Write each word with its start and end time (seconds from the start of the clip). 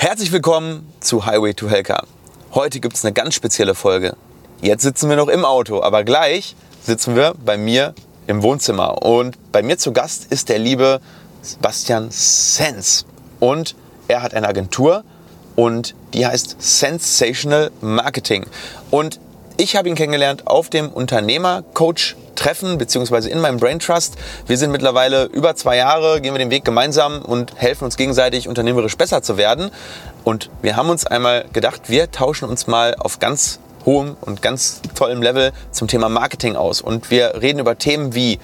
Herzlich 0.00 0.30
willkommen 0.30 0.92
zu 1.00 1.26
Highway 1.26 1.54
to 1.54 1.68
Helka. 1.68 2.04
Heute 2.54 2.78
gibt 2.78 2.94
es 2.94 3.04
eine 3.04 3.12
ganz 3.12 3.34
spezielle 3.34 3.74
Folge. 3.74 4.14
Jetzt 4.62 4.84
sitzen 4.84 5.08
wir 5.08 5.16
noch 5.16 5.26
im 5.26 5.44
Auto, 5.44 5.82
aber 5.82 6.04
gleich 6.04 6.54
sitzen 6.80 7.16
wir 7.16 7.34
bei 7.44 7.56
mir 7.56 7.94
im 8.28 8.44
Wohnzimmer. 8.44 9.02
Und 9.02 9.36
bei 9.50 9.60
mir 9.60 9.76
zu 9.76 9.92
Gast 9.92 10.26
ist 10.30 10.50
der 10.50 10.60
liebe 10.60 11.00
Sebastian 11.42 12.12
Sens. 12.12 13.06
Und 13.40 13.74
er 14.06 14.22
hat 14.22 14.34
eine 14.34 14.46
Agentur 14.46 15.02
und 15.56 15.96
die 16.14 16.24
heißt 16.24 16.54
Sensational 16.60 17.72
Marketing. 17.80 18.46
Und 18.92 19.18
ich 19.56 19.74
habe 19.74 19.88
ihn 19.88 19.96
kennengelernt 19.96 20.46
auf 20.46 20.70
dem 20.70 20.90
Unternehmercoach 20.90 22.14
treffen, 22.38 22.78
beziehungsweise 22.78 23.28
in 23.28 23.40
meinem 23.40 23.58
Brain 23.58 23.78
Trust. 23.80 24.16
Wir 24.46 24.56
sind 24.56 24.70
mittlerweile 24.70 25.24
über 25.24 25.56
zwei 25.56 25.76
Jahre, 25.76 26.20
gehen 26.20 26.32
wir 26.34 26.38
den 26.38 26.50
Weg 26.50 26.64
gemeinsam 26.64 27.22
und 27.22 27.52
helfen 27.56 27.84
uns 27.84 27.96
gegenseitig 27.96 28.48
unternehmerisch 28.48 28.96
besser 28.96 29.22
zu 29.22 29.36
werden. 29.36 29.70
Und 30.24 30.50
wir 30.62 30.76
haben 30.76 30.88
uns 30.88 31.06
einmal 31.06 31.44
gedacht, 31.52 31.82
wir 31.88 32.10
tauschen 32.10 32.48
uns 32.48 32.66
mal 32.66 32.94
auf 32.94 33.18
ganz 33.18 33.58
hohem 33.84 34.16
und 34.20 34.42
ganz 34.42 34.80
tollem 34.94 35.22
Level 35.22 35.52
zum 35.72 35.88
Thema 35.88 36.08
Marketing 36.08 36.56
aus. 36.56 36.80
Und 36.80 37.10
wir 37.10 37.40
reden 37.40 37.58
über 37.58 37.76
Themen 37.78 38.14
wie 38.14 38.38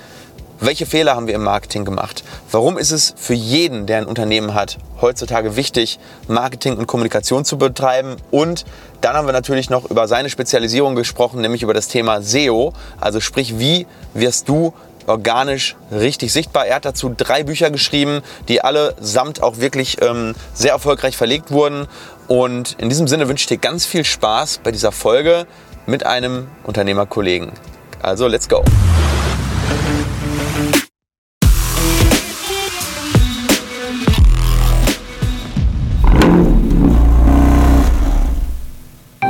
welche 0.60 0.86
Fehler 0.86 1.16
haben 1.16 1.26
wir 1.26 1.34
im 1.34 1.42
Marketing 1.42 1.84
gemacht? 1.84 2.24
Warum 2.50 2.78
ist 2.78 2.90
es 2.90 3.14
für 3.16 3.34
jeden, 3.34 3.86
der 3.86 3.98
ein 3.98 4.06
Unternehmen 4.06 4.54
hat, 4.54 4.78
heutzutage 5.00 5.56
wichtig, 5.56 5.98
Marketing 6.28 6.76
und 6.76 6.86
Kommunikation 6.86 7.44
zu 7.44 7.58
betreiben? 7.58 8.16
Und 8.30 8.64
dann 9.00 9.14
haben 9.16 9.26
wir 9.26 9.32
natürlich 9.32 9.68
noch 9.68 9.90
über 9.90 10.08
seine 10.08 10.30
Spezialisierung 10.30 10.94
gesprochen, 10.94 11.40
nämlich 11.40 11.62
über 11.62 11.74
das 11.74 11.88
Thema 11.88 12.22
SEO. 12.22 12.72
Also 13.00 13.20
sprich, 13.20 13.58
wie 13.58 13.86
wirst 14.14 14.48
du 14.48 14.72
organisch 15.06 15.76
richtig 15.92 16.32
sichtbar. 16.32 16.66
Er 16.66 16.76
hat 16.76 16.84
dazu 16.84 17.12
drei 17.14 17.42
Bücher 17.42 17.70
geschrieben, 17.70 18.22
die 18.48 18.62
alle 18.62 18.94
samt 19.00 19.42
auch 19.42 19.58
wirklich 19.58 20.00
ähm, 20.02 20.34
sehr 20.54 20.72
erfolgreich 20.72 21.16
verlegt 21.16 21.50
wurden. 21.50 21.86
Und 22.26 22.76
in 22.78 22.88
diesem 22.88 23.06
Sinne 23.06 23.28
wünsche 23.28 23.42
ich 23.42 23.48
dir 23.48 23.58
ganz 23.58 23.84
viel 23.84 24.04
Spaß 24.04 24.60
bei 24.64 24.72
dieser 24.72 24.92
Folge 24.92 25.46
mit 25.86 26.06
einem 26.06 26.48
Unternehmerkollegen. 26.64 27.52
Also, 28.00 28.26
let's 28.28 28.48
go! 28.48 28.64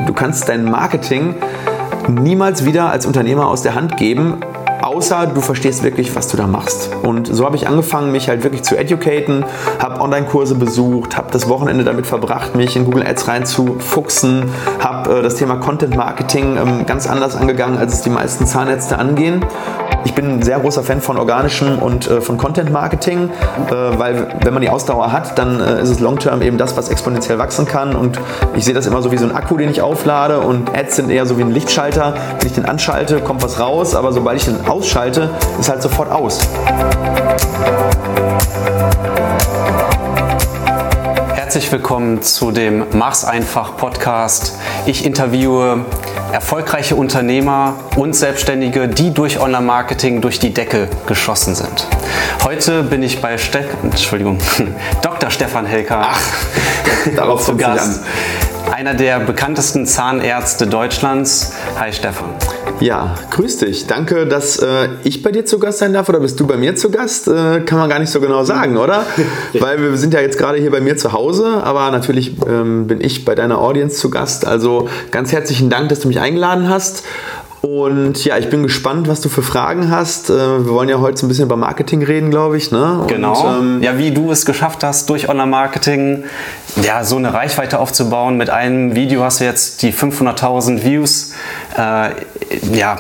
Du 0.07 0.13
kannst 0.13 0.49
dein 0.49 0.65
Marketing 0.65 1.35
niemals 2.09 2.65
wieder 2.65 2.91
als 2.91 3.07
Unternehmer 3.07 3.49
aus 3.49 3.63
der 3.63 3.75
Hand 3.75 3.97
geben, 3.97 4.41
außer 4.83 5.27
du 5.27 5.41
verstehst 5.41 5.83
wirklich, 5.83 6.15
was 6.15 6.29
du 6.29 6.37
da 6.37 6.47
machst. 6.47 6.91
Und 7.03 7.27
so 7.27 7.45
habe 7.47 7.57
ich 7.57 7.67
angefangen, 7.67 8.13
mich 8.13 8.29
halt 8.29 8.45
wirklich 8.45 8.63
zu 8.63 8.77
educaten, 8.77 9.45
habe 9.81 10.01
Online-Kurse 10.01 10.55
besucht, 10.55 11.17
habe 11.17 11.33
das 11.33 11.49
Wochenende 11.49 11.85
damit 11.85 12.07
verbracht, 12.07 12.55
mich 12.55 12.77
in 12.77 12.85
Google 12.85 13.07
Ads 13.07 13.29
reinzufuchsen, 13.29 14.51
habe 14.81 15.19
äh, 15.19 15.23
das 15.23 15.37
Thema 15.37 15.57
Content 15.57 15.97
Marketing 15.97 16.59
ähm, 16.59 16.87
ganz 16.87 17.07
anders 17.09 17.35
angegangen, 17.35 17.79
als 17.79 17.95
es 17.95 18.03
die 18.03 18.11
meisten 18.11 18.47
Zahnärzte 18.47 18.99
angehen. 18.99 19.45
Ich 20.05 20.15
bin 20.15 20.27
ein 20.27 20.43
sehr 20.43 20.61
großer 20.61 20.83
Fan 20.83 21.01
von 21.01 21.17
organischem 21.17 21.79
und 21.79 22.07
äh, 22.09 22.21
von 22.21 22.37
Content 22.37 22.71
Marketing, 22.71 23.31
äh, 23.31 23.73
weil 23.73 24.29
wenn 24.43 24.53
man 24.53 24.61
die 24.61 24.69
Ausdauer 24.69 25.13
hat, 25.13 25.39
dann 25.39 25.61
äh, 25.61 25.81
ist 25.83 25.89
es 25.89 26.01
long-term 26.01 26.43
eben 26.43 26.59
das, 26.59 26.77
was 26.77 26.91
exponentiell 26.91 27.39
wachsen 27.39 27.65
kann. 27.65 27.97
Und 27.97 28.21
ich 28.55 28.67
sehe 28.67 28.75
das 28.75 28.87
immer 28.87 29.01
so 29.01 29.11
wie 29.13 29.17
so 29.17 29.25
ein 29.25 29.35
Akku, 29.35 29.57
den 29.57 29.71
ich 29.71 29.81
auflade 29.81 30.41
und 30.41 30.77
Ads 30.77 30.97
sind 30.97 31.11
eher 31.11 31.25
so 31.25 31.39
wie 31.39 31.43
ein 31.43 31.51
Lichtschalter. 31.51 32.15
Wenn 32.39 32.47
ich 32.47 32.53
den 32.53 32.67
anschalte, 32.67 33.21
kommt 33.21 33.43
was 33.43 33.59
raus, 33.59 33.95
aber 33.95 34.13
sobald 34.13 34.37
ich 34.37 34.45
den 34.45 34.67
ausschalte, 34.67 35.31
ist 35.59 35.71
halt 35.71 35.81
sofort 35.81 36.11
aus. 36.11 36.41
Herzlich 41.35 41.73
willkommen 41.73 42.21
zu 42.21 42.51
dem 42.51 42.85
Mach's 42.93 43.25
einfach 43.25 43.77
Podcast. 43.77 44.59
Ich 44.87 45.07
interviewe 45.07 45.87
erfolgreiche 46.35 46.97
Unternehmer 46.97 47.77
und 47.95 48.13
Selbstständige, 48.13 48.89
die 48.89 49.15
durch 49.15 49.39
Online-Marketing 49.39 50.21
durch 50.21 50.41
die 50.41 50.53
Decke 50.53 50.89
geschossen 51.07 51.55
sind. 51.55 51.87
Heute 52.43 52.83
bin 52.83 53.05
ich 53.05 53.23
bei 53.23 53.39
Ste 53.39 53.65
Entschuldigung, 53.85 54.39
Dr. 55.03 55.31
Stefan 55.31 55.65
Helker 55.65 56.09
Ach, 56.11 56.21
darauf 57.15 57.45
zu 57.45 57.57
Gast. 57.57 58.05
Einer 58.73 58.95
der 58.95 59.21
bekanntesten 59.21 59.87
Zahnärzte 59.87 60.67
Deutschlands. 60.67 61.53
Hi 61.79 61.93
Stefan. 61.93 62.31
Ja, 62.81 63.15
grüß 63.31 63.59
dich. 63.59 63.87
Danke, 63.87 64.27
dass 64.27 64.59
äh, 64.59 64.89
ich 65.05 65.23
bei 65.23 65.31
dir 65.31 65.47
zu 65.47 65.59
Gast 65.59 65.79
sein 65.79 65.93
darf 65.93 66.09
oder 66.09 66.21
bist 66.21 66.39
du 66.41 66.47
bei 66.47 66.57
mir 66.57 66.75
zu 66.75 66.91
Gast? 66.91 67.29
Äh, 67.29 67.61
kann 67.61 67.79
man 67.79 67.89
gar 67.89 67.99
nicht 67.99 68.11
so 68.11 68.21
genau 68.21 68.45
sagen, 68.45 68.77
oder? 68.77 69.07
Weil 69.53 69.81
wir 69.81 69.97
sind 69.97 70.13
ja 70.13 70.21
jetzt 70.21 70.39
gerade 70.39 70.59
hier 70.59 70.71
bei 70.71 70.81
mir 70.81 70.97
zu 70.97 71.13
Hause, 71.13 71.63
aber 71.63 71.91
natürlich 71.91 72.35
ähm, 72.47 72.87
bin 72.87 73.01
ich 73.01 73.25
bei 73.25 73.35
deiner 73.35 73.59
Audience 73.59 73.97
zu 73.97 74.11
Gast. 74.11 74.47
Also 74.47 74.89
ganz 75.13 75.33
herzlichen 75.33 75.71
Dank, 75.71 75.89
dass 75.89 76.01
du 76.01 76.09
mich 76.09 76.21
eingeladen 76.21 76.69
hast. 76.69 77.05
Und 77.65 78.23
ja, 78.27 78.37
ich 78.37 78.51
bin 78.51 78.63
gespannt, 78.63 79.09
was 79.09 79.23
du 79.23 79.31
für 79.31 79.43
Fragen 79.43 79.91
hast. 79.91 80.29
Äh, 80.29 80.35
wir 80.35 80.69
wollen 80.69 80.91
ja 80.91 81.01
heute 81.01 81.17
so 81.17 81.25
ein 81.25 81.29
bisschen 81.29 81.47
über 81.47 81.57
Marketing 81.57 82.03
reden, 82.03 82.31
glaube 82.31 82.59
ich. 82.59 82.71
Ne? 82.71 83.01
Und, 83.01 83.09
genau. 83.09 83.57
Ähm, 83.59 83.83
ja, 83.83 83.97
wie 83.97 84.11
du 84.11 84.31
es 84.31 84.45
geschafft 84.45 84.85
hast, 84.85 85.09
durch 85.09 85.31
Online-Marketing 85.31 86.25
ja, 86.83 87.05
so 87.05 87.17
eine 87.17 87.33
Reichweite 87.33 87.79
aufzubauen. 87.79 88.37
Mit 88.37 88.51
einem 88.51 88.95
Video 88.95 89.23
hast 89.23 89.41
du 89.41 89.45
jetzt 89.45 89.81
die 89.81 89.95
500.000 89.95 90.85
Views. 90.85 91.33
Äh, 91.79 92.11
ja, 92.71 92.99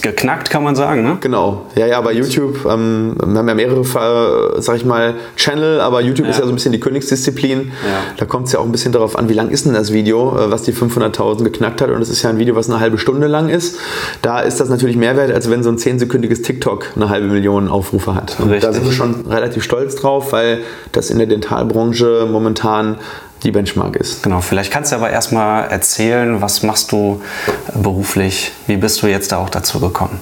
geknackt, 0.00 0.50
kann 0.50 0.62
man 0.62 0.76
sagen, 0.76 1.02
ne? 1.02 1.18
Genau. 1.20 1.66
Ja, 1.74 1.86
ja, 1.86 2.00
bei 2.00 2.12
YouTube, 2.12 2.64
ähm, 2.66 3.16
wir 3.18 3.38
haben 3.38 3.48
ja 3.48 3.54
mehrere, 3.54 4.60
sag 4.60 4.76
ich 4.76 4.84
mal, 4.84 5.14
Channel, 5.36 5.80
aber 5.80 6.00
YouTube 6.00 6.26
ja. 6.26 6.30
ist 6.30 6.38
ja 6.38 6.44
so 6.44 6.50
ein 6.50 6.54
bisschen 6.54 6.72
die 6.72 6.80
Königsdisziplin. 6.80 7.72
Ja. 7.84 8.14
Da 8.16 8.26
kommt 8.26 8.46
es 8.46 8.52
ja 8.52 8.60
auch 8.60 8.64
ein 8.64 8.72
bisschen 8.72 8.92
darauf 8.92 9.18
an, 9.18 9.28
wie 9.28 9.32
lang 9.32 9.50
ist 9.50 9.66
denn 9.66 9.74
das 9.74 9.92
Video, 9.92 10.36
äh, 10.38 10.50
was 10.50 10.62
die 10.62 10.72
500.000 10.72 11.42
geknackt 11.44 11.80
hat. 11.80 11.90
Und 11.90 12.00
es 12.00 12.10
ist 12.10 12.22
ja 12.22 12.30
ein 12.30 12.38
Video, 12.38 12.54
was 12.54 12.70
eine 12.70 12.80
halbe 12.80 12.98
Stunde 12.98 13.26
lang 13.26 13.48
ist. 13.48 13.78
Da 14.22 14.40
ist 14.40 14.60
das 14.60 14.68
natürlich 14.68 14.96
mehr 14.96 15.16
wert, 15.16 15.32
als 15.32 15.50
wenn 15.50 15.62
so 15.62 15.70
ein 15.70 15.78
10-sekündiges 15.78 16.42
TikTok 16.42 16.92
eine 16.94 17.08
halbe 17.08 17.26
Million 17.26 17.68
Aufrufe 17.68 18.14
hat. 18.14 18.36
Und 18.38 18.62
da 18.62 18.72
sind 18.72 18.84
wir 18.84 18.92
schon 18.92 19.26
relativ 19.28 19.64
stolz 19.64 19.96
drauf, 19.96 20.32
weil 20.32 20.60
das 20.92 21.10
in 21.10 21.18
der 21.18 21.26
Dentalbranche 21.26 22.28
momentan 22.30 22.98
die 23.46 23.52
Benchmark 23.52 23.96
ist. 23.96 24.22
Genau, 24.22 24.40
vielleicht 24.40 24.72
kannst 24.72 24.92
du 24.92 24.96
aber 24.96 25.10
erstmal 25.10 25.68
erzählen, 25.68 26.42
was 26.42 26.62
machst 26.62 26.92
du 26.92 27.22
beruflich? 27.74 28.52
Wie 28.66 28.76
bist 28.76 29.00
du 29.02 29.06
jetzt 29.06 29.32
da 29.32 29.38
auch 29.38 29.50
dazu 29.50 29.80
gekommen? 29.80 30.20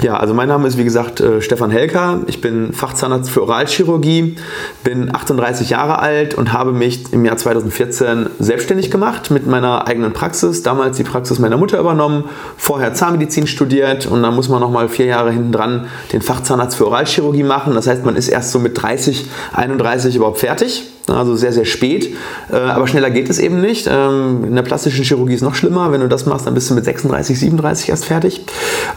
Ja, 0.00 0.16
also 0.16 0.32
mein 0.32 0.48
Name 0.48 0.66
ist 0.66 0.78
wie 0.78 0.84
gesagt 0.84 1.20
äh, 1.20 1.42
Stefan 1.42 1.70
Helker. 1.70 2.22
Ich 2.26 2.40
bin 2.40 2.72
Fachzahnarzt 2.72 3.30
für 3.30 3.42
Oralchirurgie, 3.42 4.36
bin 4.82 5.14
38 5.14 5.68
Jahre 5.68 5.98
alt 5.98 6.34
und 6.34 6.54
habe 6.54 6.72
mich 6.72 7.12
im 7.12 7.26
Jahr 7.26 7.36
2014 7.36 8.30
selbstständig 8.38 8.90
gemacht 8.90 9.30
mit 9.30 9.46
meiner 9.46 9.86
eigenen 9.86 10.14
Praxis. 10.14 10.62
Damals 10.62 10.96
die 10.96 11.04
Praxis 11.04 11.38
meiner 11.38 11.58
Mutter 11.58 11.78
übernommen, 11.78 12.24
vorher 12.56 12.94
Zahnmedizin 12.94 13.46
studiert 13.46 14.06
und 14.06 14.22
dann 14.22 14.34
muss 14.34 14.48
man 14.48 14.60
nochmal 14.60 14.88
vier 14.88 15.06
Jahre 15.06 15.30
hinten 15.30 15.52
dran 15.52 15.86
den 16.12 16.22
Fachzahnarzt 16.22 16.76
für 16.76 16.86
Oralchirurgie 16.86 17.44
machen. 17.44 17.74
Das 17.74 17.86
heißt, 17.86 18.04
man 18.04 18.16
ist 18.16 18.28
erst 18.28 18.50
so 18.50 18.58
mit 18.58 18.80
30, 18.80 19.26
31 19.52 20.16
überhaupt 20.16 20.38
fertig 20.38 20.91
also 21.08 21.34
sehr, 21.34 21.52
sehr 21.52 21.64
spät. 21.64 22.14
Äh, 22.50 22.56
aber 22.56 22.86
schneller 22.86 23.10
geht 23.10 23.28
es 23.28 23.38
eben 23.38 23.60
nicht. 23.60 23.88
Ähm, 23.90 24.44
in 24.44 24.54
der 24.54 24.62
plastischen 24.62 25.04
Chirurgie 25.04 25.34
ist 25.34 25.42
es 25.42 25.48
noch 25.48 25.54
schlimmer. 25.54 25.90
Wenn 25.92 26.00
du 26.00 26.08
das 26.08 26.26
machst, 26.26 26.46
dann 26.46 26.54
bist 26.54 26.70
du 26.70 26.74
mit 26.74 26.84
36, 26.84 27.38
37 27.38 27.88
erst 27.88 28.04
fertig. 28.04 28.44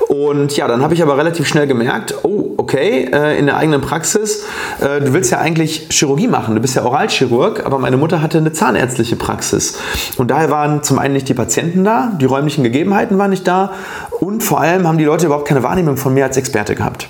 Und 0.07 0.55
ja, 0.55 0.67
dann 0.67 0.81
habe 0.81 0.93
ich 0.93 1.01
aber 1.01 1.17
relativ 1.17 1.47
schnell 1.47 1.67
gemerkt, 1.67 2.13
oh, 2.23 2.53
okay, 2.57 3.09
äh, 3.11 3.37
in 3.39 3.47
der 3.47 3.57
eigenen 3.57 3.81
Praxis, 3.81 4.43
äh, 4.79 5.01
du 5.01 5.13
willst 5.13 5.31
ja 5.31 5.39
eigentlich 5.39 5.87
Chirurgie 5.89 6.27
machen. 6.27 6.55
Du 6.55 6.61
bist 6.61 6.75
ja 6.75 6.83
Oralchirurg, 6.83 7.65
aber 7.65 7.79
meine 7.79 7.97
Mutter 7.97 8.21
hatte 8.21 8.37
eine 8.37 8.53
zahnärztliche 8.53 9.15
Praxis. 9.15 9.77
Und 10.17 10.31
daher 10.31 10.51
waren 10.51 10.83
zum 10.83 10.99
einen 10.99 11.13
nicht 11.13 11.27
die 11.27 11.33
Patienten 11.33 11.83
da, 11.83 12.11
die 12.19 12.25
räumlichen 12.25 12.63
Gegebenheiten 12.63 13.17
waren 13.17 13.31
nicht 13.31 13.47
da 13.47 13.73
und 14.19 14.43
vor 14.43 14.61
allem 14.61 14.87
haben 14.87 14.97
die 14.97 15.03
Leute 15.03 15.25
überhaupt 15.25 15.47
keine 15.47 15.63
Wahrnehmung 15.63 15.97
von 15.97 16.13
mir 16.13 16.25
als 16.25 16.37
Experte 16.37 16.75
gehabt. 16.75 17.09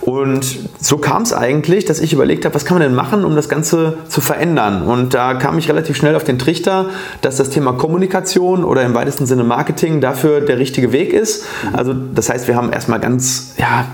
Und 0.00 0.68
so 0.80 0.98
kam 0.98 1.22
es 1.22 1.32
eigentlich, 1.32 1.86
dass 1.86 1.98
ich 2.00 2.12
überlegt 2.12 2.44
habe, 2.44 2.54
was 2.54 2.64
kann 2.64 2.78
man 2.78 2.86
denn 2.86 2.94
machen, 2.94 3.24
um 3.24 3.34
das 3.34 3.48
Ganze 3.48 3.98
zu 4.08 4.20
verändern. 4.20 4.82
Und 4.82 5.14
da 5.14 5.34
kam 5.34 5.56
ich 5.56 5.68
relativ 5.68 5.96
schnell 5.96 6.14
auf 6.14 6.24
den 6.24 6.38
Trichter, 6.38 6.90
dass 7.22 7.36
das 7.36 7.48
Thema 7.48 7.72
Kommunikation 7.72 8.64
oder 8.64 8.82
im 8.82 8.94
weitesten 8.94 9.24
Sinne 9.24 9.44
Marketing 9.44 10.00
dafür 10.02 10.42
der 10.42 10.58
richtige 10.58 10.92
Weg 10.92 11.12
ist. 11.12 11.44
Also 11.72 11.94
das 11.94 12.28
heißt, 12.28 12.48
wir 12.48 12.56
haben 12.56 12.70
erstmal 12.70 13.00
ganz, 13.00 13.54
ja, 13.56 13.86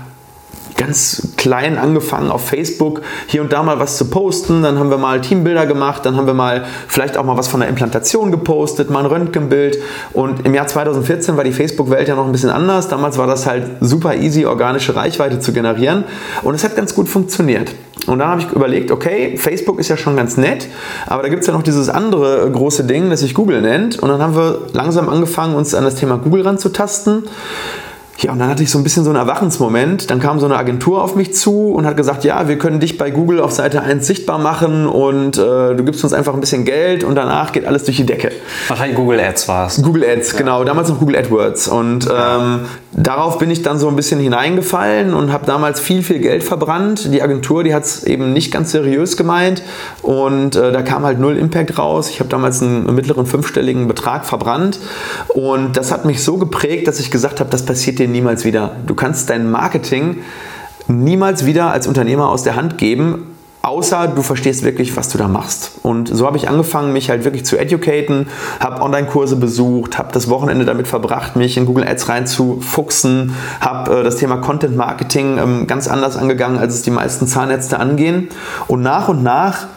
ganz 0.77 1.29
klein 1.37 1.77
angefangen 1.77 2.31
auf 2.31 2.47
Facebook 2.47 3.01
hier 3.27 3.41
und 3.41 3.53
da 3.53 3.63
mal 3.63 3.79
was 3.79 3.97
zu 3.97 4.05
posten. 4.05 4.63
Dann 4.63 4.79
haben 4.79 4.89
wir 4.89 4.97
mal 4.97 5.21
Teambilder 5.21 5.65
gemacht, 5.65 6.05
dann 6.05 6.15
haben 6.15 6.27
wir 6.27 6.33
mal 6.33 6.65
vielleicht 6.87 7.17
auch 7.17 7.23
mal 7.23 7.37
was 7.37 7.47
von 7.47 7.59
der 7.59 7.69
Implantation 7.69 8.31
gepostet, 8.31 8.89
mal 8.89 8.99
ein 8.99 9.05
Röntgenbild. 9.05 9.77
Und 10.13 10.45
im 10.45 10.53
Jahr 10.53 10.67
2014 10.67 11.37
war 11.37 11.43
die 11.43 11.53
Facebook-Welt 11.53 12.07
ja 12.07 12.15
noch 12.15 12.25
ein 12.25 12.31
bisschen 12.31 12.49
anders. 12.49 12.87
Damals 12.87 13.17
war 13.17 13.27
das 13.27 13.45
halt 13.45 13.67
super 13.81 14.15
easy, 14.15 14.45
organische 14.45 14.95
Reichweite 14.95 15.39
zu 15.39 15.53
generieren. 15.53 16.03
Und 16.43 16.55
es 16.55 16.63
hat 16.63 16.75
ganz 16.75 16.95
gut 16.95 17.07
funktioniert. 17.09 17.71
Und 18.07 18.19
dann 18.19 18.29
habe 18.29 18.41
ich 18.41 18.51
überlegt, 18.51 18.91
okay, 18.91 19.37
Facebook 19.37 19.79
ist 19.79 19.89
ja 19.89 19.97
schon 19.97 20.15
ganz 20.15 20.35
nett, 20.35 20.67
aber 21.05 21.21
da 21.21 21.29
gibt 21.29 21.41
es 21.41 21.47
ja 21.47 21.53
noch 21.53 21.61
dieses 21.61 21.87
andere 21.87 22.49
große 22.49 22.85
Ding, 22.85 23.09
das 23.11 23.19
sich 23.19 23.35
Google 23.35 23.61
nennt. 23.61 23.99
Und 23.99 24.09
dann 24.09 24.21
haben 24.21 24.35
wir 24.35 24.61
langsam 24.73 25.07
angefangen, 25.07 25.55
uns 25.55 25.75
an 25.75 25.83
das 25.83 25.95
Thema 25.95 26.17
Google 26.17 26.41
ranzutasten. 26.41 27.25
Ja, 28.21 28.33
und 28.33 28.39
dann 28.39 28.49
hatte 28.49 28.61
ich 28.61 28.69
so 28.69 28.77
ein 28.77 28.83
bisschen 28.83 29.03
so 29.03 29.09
einen 29.09 29.17
Erwachensmoment. 29.17 30.11
Dann 30.11 30.19
kam 30.19 30.39
so 30.39 30.45
eine 30.45 30.55
Agentur 30.55 31.03
auf 31.03 31.15
mich 31.15 31.33
zu 31.33 31.71
und 31.71 31.87
hat 31.87 31.97
gesagt, 31.97 32.23
ja, 32.23 32.47
wir 32.47 32.57
können 32.59 32.79
dich 32.79 32.99
bei 32.99 33.09
Google 33.09 33.39
auf 33.39 33.51
Seite 33.51 33.81
1 33.81 34.05
sichtbar 34.05 34.37
machen 34.37 34.87
und 34.87 35.39
äh, 35.39 35.75
du 35.75 35.83
gibst 35.83 36.03
uns 36.03 36.13
einfach 36.13 36.35
ein 36.35 36.39
bisschen 36.39 36.63
Geld 36.63 37.03
und 37.03 37.15
danach 37.15 37.51
geht 37.51 37.65
alles 37.65 37.83
durch 37.85 37.97
die 37.97 38.05
Decke. 38.05 38.31
Wahrscheinlich 38.67 38.95
Google 38.95 39.19
Ads 39.19 39.47
war 39.47 39.67
es. 39.67 39.81
Google 39.81 40.05
Ads, 40.05 40.33
ja. 40.33 40.37
genau. 40.37 40.63
Damals 40.63 40.89
noch 40.89 40.99
Google 40.99 41.15
AdWords. 41.17 41.67
Und 41.67 42.07
ähm, 42.15 42.65
darauf 42.91 43.39
bin 43.39 43.49
ich 43.49 43.63
dann 43.63 43.79
so 43.79 43.87
ein 43.87 43.95
bisschen 43.95 44.19
hineingefallen 44.19 45.15
und 45.15 45.31
habe 45.33 45.47
damals 45.47 45.79
viel, 45.79 46.03
viel 46.03 46.19
Geld 46.19 46.43
verbrannt. 46.43 47.11
Die 47.11 47.23
Agentur, 47.23 47.63
die 47.63 47.73
hat 47.73 47.85
es 47.85 48.03
eben 48.03 48.33
nicht 48.33 48.51
ganz 48.51 48.71
seriös 48.71 49.17
gemeint 49.17 49.63
und 50.03 50.55
äh, 50.55 50.71
da 50.71 50.83
kam 50.83 51.05
halt 51.05 51.19
null 51.19 51.37
Impact 51.37 51.79
raus. 51.79 52.09
Ich 52.11 52.19
habe 52.19 52.29
damals 52.29 52.61
einen 52.61 52.93
mittleren 52.93 53.25
fünfstelligen 53.25 53.87
Betrag 53.87 54.25
verbrannt 54.25 54.79
und 55.29 55.75
das 55.75 55.91
hat 55.91 56.05
mich 56.05 56.23
so 56.23 56.37
geprägt, 56.37 56.87
dass 56.87 56.99
ich 56.99 57.09
gesagt 57.09 57.39
habe, 57.39 57.49
das 57.49 57.65
passiert 57.65 57.97
dir 57.97 58.10
niemals 58.11 58.45
wieder. 58.45 58.75
Du 58.85 58.95
kannst 58.95 59.29
dein 59.29 59.49
Marketing 59.49 60.17
niemals 60.87 61.45
wieder 61.45 61.71
als 61.71 61.87
Unternehmer 61.87 62.29
aus 62.29 62.43
der 62.43 62.55
Hand 62.55 62.77
geben, 62.77 63.35
außer 63.61 64.07
du 64.07 64.21
verstehst 64.21 64.63
wirklich, 64.63 64.97
was 64.97 65.09
du 65.09 65.17
da 65.17 65.27
machst. 65.27 65.79
Und 65.83 66.07
so 66.07 66.25
habe 66.25 66.37
ich 66.37 66.49
angefangen, 66.49 66.93
mich 66.93 67.09
halt 67.09 67.23
wirklich 67.23 67.45
zu 67.45 67.57
educaten, 67.57 68.27
habe 68.59 68.81
Online-Kurse 68.81 69.35
besucht, 69.35 69.97
habe 69.97 70.11
das 70.11 70.29
Wochenende 70.29 70.65
damit 70.65 70.87
verbracht, 70.87 71.35
mich 71.35 71.57
in 71.57 71.65
Google 71.65 71.87
Ads 71.87 72.09
reinzufuchsen, 72.09 73.35
habe 73.59 73.99
äh, 73.99 74.03
das 74.03 74.17
Thema 74.17 74.37
Content 74.37 74.75
Marketing 74.75 75.37
ähm, 75.37 75.67
ganz 75.67 75.87
anders 75.87 76.17
angegangen, 76.17 76.57
als 76.57 76.75
es 76.75 76.81
die 76.81 76.91
meisten 76.91 77.27
Zahnärzte 77.27 77.79
angehen. 77.79 78.29
Und 78.67 78.81
nach 78.81 79.09
und 79.09 79.23
nach 79.23 79.67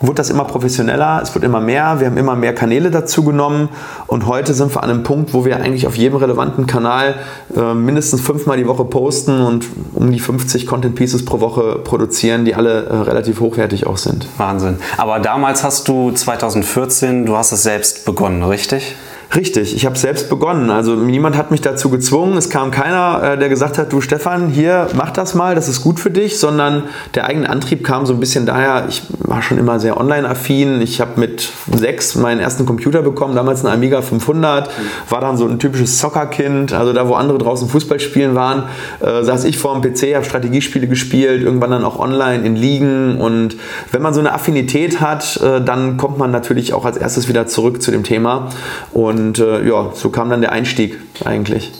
wurde 0.00 0.14
das 0.14 0.30
immer 0.30 0.44
professioneller, 0.44 1.20
es 1.22 1.34
wird 1.34 1.44
immer 1.44 1.60
mehr, 1.60 1.98
wir 1.98 2.06
haben 2.06 2.16
immer 2.16 2.36
mehr 2.36 2.54
Kanäle 2.54 2.90
dazu 2.90 3.24
genommen 3.24 3.68
und 4.06 4.26
heute 4.26 4.54
sind 4.54 4.74
wir 4.74 4.82
an 4.82 4.90
einem 4.90 5.02
Punkt, 5.02 5.34
wo 5.34 5.44
wir 5.44 5.56
eigentlich 5.56 5.86
auf 5.86 5.96
jedem 5.96 6.18
relevanten 6.18 6.66
Kanal 6.66 7.16
äh, 7.56 7.74
mindestens 7.74 8.20
fünfmal 8.20 8.56
die 8.56 8.66
Woche 8.66 8.84
posten 8.84 9.40
und 9.40 9.66
um 9.94 10.12
die 10.12 10.20
50 10.20 10.66
Content 10.66 10.94
Pieces 10.94 11.24
pro 11.24 11.40
Woche 11.40 11.80
produzieren, 11.82 12.44
die 12.44 12.54
alle 12.54 12.84
äh, 12.84 12.96
relativ 12.96 13.40
hochwertig 13.40 13.86
auch 13.86 13.96
sind. 13.96 14.28
Wahnsinn. 14.36 14.76
Aber 14.96 15.18
damals 15.18 15.64
hast 15.64 15.88
du 15.88 16.12
2014, 16.12 17.26
du 17.26 17.36
hast 17.36 17.50
es 17.52 17.64
selbst 17.64 18.04
begonnen, 18.04 18.44
richtig? 18.44 18.94
Richtig, 19.36 19.76
ich 19.76 19.84
habe 19.84 19.98
selbst 19.98 20.30
begonnen. 20.30 20.70
Also 20.70 20.94
niemand 20.94 21.36
hat 21.36 21.50
mich 21.50 21.60
dazu 21.60 21.90
gezwungen. 21.90 22.38
Es 22.38 22.48
kam 22.48 22.70
keiner, 22.70 23.34
äh, 23.34 23.38
der 23.38 23.50
gesagt 23.50 23.76
hat, 23.76 23.92
du 23.92 24.00
Stefan, 24.00 24.48
hier 24.48 24.88
mach 24.94 25.10
das 25.10 25.34
mal, 25.34 25.54
das 25.54 25.68
ist 25.68 25.82
gut 25.82 26.00
für 26.00 26.10
dich, 26.10 26.38
sondern 26.38 26.84
der 27.14 27.26
eigene 27.26 27.50
Antrieb 27.50 27.84
kam 27.84 28.06
so 28.06 28.14
ein 28.14 28.20
bisschen 28.20 28.46
daher, 28.46 28.86
ich 28.88 29.02
war 29.18 29.42
schon 29.42 29.58
immer 29.58 29.80
sehr 29.80 29.98
online-affin. 29.98 30.80
Ich 30.80 31.02
habe 31.02 31.20
mit 31.20 31.50
sechs 31.70 32.14
meinen 32.14 32.40
ersten 32.40 32.64
Computer 32.64 33.02
bekommen, 33.02 33.34
damals 33.34 33.66
ein 33.66 33.70
Amiga 33.70 34.00
500, 34.00 34.70
war 35.10 35.20
dann 35.20 35.36
so 35.36 35.46
ein 35.46 35.58
typisches 35.58 35.98
Zockerkind. 35.98 36.72
Also 36.72 36.94
da, 36.94 37.06
wo 37.06 37.12
andere 37.12 37.36
draußen 37.36 37.68
Fußball 37.68 38.00
spielen 38.00 38.34
waren, 38.34 38.62
äh, 39.00 39.22
saß 39.22 39.44
ich 39.44 39.58
vor 39.58 39.78
dem 39.78 39.82
PC, 39.82 40.14
habe 40.14 40.24
Strategiespiele 40.24 40.88
gespielt, 40.88 41.42
irgendwann 41.42 41.70
dann 41.70 41.84
auch 41.84 41.98
online 41.98 42.46
in 42.46 42.56
Ligen. 42.56 43.20
Und 43.20 43.56
wenn 43.92 44.00
man 44.00 44.14
so 44.14 44.20
eine 44.20 44.32
Affinität 44.32 45.02
hat, 45.02 45.38
äh, 45.42 45.60
dann 45.60 45.98
kommt 45.98 46.16
man 46.16 46.30
natürlich 46.30 46.72
auch 46.72 46.86
als 46.86 46.96
erstes 46.96 47.28
wieder 47.28 47.46
zurück 47.46 47.82
zu 47.82 47.90
dem 47.90 48.04
Thema. 48.04 48.48
Und 48.92 49.17
und 49.18 49.38
äh, 49.38 49.66
ja, 49.68 49.90
so 49.94 50.10
kam 50.10 50.30
dann 50.30 50.40
der 50.40 50.52
Einstieg 50.52 50.98
eigentlich. 51.24 51.72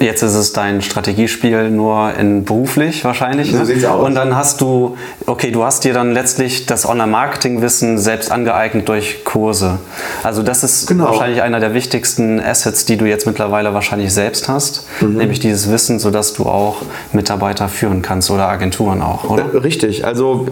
Jetzt 0.00 0.22
ist 0.22 0.34
es 0.34 0.54
dein 0.54 0.80
Strategiespiel 0.80 1.70
nur 1.70 2.14
in 2.14 2.44
beruflich 2.44 3.04
wahrscheinlich. 3.04 3.52
So 3.52 3.58
ne? 3.58 3.66
sieht's 3.66 3.84
aus. 3.84 4.02
Und 4.02 4.14
dann 4.14 4.34
hast 4.34 4.62
du, 4.62 4.96
okay, 5.26 5.50
du 5.50 5.62
hast 5.62 5.84
dir 5.84 5.92
dann 5.92 6.12
letztlich 6.12 6.64
das 6.64 6.88
Online-Marketing-Wissen 6.88 7.98
selbst 7.98 8.32
angeeignet 8.32 8.88
durch 8.88 9.24
Kurse. 9.24 9.78
Also 10.22 10.42
das 10.42 10.64
ist 10.64 10.86
genau. 10.86 11.04
wahrscheinlich 11.04 11.42
einer 11.42 11.60
der 11.60 11.74
wichtigsten 11.74 12.40
Assets, 12.40 12.86
die 12.86 12.96
du 12.96 13.04
jetzt 13.04 13.26
mittlerweile 13.26 13.74
wahrscheinlich 13.74 14.14
selbst 14.14 14.48
hast, 14.48 14.86
mhm. 15.02 15.18
nämlich 15.18 15.38
dieses 15.38 15.70
Wissen, 15.70 15.98
sodass 15.98 16.32
du 16.32 16.44
auch 16.44 16.78
Mitarbeiter 17.12 17.68
führen 17.68 18.00
kannst 18.00 18.30
oder 18.30 18.48
Agenturen 18.48 19.02
auch, 19.02 19.24
oder? 19.24 19.52
Äh, 19.52 19.58
richtig. 19.58 20.06
Also 20.06 20.46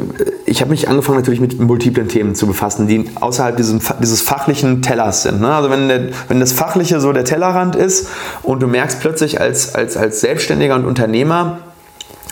ich 0.49 0.61
habe 0.61 0.71
mich 0.71 0.89
angefangen 0.89 1.19
natürlich 1.19 1.41
mit 1.41 1.59
multiplen 1.61 2.09
Themen 2.09 2.35
zu 2.35 2.47
befassen, 2.47 2.89
die 2.89 3.05
außerhalb 3.21 3.57
diesem, 3.57 3.81
dieses 4.01 4.21
fachlichen 4.21 4.83
Tellers 4.83 5.23
sind. 5.23 5.41
Ne? 5.41 5.55
Also 5.55 5.71
wenn, 5.71 5.89
der, 5.89 6.09
wenn 6.29 6.41
das 6.41 6.53
Fachliche 6.53 7.01
so 7.01 7.13
der 7.13 7.25
Tellerrand 7.25 7.77
ist 7.77 8.09
und 8.43 8.61
du 8.61 8.67
merkst 8.67 9.01
plötzlich, 9.01 9.41
als, 9.41 9.75
als, 9.75 9.97
als 9.97 10.21
Selbstständiger 10.21 10.75
und 10.75 10.85
Unternehmer 10.85 11.59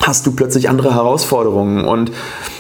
hast 0.03 0.27
du 0.27 0.33
plötzlich 0.33 0.69
andere 0.69 0.95
Herausforderungen. 0.95 1.85
Und 1.85 2.13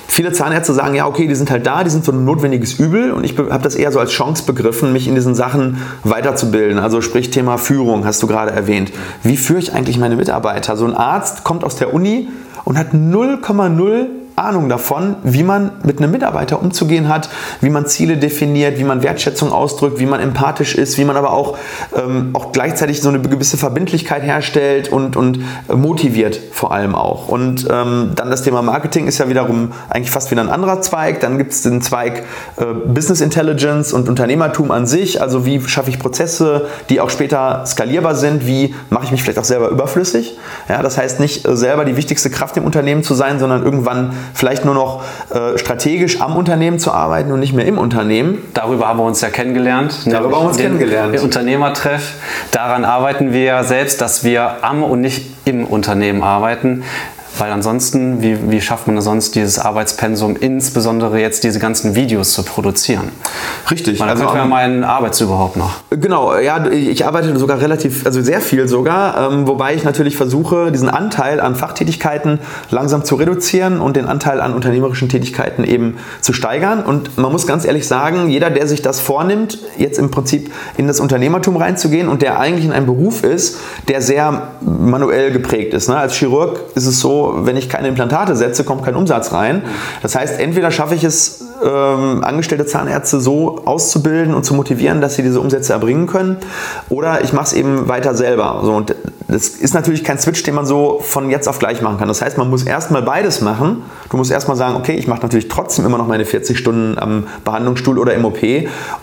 viele 0.08 0.32
Zahnärzte 0.32 0.72
sagen, 0.72 0.94
ja, 0.94 1.06
okay, 1.06 1.26
die 1.26 1.34
sind 1.34 1.50
halt 1.50 1.66
da, 1.66 1.84
die 1.84 1.90
sind 1.90 2.04
so 2.04 2.12
ein 2.12 2.24
notwendiges 2.24 2.74
Übel. 2.74 3.12
Und 3.12 3.24
ich 3.24 3.38
habe 3.38 3.62
das 3.62 3.74
eher 3.74 3.92
so 3.92 4.00
als 4.00 4.10
Chance 4.10 4.44
begriffen, 4.46 4.92
mich 4.92 5.06
in 5.06 5.14
diesen 5.14 5.34
Sachen 5.34 5.78
weiterzubilden. 6.02 6.78
Also 6.78 7.00
sprich 7.02 7.30
Thema 7.30 7.58
Führung, 7.58 8.04
hast 8.04 8.22
du 8.22 8.26
gerade 8.26 8.50
erwähnt. 8.50 8.92
Wie 9.22 9.36
führe 9.36 9.58
ich 9.58 9.72
eigentlich 9.72 9.98
meine 9.98 10.16
Mitarbeiter? 10.16 10.76
So 10.76 10.86
ein 10.86 10.94
Arzt 10.94 11.44
kommt 11.44 11.62
aus 11.62 11.76
der 11.76 11.94
Uni 11.94 12.28
und 12.64 12.78
hat 12.78 12.92
0,0 12.92 14.06
Ahnung 14.36 14.68
davon, 14.68 15.16
wie 15.22 15.42
man 15.42 15.72
mit 15.82 15.98
einem 15.98 16.10
Mitarbeiter 16.10 16.60
umzugehen 16.60 17.08
hat, 17.08 17.30
wie 17.62 17.70
man 17.70 17.86
Ziele 17.86 18.18
definiert, 18.18 18.78
wie 18.78 18.84
man 18.84 19.02
Wertschätzung 19.02 19.50
ausdrückt, 19.50 19.98
wie 19.98 20.04
man 20.04 20.20
empathisch 20.20 20.74
ist, 20.74 20.98
wie 20.98 21.06
man 21.06 21.16
aber 21.16 21.32
auch, 21.32 21.56
ähm, 21.96 22.30
auch 22.34 22.52
gleichzeitig 22.52 23.00
so 23.00 23.08
eine 23.08 23.20
gewisse 23.20 23.56
Verbindlichkeit 23.56 24.22
herstellt 24.22 24.92
und, 24.92 25.16
und 25.16 25.40
motiviert 25.74 26.38
vor 26.52 26.72
allem 26.72 26.94
auch. 26.94 27.28
Und 27.28 27.66
ähm, 27.70 28.12
dann 28.14 28.30
das 28.30 28.42
Thema 28.42 28.60
Marketing 28.60 29.06
ist 29.06 29.16
ja 29.16 29.30
wiederum 29.30 29.72
eigentlich 29.88 30.10
fast 30.10 30.30
wieder 30.30 30.42
ein 30.42 30.50
anderer 30.50 30.82
Zweig. 30.82 31.20
Dann 31.20 31.38
gibt 31.38 31.52
es 31.52 31.62
den 31.62 31.80
Zweig 31.80 32.24
äh, 32.58 32.64
Business 32.86 33.22
Intelligence 33.22 33.94
und 33.94 34.06
Unternehmertum 34.06 34.70
an 34.70 34.86
sich. 34.86 35.22
Also 35.22 35.46
wie 35.46 35.60
schaffe 35.62 35.88
ich 35.88 35.98
Prozesse, 35.98 36.66
die 36.90 37.00
auch 37.00 37.08
später 37.08 37.64
skalierbar 37.64 38.14
sind? 38.14 38.46
Wie 38.46 38.74
mache 38.90 39.06
ich 39.06 39.12
mich 39.12 39.22
vielleicht 39.22 39.38
auch 39.38 39.44
selber 39.44 39.70
überflüssig? 39.70 40.36
Ja, 40.68 40.82
das 40.82 40.98
heißt 40.98 41.20
nicht 41.20 41.46
äh, 41.46 41.56
selber 41.56 41.86
die 41.86 41.96
wichtigste 41.96 42.28
Kraft 42.28 42.58
im 42.58 42.64
Unternehmen 42.64 43.02
zu 43.02 43.14
sein, 43.14 43.38
sondern 43.38 43.64
irgendwann 43.64 44.12
vielleicht 44.34 44.64
nur 44.64 44.74
noch 44.74 45.02
äh, 45.30 45.58
strategisch 45.58 46.20
am 46.20 46.36
Unternehmen 46.36 46.78
zu 46.78 46.92
arbeiten 46.92 47.32
und 47.32 47.40
nicht 47.40 47.52
mehr 47.52 47.66
im 47.66 47.78
Unternehmen. 47.78 48.38
Darüber 48.54 48.88
haben 48.88 48.98
wir 48.98 49.04
uns 49.04 49.20
ja 49.20 49.30
kennengelernt. 49.30 49.94
Darüber 50.06 50.36
haben 50.36 50.44
wir 50.44 50.48
uns 50.48 50.56
kennengelernt. 50.56 51.14
Der 51.14 51.22
Unternehmertreff. 51.22 52.14
Daran 52.50 52.84
arbeiten 52.84 53.32
wir 53.32 53.42
ja 53.42 53.64
selbst, 53.64 54.00
dass 54.00 54.24
wir 54.24 54.64
am 54.64 54.82
und 54.82 55.00
nicht 55.00 55.26
im 55.44 55.64
Unternehmen 55.64 56.22
arbeiten. 56.22 56.82
Weil 57.38 57.52
ansonsten, 57.52 58.22
wie, 58.22 58.50
wie 58.50 58.60
schafft 58.60 58.86
man 58.86 59.00
sonst 59.00 59.34
dieses 59.34 59.58
Arbeitspensum, 59.58 60.36
insbesondere 60.36 61.20
jetzt 61.20 61.44
diese 61.44 61.58
ganzen 61.58 61.94
Videos 61.94 62.32
zu 62.32 62.42
produzieren? 62.42 63.10
Richtig. 63.70 63.98
Man 63.98 64.08
also 64.08 64.24
könnte 64.24 64.38
man 64.38 64.48
meinen, 64.48 64.84
arbeitest 64.84 65.20
überhaupt 65.20 65.56
noch? 65.56 65.74
Genau, 65.90 66.36
ja, 66.36 66.66
ich 66.70 67.04
arbeite 67.04 67.36
sogar 67.36 67.60
relativ, 67.60 68.06
also 68.06 68.22
sehr 68.22 68.40
viel 68.40 68.68
sogar, 68.68 69.30
ähm, 69.30 69.46
wobei 69.46 69.74
ich 69.74 69.84
natürlich 69.84 70.16
versuche, 70.16 70.72
diesen 70.72 70.88
Anteil 70.88 71.40
an 71.40 71.56
Fachtätigkeiten 71.56 72.38
langsam 72.70 73.04
zu 73.04 73.16
reduzieren 73.16 73.80
und 73.80 73.96
den 73.96 74.06
Anteil 74.06 74.40
an 74.40 74.54
unternehmerischen 74.54 75.08
Tätigkeiten 75.08 75.64
eben 75.64 75.98
zu 76.20 76.32
steigern. 76.32 76.82
Und 76.84 77.18
man 77.18 77.32
muss 77.32 77.46
ganz 77.46 77.64
ehrlich 77.64 77.86
sagen, 77.86 78.28
jeder, 78.28 78.50
der 78.50 78.66
sich 78.66 78.82
das 78.82 79.00
vornimmt, 79.00 79.58
jetzt 79.76 79.98
im 79.98 80.10
Prinzip 80.10 80.52
in 80.76 80.86
das 80.86 81.00
Unternehmertum 81.00 81.56
reinzugehen 81.56 82.08
und 82.08 82.22
der 82.22 82.38
eigentlich 82.38 82.64
in 82.64 82.72
einem 82.72 82.86
Beruf 82.86 83.24
ist, 83.24 83.58
der 83.88 84.00
sehr 84.00 84.52
manuell 84.60 85.32
geprägt 85.32 85.74
ist. 85.74 85.88
Ne? 85.88 85.96
Als 85.96 86.14
Chirurg 86.14 86.60
ist 86.74 86.86
es 86.86 87.00
so, 87.00 87.25
wenn 87.34 87.56
ich 87.56 87.68
keine 87.68 87.88
Implantate 87.88 88.36
setze, 88.36 88.64
kommt 88.64 88.84
kein 88.84 88.94
Umsatz 88.94 89.32
rein. 89.32 89.62
Das 90.02 90.14
heißt, 90.14 90.38
entweder 90.40 90.70
schaffe 90.70 90.94
ich 90.94 91.04
es, 91.04 91.44
ähm, 91.64 92.22
angestellte 92.22 92.66
Zahnärzte 92.66 93.20
so 93.20 93.62
auszubilden 93.64 94.34
und 94.34 94.44
zu 94.44 94.54
motivieren, 94.54 95.00
dass 95.00 95.14
sie 95.14 95.22
diese 95.22 95.40
Umsätze 95.40 95.72
erbringen 95.72 96.06
können, 96.06 96.36
oder 96.88 97.22
ich 97.22 97.32
mache 97.32 97.46
es 97.46 97.52
eben 97.52 97.88
weiter 97.88 98.14
selber. 98.14 98.60
So, 98.62 98.74
und 98.74 98.94
das 99.28 99.48
ist 99.48 99.74
natürlich 99.74 100.04
kein 100.04 100.18
Switch, 100.18 100.42
den 100.44 100.54
man 100.54 100.66
so 100.66 101.00
von 101.00 101.30
jetzt 101.30 101.48
auf 101.48 101.58
gleich 101.58 101.82
machen 101.82 101.98
kann. 101.98 102.08
Das 102.08 102.22
heißt, 102.22 102.38
man 102.38 102.48
muss 102.48 102.62
erstmal 102.62 103.02
beides 103.02 103.40
machen. 103.40 103.82
Du 104.08 104.16
musst 104.16 104.30
erstmal 104.30 104.56
sagen, 104.56 104.76
okay, 104.76 104.94
ich 104.94 105.08
mache 105.08 105.20
natürlich 105.22 105.48
trotzdem 105.48 105.84
immer 105.84 105.98
noch 105.98 106.06
meine 106.06 106.24
40 106.24 106.56
Stunden 106.56 106.98
am 106.98 107.26
Behandlungsstuhl 107.44 107.98
oder 107.98 108.14
im 108.14 108.24
OP 108.24 108.38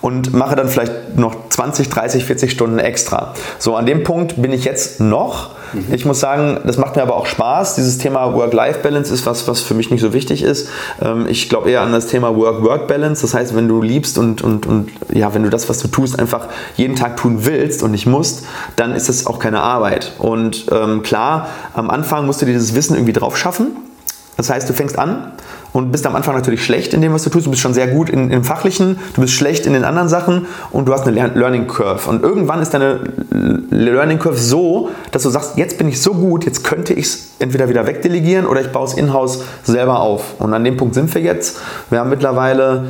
und 0.01 0.34
mache 0.34 0.56
dann 0.56 0.70
vielleicht 0.70 1.18
noch 1.18 1.36
20, 1.50 1.89
30, 1.89 2.24
40 2.24 2.51
Stunden 2.51 2.80
extra. 2.80 3.34
So, 3.60 3.75
an 3.75 3.86
dem 3.86 4.03
Punkt 4.03 4.42
bin 4.42 4.53
ich 4.53 4.63
jetzt 4.63 5.01
noch. 5.01 5.51
Mhm. 5.74 5.94
Ich 5.94 6.06
muss 6.06 6.20
sagen, 6.20 6.60
das 6.65 6.77
macht 6.77 6.96
mir 6.96 7.01
aber 7.01 7.15
auch 7.15 7.25
Spaß. 7.25 7.75
Dieses 7.75 7.98
Thema 7.98 8.34
Work-Life-Balance 8.34 9.13
ist 9.13 9.25
was, 9.25 9.48
was 9.48 9.62
für 9.62 9.74
mich 9.74 9.92
nicht 9.92 10.01
so 10.01 10.13
wichtig 10.13 10.44
ist. 10.44 10.70
Ähm, 11.01 11.25
ich 11.27 11.50
glaube 11.50 11.70
eher 11.70 11.82
an 11.82 11.92
das 11.92 12.08
Thema 12.08 12.36
Work-Work-Balance. 12.36 13.22
Das 13.22 13.34
heißt, 13.34 13.56
wenn 13.56 13.68
du 13.68 13.82
liebst 13.82 14.18
und, 14.18 14.42
und, 14.42 14.65
und 14.65 14.92
ja, 15.12 15.34
wenn 15.34 15.44
du 15.44 15.50
das, 15.50 15.70
was 15.70 15.80
du 15.80 15.88
tust, 15.88 16.20
einfach 16.20 16.48
jeden 16.75 16.96
Tag 16.96 17.18
tun 17.18 17.46
willst 17.46 17.84
und 17.84 17.92
nicht 17.92 18.06
musst, 18.06 18.46
dann 18.75 18.94
ist 18.96 19.10
das 19.10 19.25
auch 19.25 19.39
keine 19.39 19.62
Arbeit. 19.62 20.12
Und 20.20 20.65
ähm, 20.72 21.03
klar, 21.03 21.48
am 21.74 21.89
Anfang 21.89 22.25
musst 22.25 22.41
du 22.41 22.46
dir 22.46 22.53
dieses 22.53 22.75
Wissen 22.75 22.96
irgendwie 22.96 23.13
drauf 23.13 23.38
schaffen. 23.38 23.67
Das 24.38 24.50
heißt, 24.50 24.67
du 24.67 24.74
fängst 24.74 24.98
an 24.98 25.34
und 25.74 25.91
bist 25.91 26.08
am 26.08 26.15
Anfang 26.15 26.36
natürlich 26.36 26.65
schlecht 26.65 26.93
in 26.93 27.01
dem, 27.01 27.13
was 27.13 27.24
du 27.24 27.29
tust. 27.29 27.46
Du 27.46 27.51
bist 27.51 27.62
schon 27.62 27.74
sehr 27.74 27.88
gut 27.88 28.10
in, 28.10 28.32
im 28.32 28.43
Fachlichen, 28.43 28.98
du 29.13 29.22
bist 29.22 29.34
schlecht 29.34 29.65
in 29.65 29.74
den 29.74 29.84
anderen 29.84 30.10
Sachen 30.10 30.48
und 30.72 30.88
du 30.88 30.93
hast 30.93 31.08
eine 31.08 31.27
Learning 31.27 31.67
Curve. 31.67 32.10
Und 32.10 32.24
irgendwann 32.24 32.62
ist 32.62 32.74
deine 32.74 33.00
Learning 33.70 34.17
Curve 34.17 34.38
so, 34.38 34.89
dass 35.12 35.24
du 35.24 35.29
sagst, 35.29 35.58
jetzt 35.58 35.77
bin 35.77 35.88
ich 35.88 36.01
so 36.01 36.13
gut, 36.13 36.46
jetzt 36.46 36.63
könnte 36.63 36.93
ich 36.93 37.05
es 37.05 37.32
entweder 37.39 37.70
wieder 37.70 37.86
wegdelegieren 37.86 38.48
oder 38.48 38.62
ich 38.62 38.72
baue 38.72 38.88
es 38.88 38.93
in-house 38.93 39.43
selber 39.63 40.00
auf. 40.00 40.39
Und 40.39 40.53
an 40.53 40.63
dem 40.63 40.77
Punkt 40.77 40.96
sind 40.96 41.13
wir 41.13 41.22
jetzt. 41.22 41.60
Wir 41.89 42.00
haben 42.00 42.10
mittlerweile 42.10 42.86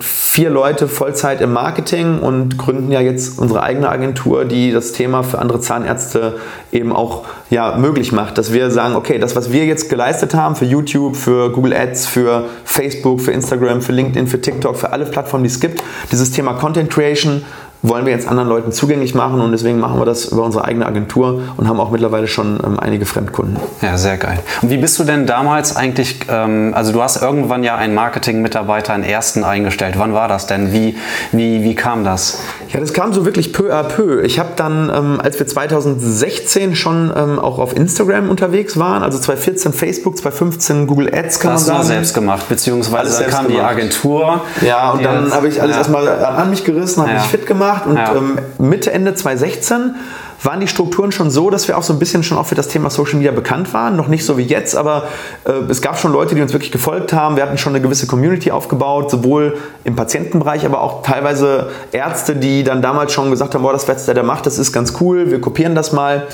vier 0.00 0.50
Leute 0.50 0.88
Vollzeit 0.88 1.40
im 1.40 1.52
Marketing 1.52 2.18
und 2.18 2.58
gründen 2.58 2.90
ja 2.90 3.00
jetzt 3.00 3.38
unsere 3.38 3.62
eigene 3.62 3.88
Agentur, 3.88 4.44
die 4.44 4.72
das 4.72 4.92
Thema 4.92 5.22
für 5.22 5.38
andere 5.38 5.60
Zahnärzte 5.60 6.38
eben 6.72 6.92
auch 6.92 7.24
ja, 7.50 7.76
möglich 7.76 8.10
macht. 8.10 8.36
Dass 8.36 8.52
wir 8.52 8.72
sagen, 8.72 8.96
okay, 8.96 9.18
das, 9.18 9.36
was 9.36 9.52
wir 9.52 9.64
jetzt 9.64 9.88
geleistet 9.88 10.34
haben 10.34 10.56
für 10.56 10.64
YouTube, 10.64 11.16
für 11.16 11.52
Google 11.52 11.72
Ads, 11.72 12.06
für 12.06 12.46
Facebook, 12.64 13.20
für 13.20 13.30
Instagram, 13.30 13.80
für 13.80 13.92
LinkedIn, 13.92 14.26
für 14.26 14.40
TikTok, 14.40 14.76
für 14.76 14.92
alle 14.92 15.04
Plattformen, 15.04 15.44
die 15.44 15.50
es 15.50 15.60
gibt, 15.60 15.82
dieses 16.10 16.32
Thema 16.32 16.54
Content 16.54 16.90
Creation, 16.90 17.44
wollen 17.84 18.06
wir 18.06 18.12
jetzt 18.12 18.26
anderen 18.26 18.48
Leuten 18.48 18.72
zugänglich 18.72 19.14
machen 19.14 19.42
und 19.42 19.52
deswegen 19.52 19.78
machen 19.78 20.00
wir 20.00 20.06
das 20.06 20.24
über 20.24 20.42
unsere 20.42 20.64
eigene 20.64 20.86
Agentur 20.86 21.42
und 21.58 21.68
haben 21.68 21.78
auch 21.78 21.90
mittlerweile 21.90 22.26
schon 22.26 22.58
ähm, 22.64 22.80
einige 22.80 23.04
Fremdkunden. 23.04 23.58
Ja, 23.82 23.98
sehr 23.98 24.16
geil. 24.16 24.38
Und 24.62 24.70
wie 24.70 24.78
bist 24.78 24.98
du 24.98 25.04
denn 25.04 25.26
damals 25.26 25.76
eigentlich, 25.76 26.20
ähm, 26.30 26.72
also 26.74 26.92
du 26.92 27.02
hast 27.02 27.20
irgendwann 27.20 27.62
ja 27.62 27.76
einen 27.76 27.94
Marketing-Mitarbeiter, 27.94 28.94
einen 28.94 29.04
ersten 29.04 29.44
eingestellt. 29.44 29.96
Wann 29.98 30.14
war 30.14 30.28
das 30.28 30.46
denn? 30.46 30.72
Wie, 30.72 30.96
wie, 31.30 31.62
wie 31.62 31.74
kam 31.74 32.04
das? 32.04 32.40
Ja, 32.70 32.80
das 32.80 32.94
kam 32.94 33.12
so 33.12 33.26
wirklich 33.26 33.52
peu 33.52 33.70
à 33.70 33.82
peu. 33.82 34.22
Ich 34.22 34.38
habe 34.38 34.50
dann, 34.56 34.90
ähm, 34.94 35.20
als 35.22 35.38
wir 35.38 35.46
2016 35.46 36.76
schon 36.76 37.12
ähm, 37.14 37.38
auch 37.38 37.58
auf 37.58 37.76
Instagram 37.76 38.30
unterwegs 38.30 38.78
waren, 38.78 39.02
also 39.02 39.18
2014 39.18 39.74
Facebook, 39.74 40.16
2015 40.16 40.86
Google 40.86 41.14
Ads, 41.14 41.38
kann 41.38 41.52
das 41.52 41.66
man 41.66 41.76
sagen. 41.76 41.88
selbst 41.88 42.14
gemacht, 42.14 42.48
beziehungsweise 42.48 43.24
kam 43.24 43.46
gemacht. 43.46 43.50
die 43.50 43.60
Agentur. 43.60 44.40
Ja, 44.62 44.92
und 44.92 45.04
dann 45.04 45.30
habe 45.32 45.48
ich 45.48 45.60
alles 45.60 45.72
ja. 45.72 45.78
erstmal 45.80 46.08
an 46.08 46.48
mich 46.48 46.64
gerissen, 46.64 47.02
habe 47.02 47.12
ja. 47.12 47.18
mich 47.18 47.26
fit 47.26 47.46
gemacht 47.46 47.73
gemacht 47.74 47.86
und 47.86 47.96
ja. 47.96 48.14
ähm, 48.14 48.38
Mitte, 48.58 48.92
Ende 48.92 49.14
2016 49.14 49.94
waren 50.42 50.60
die 50.60 50.68
Strukturen 50.68 51.10
schon 51.10 51.30
so, 51.30 51.48
dass 51.48 51.68
wir 51.68 51.78
auch 51.78 51.82
so 51.82 51.94
ein 51.94 51.98
bisschen 51.98 52.22
schon 52.22 52.36
auch 52.36 52.46
für 52.46 52.54
das 52.54 52.68
Thema 52.68 52.90
Social 52.90 53.14
Media 53.14 53.32
bekannt 53.32 53.72
waren. 53.72 53.96
Noch 53.96 54.08
nicht 54.08 54.26
so 54.26 54.36
wie 54.36 54.42
jetzt, 54.42 54.76
aber 54.76 55.04
äh, 55.44 55.52
es 55.70 55.80
gab 55.80 55.98
schon 55.98 56.12
Leute, 56.12 56.34
die 56.34 56.42
uns 56.42 56.52
wirklich 56.52 56.70
gefolgt 56.70 57.14
haben. 57.14 57.36
Wir 57.36 57.44
hatten 57.44 57.56
schon 57.56 57.74
eine 57.74 57.82
gewisse 57.82 58.06
Community 58.06 58.50
aufgebaut, 58.50 59.10
sowohl 59.10 59.56
im 59.84 59.96
Patientenbereich, 59.96 60.66
aber 60.66 60.82
auch 60.82 61.02
teilweise 61.02 61.70
Ärzte, 61.92 62.36
die 62.36 62.62
dann 62.62 62.82
damals 62.82 63.12
schon 63.12 63.30
gesagt 63.30 63.54
haben, 63.54 63.62
boah, 63.62 63.72
das, 63.72 63.88
was 63.88 64.04
der 64.04 64.14
da 64.14 64.22
macht, 64.22 64.44
das 64.44 64.58
ist 64.58 64.72
ganz 64.72 64.94
cool, 65.00 65.30
wir 65.30 65.40
kopieren 65.40 65.74
das 65.74 65.92
mal. 65.92 66.26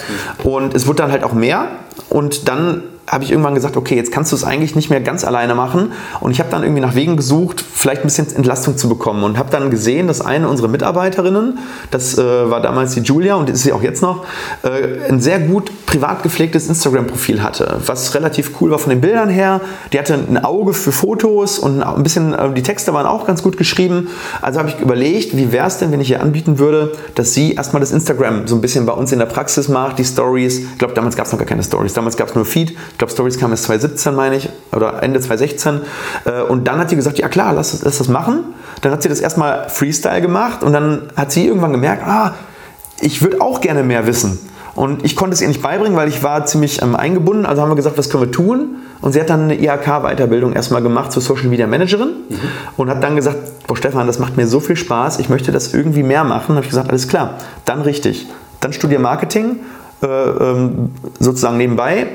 Und 0.43 0.75
es 0.75 0.87
wurde 0.87 1.03
dann 1.03 1.13
halt 1.13 1.23
auch 1.23 1.33
mehr. 1.33 1.67
Und 2.09 2.49
dann 2.49 2.83
habe 3.11 3.25
ich 3.25 3.33
irgendwann 3.33 3.57
gesagt, 3.57 3.76
okay, 3.76 3.97
jetzt 3.97 4.12
kannst 4.12 4.31
du 4.31 4.37
es 4.37 4.45
eigentlich 4.45 4.76
nicht 4.76 4.88
mehr 4.88 5.00
ganz 5.00 5.25
alleine 5.25 5.57
machen. 5.57 5.93
Und 6.21 6.31
ich 6.31 6.38
habe 6.38 6.49
dann 6.49 6.62
irgendwie 6.62 6.81
nach 6.81 6.95
Wegen 6.95 7.17
gesucht, 7.17 7.61
vielleicht 7.61 8.02
ein 8.02 8.05
bisschen 8.05 8.33
Entlastung 8.37 8.76
zu 8.76 8.88
bekommen. 8.88 9.25
Und 9.25 9.37
habe 9.37 9.50
dann 9.50 9.69
gesehen, 9.69 10.07
dass 10.07 10.21
eine 10.21 10.49
unserer 10.49 10.69
Mitarbeiterinnen, 10.69 11.59
das 11.90 12.17
äh, 12.17 12.50
war 12.50 12.61
damals 12.61 12.95
die 12.95 13.00
Julia 13.00 13.35
und 13.35 13.50
ist 13.50 13.64
sie 13.64 13.73
auch 13.73 13.83
jetzt 13.83 14.00
noch, 14.00 14.25
äh, 14.62 15.11
ein 15.11 15.21
sehr 15.21 15.40
gut 15.40 15.73
privat 15.87 16.23
gepflegtes 16.23 16.69
Instagram-Profil 16.69 17.43
hatte, 17.43 17.79
was 17.85 18.14
relativ 18.14 18.52
cool 18.61 18.71
war 18.71 18.79
von 18.79 18.90
den 18.90 19.00
Bildern 19.00 19.29
her. 19.29 19.61
Die 19.93 19.99
hatte 19.99 20.14
ein 20.14 20.45
Auge 20.45 20.73
für 20.73 20.93
Fotos 20.93 21.59
und 21.59 21.83
ein 21.83 22.05
bisschen, 22.05 22.33
äh, 22.33 22.52
die 22.55 22.62
Texte 22.62 22.95
waren 22.95 23.07
auch 23.07 23.26
ganz 23.26 23.43
gut 23.43 23.57
geschrieben. 23.57 24.07
Also 24.40 24.61
habe 24.61 24.69
ich 24.69 24.79
überlegt, 24.79 25.37
wie 25.37 25.50
wäre 25.50 25.67
es 25.67 25.79
denn, 25.79 25.90
wenn 25.90 26.00
ich 26.00 26.11
ihr 26.11 26.23
anbieten 26.23 26.61
würde, 26.61 26.93
dass 27.17 27.35
sie 27.35 27.55
erstmal 27.55 27.81
das 27.81 27.90
Instagram 27.90 28.47
so 28.47 28.55
ein 28.55 28.61
bisschen 28.61 28.87
bei 28.87 28.93
uns 28.93 29.11
in 29.11 29.19
der 29.19 29.26
Praxis 29.26 29.69
macht, 29.69 29.99
die 29.99 30.05
Stories. 30.05 30.61
Ich 30.61 30.79
glaube, 30.79 30.95
damals 30.95 31.17
gab 31.17 31.26
es 31.26 31.33
noch 31.33 31.40
gar 31.40 31.49
keine 31.49 31.64
Stories, 31.64 31.93
damals 31.93 32.17
gab 32.17 32.29
es 32.29 32.37
nur 32.37 32.45
Feed 32.45 32.76
glaube, 33.00 33.12
Stories 33.12 33.38
kam 33.38 33.50
erst 33.50 33.64
2017, 33.64 34.14
meine 34.14 34.37
ich, 34.37 34.49
oder 34.73 35.02
Ende 35.02 35.21
2016. 35.21 35.80
Äh, 36.25 36.42
und 36.42 36.69
dann 36.69 36.78
hat 36.78 36.90
sie 36.90 36.97
gesagt, 36.97 37.19
ja 37.19 37.28
klar, 37.28 37.52
lass, 37.52 37.83
lass 37.83 37.99
das 37.99 38.09
machen. 38.09 38.45
Dann 38.83 38.92
hat 38.92 39.02
sie 39.02 39.09
das 39.09 39.21
erstmal 39.21 39.69
Freestyle 39.69 40.21
gemacht 40.21 40.62
und 40.62 40.73
dann 40.73 41.11
hat 41.16 41.33
sie 41.33 41.47
irgendwann 41.47 41.73
gemerkt, 41.73 42.07
ah, 42.07 42.35
ich 43.00 43.23
würde 43.23 43.40
auch 43.40 43.61
gerne 43.61 43.83
mehr 43.83 44.07
wissen. 44.07 44.38
Und 44.75 45.04
ich 45.04 45.16
konnte 45.16 45.35
es 45.35 45.40
ihr 45.40 45.49
nicht 45.49 45.62
beibringen, 45.62 45.97
weil 45.97 46.09
ich 46.09 46.23
war 46.23 46.47
ziemlich 46.47 46.80
ähm, 46.80 46.95
eingebunden. 46.95 47.45
Also 47.45 47.62
haben 47.62 47.71
wir 47.71 47.76
gesagt, 47.76 47.99
was 47.99 48.09
können 48.09 48.25
wir 48.25 48.30
tun? 48.30 48.76
Und 49.00 49.12
sie 49.12 49.21
hat 49.21 49.30
dann 49.30 49.45
eine 49.45 49.59
IHK-Weiterbildung 49.59 50.52
erstmal 50.52 50.83
gemacht 50.83 51.11
zur 51.11 51.23
Social 51.23 51.49
Media 51.49 51.66
Managerin 51.66 52.11
mhm. 52.28 52.37
und 52.76 52.90
hat 52.90 53.02
dann 53.02 53.16
gesagt, 53.16 53.66
boah 53.66 53.76
Stefan, 53.76 54.07
das 54.07 54.19
macht 54.19 54.37
mir 54.37 54.47
so 54.47 54.61
viel 54.61 54.76
Spaß, 54.76 55.19
ich 55.19 55.30
möchte 55.30 55.52
das 55.52 55.73
irgendwie 55.73 56.02
mehr 56.02 56.23
machen. 56.23 56.50
Da 56.50 56.57
habe 56.57 56.64
ich 56.64 56.71
gesagt, 56.71 56.90
alles 56.90 57.09
klar, 57.09 57.38
dann 57.64 57.80
richtig. 57.80 58.26
Dann 58.61 58.75
studiere 58.75 59.00
Marketing, 59.00 59.61
äh, 60.02 60.07
ähm, 60.07 60.90
sozusagen 61.19 61.57
nebenbei 61.57 62.07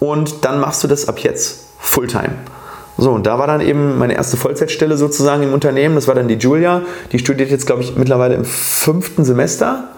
und 0.00 0.44
dann 0.44 0.60
machst 0.60 0.82
du 0.84 0.88
das 0.88 1.08
ab 1.08 1.18
jetzt 1.18 1.66
Fulltime. 1.78 2.34
So, 2.96 3.10
und 3.10 3.26
da 3.26 3.38
war 3.38 3.46
dann 3.46 3.60
eben 3.60 3.98
meine 3.98 4.14
erste 4.14 4.36
Vollzeitstelle 4.36 4.96
sozusagen 4.96 5.42
im 5.42 5.52
Unternehmen. 5.52 5.96
Das 5.96 6.06
war 6.06 6.14
dann 6.14 6.28
die 6.28 6.36
Julia. 6.36 6.82
Die 7.10 7.18
studiert 7.18 7.50
jetzt, 7.50 7.66
glaube 7.66 7.82
ich, 7.82 7.96
mittlerweile 7.96 8.34
im 8.34 8.44
fünften 8.44 9.24
Semester 9.24 9.88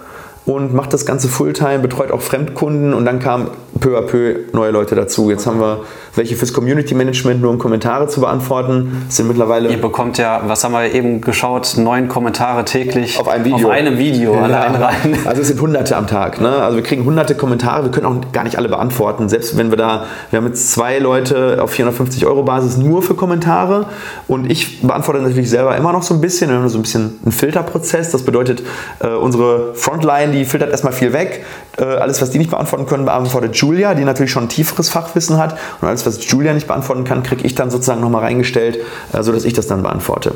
und 0.47 0.73
macht 0.73 0.93
das 0.93 1.05
Ganze 1.05 1.27
Fulltime, 1.27 1.79
betreut 1.79 2.09
auch 2.09 2.21
Fremdkunden 2.21 2.93
und 2.93 3.05
dann 3.05 3.19
kamen 3.19 3.49
peu 3.79 3.97
à 3.97 4.01
peu 4.01 4.39
neue 4.53 4.71
Leute 4.71 4.95
dazu. 4.95 5.29
Jetzt 5.29 5.45
haben 5.45 5.59
wir 5.59 5.81
welche 6.17 6.35
fürs 6.35 6.53
Community 6.53 6.93
Management 6.93 7.41
nur 7.41 7.51
um 7.51 7.59
Kommentare 7.59 8.07
zu 8.07 8.21
beantworten. 8.21 9.05
Sind 9.09 9.27
mittlerweile. 9.27 9.69
Ihr 9.69 9.81
bekommt 9.81 10.17
ja, 10.17 10.41
was 10.45 10.63
haben 10.63 10.73
wir 10.73 10.93
eben 10.93 11.21
geschaut, 11.21 11.75
neun 11.77 12.07
Kommentare 12.07 12.65
täglich 12.65 13.19
auf 13.19 13.27
einem 13.27 13.45
Video. 13.45 13.67
Auf 13.67 13.73
einem 13.73 13.97
Video 13.97 14.33
ja. 14.33 14.41
allein 14.41 14.75
rein. 14.75 15.17
Also 15.25 15.41
es 15.41 15.49
sind 15.49 15.59
hunderte 15.59 15.95
am 15.95 16.07
Tag. 16.07 16.41
Ne? 16.41 16.49
Also 16.49 16.77
wir 16.77 16.83
kriegen 16.83 17.05
hunderte 17.05 17.35
Kommentare, 17.35 17.83
wir 17.83 17.91
können 17.91 18.05
auch 18.05 18.31
gar 18.31 18.43
nicht 18.43 18.57
alle 18.57 18.69
beantworten. 18.69 19.29
Selbst 19.29 19.57
wenn 19.57 19.71
wir 19.71 19.77
da, 19.77 20.05
wir 20.29 20.37
haben 20.37 20.47
jetzt 20.47 20.71
zwei 20.71 20.99
Leute 20.99 21.61
auf 21.61 21.71
450 21.71 22.25
Euro 22.25 22.43
Basis 22.43 22.77
nur 22.77 23.03
für 23.03 23.13
Kommentare 23.13 23.85
und 24.27 24.49
ich 24.49 24.81
beantworte 24.81 25.21
natürlich 25.21 25.49
selber 25.49 25.75
immer 25.75 25.91
noch 25.91 26.03
so 26.03 26.13
ein 26.13 26.21
bisschen. 26.21 26.49
Wir 26.49 26.57
haben 26.57 26.69
so 26.69 26.77
ein 26.79 26.81
bisschen 26.81 27.19
einen 27.23 27.31
Filterprozess. 27.31 28.11
Das 28.11 28.23
bedeutet, 28.23 28.63
äh, 28.99 29.09
unsere 29.09 29.73
Frontline, 29.75 30.31
die 30.31 30.45
filtert 30.45 30.71
erstmal 30.71 30.93
viel 30.93 31.13
weg. 31.13 31.45
Äh, 31.77 31.83
alles, 31.83 32.21
was 32.21 32.31
die 32.31 32.39
nicht 32.39 32.49
beantworten 32.49 32.85
können, 32.87 33.05
beantwortet 33.05 33.55
Julia, 33.55 33.93
die 33.93 34.03
natürlich 34.03 34.31
schon 34.31 34.45
ein 34.45 34.49
tieferes 34.49 34.89
Fachwissen 34.89 35.37
hat. 35.37 35.57
Und 35.81 35.87
alles, 35.87 36.05
was 36.07 36.29
Julia 36.29 36.53
nicht 36.53 36.67
beantworten 36.67 37.03
kann, 37.03 37.21
kriege 37.21 37.45
ich 37.45 37.53
dann 37.53 37.69
sozusagen 37.69 38.01
nochmal 38.01 38.23
reingestellt, 38.23 38.79
äh, 39.13 39.21
sodass 39.21 39.45
ich 39.45 39.53
das 39.53 39.67
dann 39.67 39.83
beantworte. 39.83 40.33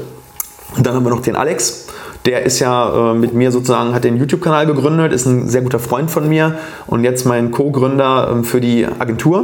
Und 0.77 0.85
dann 0.85 0.95
haben 0.95 1.03
wir 1.03 1.09
noch 1.09 1.21
den 1.21 1.35
Alex. 1.35 1.87
Der 2.25 2.43
ist 2.43 2.59
ja 2.59 3.11
äh, 3.11 3.13
mit 3.15 3.33
mir 3.33 3.51
sozusagen, 3.51 3.95
hat 3.95 4.03
den 4.03 4.17
YouTube-Kanal 4.17 4.67
gegründet, 4.67 5.11
ist 5.11 5.25
ein 5.25 5.49
sehr 5.49 5.61
guter 5.61 5.79
Freund 5.79 6.11
von 6.11 6.29
mir 6.29 6.55
und 6.85 7.03
jetzt 7.03 7.25
mein 7.25 7.49
Co-Gründer 7.49 8.29
ähm, 8.31 8.43
für 8.43 8.61
die 8.61 8.85
Agentur. 8.85 9.41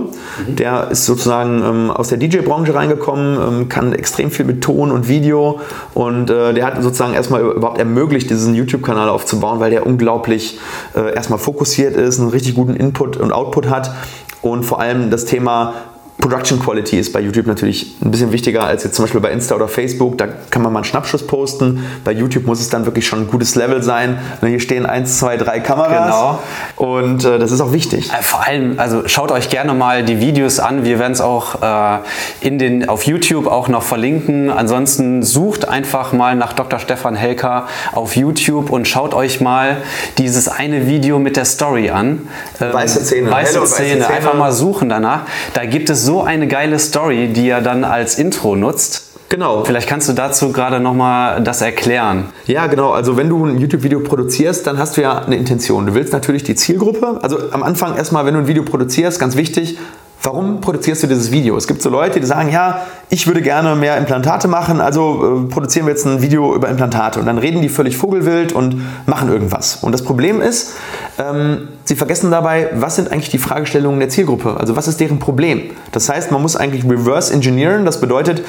Mhm. 0.47 0.55
Der 0.57 0.91
ist 0.91 1.05
sozusagen 1.05 1.63
ähm, 1.63 1.91
aus 1.91 2.09
der 2.09 2.19
DJ-Branche 2.19 2.75
reingekommen, 2.75 3.39
ähm, 3.61 3.69
kann 3.69 3.93
extrem 3.93 4.29
viel 4.29 4.45
mit 4.45 4.61
Ton 4.61 4.91
und 4.91 5.07
Video 5.07 5.59
und 5.95 6.29
äh, 6.29 6.53
der 6.53 6.65
hat 6.67 6.81
sozusagen 6.83 7.15
erstmal 7.15 7.41
überhaupt 7.41 7.79
ermöglicht, 7.79 8.29
diesen 8.29 8.53
YouTube-Kanal 8.53 9.09
aufzubauen, 9.09 9.59
weil 9.59 9.71
der 9.71 9.87
unglaublich 9.87 10.59
äh, 10.95 11.15
erstmal 11.15 11.39
fokussiert 11.39 11.95
ist, 11.95 12.19
einen 12.19 12.29
richtig 12.29 12.53
guten 12.53 12.75
Input 12.75 13.17
und 13.17 13.31
Output 13.31 13.71
hat 13.71 13.91
und 14.43 14.63
vor 14.63 14.79
allem 14.79 15.09
das 15.09 15.25
Thema 15.25 15.73
Production 16.19 16.59
Quality 16.59 16.97
ist 16.97 17.13
bei 17.13 17.19
YouTube 17.19 17.45
natürlich 17.45 17.95
ein 18.03 18.09
bisschen 18.09 18.31
wichtiger 18.31 18.63
als 18.63 18.83
jetzt 18.83 18.95
zum 18.95 19.05
Beispiel 19.05 19.21
bei 19.21 19.31
Insta 19.31 19.55
oder 19.55 19.67
Facebook. 19.67 20.17
Da 20.17 20.27
kann 20.49 20.63
man 20.63 20.73
mal 20.73 20.79
einen 20.79 20.85
Schnappschuss 20.85 21.25
posten. 21.25 21.85
Bei 22.03 22.11
YouTube 22.11 22.45
muss 22.47 22.59
es 22.59 22.69
dann 22.69 22.85
wirklich 22.85 23.05
schon 23.05 23.21
ein 23.21 23.27
gutes 23.27 23.55
Level 23.55 23.83
sein. 23.83 24.17
Hier 24.41 24.59
stehen 24.59 24.87
eins, 24.87 25.19
zwei, 25.19 25.37
drei 25.37 25.59
Kameras. 25.59 26.05
Genau. 26.05 26.39
Und 26.75 27.23
äh, 27.23 27.37
das 27.37 27.51
ist 27.51 27.61
auch 27.61 27.71
wichtig. 27.71 28.09
Äh, 28.11 28.23
vor 28.23 28.45
allem, 28.45 28.79
also 28.79 29.07
schaut 29.07 29.31
euch 29.31 29.49
gerne 29.49 29.75
mal 29.75 30.03
die 30.03 30.19
Videos 30.19 30.59
an. 30.59 30.83
Wir 30.83 30.97
werden 30.97 31.11
es 31.11 31.21
auch 31.21 31.61
äh, 31.61 31.99
in 32.41 32.57
den, 32.57 32.89
auf 32.89 33.03
YouTube 33.03 33.45
auch 33.45 33.67
noch 33.67 33.83
verlinken. 33.83 34.49
Ansonsten 34.49 35.21
sucht 35.21 35.69
einfach 35.69 36.13
mal 36.13 36.35
nach 36.35 36.53
Dr. 36.53 36.79
Stefan 36.79 37.15
Helker 37.15 37.67
auf 37.91 38.15
YouTube 38.15 38.71
und 38.71 38.87
schaut 38.87 39.13
euch 39.13 39.39
mal 39.39 39.77
dieses 40.17 40.47
eine 40.47 40.87
Video 40.87 41.19
mit 41.19 41.37
der 41.37 41.45
Story 41.45 41.91
an. 41.91 42.27
Ähm, 42.59 42.73
weiße 42.73 43.03
Zähne. 43.03 43.29
Weiße, 43.29 43.63
Zähne. 43.65 43.89
Zähne. 43.89 44.07
Einfach 44.07 44.33
mal 44.33 44.51
suchen 44.51 44.89
danach. 44.89 45.21
Da 45.53 45.65
gibt 45.65 45.91
es 45.91 46.06
so 46.07 46.23
eine 46.23 46.47
geile 46.47 46.79
Story, 46.79 47.27
die 47.27 47.49
er 47.49 47.59
dann 47.59 47.83
als 47.83 48.17
Intro 48.17 48.55
nutzt. 48.55 49.03
Genau. 49.27 49.65
Vielleicht 49.65 49.89
kannst 49.89 50.07
du 50.07 50.13
dazu 50.13 50.53
gerade 50.53 50.79
nochmal 50.79 51.43
das 51.43 51.61
erklären. 51.61 52.29
Ja, 52.45 52.67
genau. 52.67 52.91
Also 52.91 53.17
wenn 53.17 53.27
du 53.27 53.45
ein 53.45 53.57
YouTube-Video 53.57 53.99
produzierst, 53.99 54.65
dann 54.65 54.77
hast 54.77 54.95
du 54.95 55.01
ja 55.01 55.19
eine 55.19 55.35
Intention. 55.35 55.85
Du 55.85 55.93
willst 55.95 56.13
natürlich 56.13 56.43
die 56.43 56.55
Zielgruppe. 56.55 57.19
Also 57.21 57.51
am 57.51 57.61
Anfang 57.61 57.97
erstmal, 57.97 58.25
wenn 58.25 58.35
du 58.35 58.39
ein 58.39 58.47
Video 58.47 58.63
produzierst, 58.63 59.19
ganz 59.19 59.35
wichtig, 59.35 59.77
Warum 60.23 60.61
produzierst 60.61 61.03
du 61.03 61.07
dieses 61.07 61.31
Video? 61.31 61.55
Es 61.55 61.67
gibt 61.67 61.81
so 61.81 61.89
Leute, 61.89 62.19
die 62.19 62.25
sagen, 62.25 62.51
ja, 62.51 62.85
ich 63.09 63.27
würde 63.27 63.41
gerne 63.41 63.75
mehr 63.75 63.97
Implantate 63.97 64.47
machen, 64.47 64.81
also 64.81 65.45
äh, 65.45 65.49
produzieren 65.49 65.85
wir 65.85 65.93
jetzt 65.93 66.05
ein 66.05 66.21
Video 66.21 66.53
über 66.53 66.67
Implantate. 66.67 67.19
Und 67.19 67.27
dann 67.27 67.37
reden 67.37 67.61
die 67.61 67.69
völlig 67.69 67.95
vogelwild 67.95 68.51
und 68.51 68.81
machen 69.05 69.29
irgendwas. 69.29 69.77
Und 69.81 69.93
das 69.93 70.03
Problem 70.03 70.41
ist, 70.41 70.73
ähm, 71.19 71.69
sie 71.85 71.95
vergessen 71.95 72.31
dabei, 72.31 72.69
was 72.73 72.95
sind 72.95 73.11
eigentlich 73.11 73.29
die 73.29 73.37
Fragestellungen 73.37 73.99
der 73.99 74.09
Zielgruppe? 74.09 74.57
Also 74.59 74.75
was 74.75 74.87
ist 74.87 74.99
deren 74.99 75.19
Problem? 75.19 75.61
Das 75.91 76.09
heißt, 76.09 76.31
man 76.31 76.41
muss 76.41 76.55
eigentlich 76.55 76.83
reverse 76.83 77.33
engineeren. 77.33 77.85
Das 77.85 78.01
bedeutet, 78.01 78.43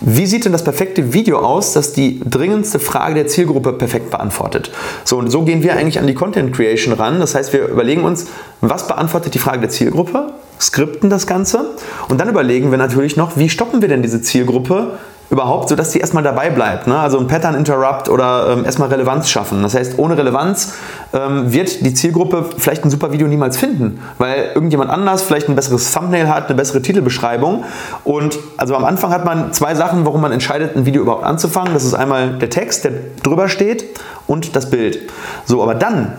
wie 0.00 0.26
sieht 0.26 0.44
denn 0.44 0.52
das 0.52 0.64
perfekte 0.64 1.14
Video 1.14 1.38
aus, 1.38 1.72
das 1.72 1.92
die 1.92 2.20
dringendste 2.28 2.78
Frage 2.78 3.14
der 3.14 3.28
Zielgruppe 3.28 3.72
perfekt 3.72 4.10
beantwortet? 4.10 4.70
So, 5.04 5.18
und 5.18 5.30
so 5.30 5.42
gehen 5.42 5.62
wir 5.62 5.76
eigentlich 5.76 5.98
an 5.98 6.06
die 6.06 6.14
Content 6.14 6.54
Creation 6.54 6.92
ran. 6.92 7.20
Das 7.20 7.34
heißt, 7.34 7.52
wir 7.52 7.68
überlegen 7.68 8.04
uns, 8.04 8.26
was 8.60 8.86
beantwortet 8.86 9.34
die 9.34 9.38
Frage 9.38 9.60
der 9.60 9.70
Zielgruppe? 9.70 10.32
Skripten 10.62 11.10
das 11.10 11.26
Ganze 11.26 11.64
und 12.08 12.20
dann 12.20 12.28
überlegen 12.28 12.70
wir 12.70 12.78
natürlich 12.78 13.16
noch, 13.16 13.36
wie 13.36 13.48
stoppen 13.48 13.82
wir 13.82 13.88
denn 13.88 14.02
diese 14.02 14.22
Zielgruppe 14.22 14.98
überhaupt, 15.32 15.70
sodass 15.70 15.90
die 15.90 15.98
erstmal 15.98 16.22
dabei 16.22 16.50
bleibt. 16.50 16.86
Ne? 16.86 16.98
Also 16.98 17.18
ein 17.18 17.26
Pattern 17.26 17.54
Interrupt 17.54 18.10
oder 18.10 18.50
ähm, 18.50 18.66
erstmal 18.66 18.90
Relevanz 18.90 19.30
schaffen. 19.30 19.62
Das 19.62 19.74
heißt, 19.74 19.98
ohne 19.98 20.16
Relevanz 20.16 20.74
ähm, 21.14 21.50
wird 21.50 21.84
die 21.86 21.94
Zielgruppe 21.94 22.50
vielleicht 22.58 22.84
ein 22.84 22.90
super 22.90 23.12
Video 23.12 23.26
niemals 23.26 23.56
finden, 23.56 23.98
weil 24.18 24.50
irgendjemand 24.54 24.90
anders 24.90 25.22
vielleicht 25.22 25.48
ein 25.48 25.56
besseres 25.56 25.90
Thumbnail 25.90 26.28
hat, 26.28 26.48
eine 26.48 26.56
bessere 26.56 26.82
Titelbeschreibung. 26.82 27.64
Und 28.04 28.38
also 28.58 28.76
am 28.76 28.84
Anfang 28.84 29.10
hat 29.10 29.24
man 29.24 29.54
zwei 29.54 29.74
Sachen, 29.74 30.04
warum 30.04 30.20
man 30.20 30.32
entscheidet, 30.32 30.76
ein 30.76 30.84
Video 30.84 31.00
überhaupt 31.00 31.24
anzufangen. 31.24 31.72
Das 31.72 31.84
ist 31.84 31.94
einmal 31.94 32.34
der 32.34 32.50
Text, 32.50 32.84
der 32.84 32.92
drüber 33.22 33.48
steht 33.48 33.86
und 34.26 34.54
das 34.54 34.68
Bild. 34.68 35.10
So, 35.46 35.62
aber 35.62 35.74
dann 35.74 36.12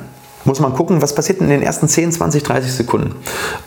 muss 0.45 0.59
man 0.59 0.73
gucken, 0.73 1.01
was 1.01 1.15
passiert 1.15 1.39
in 1.39 1.49
den 1.49 1.61
ersten 1.61 1.87
10, 1.87 2.11
20, 2.11 2.43
30 2.43 2.71
Sekunden. 2.71 3.15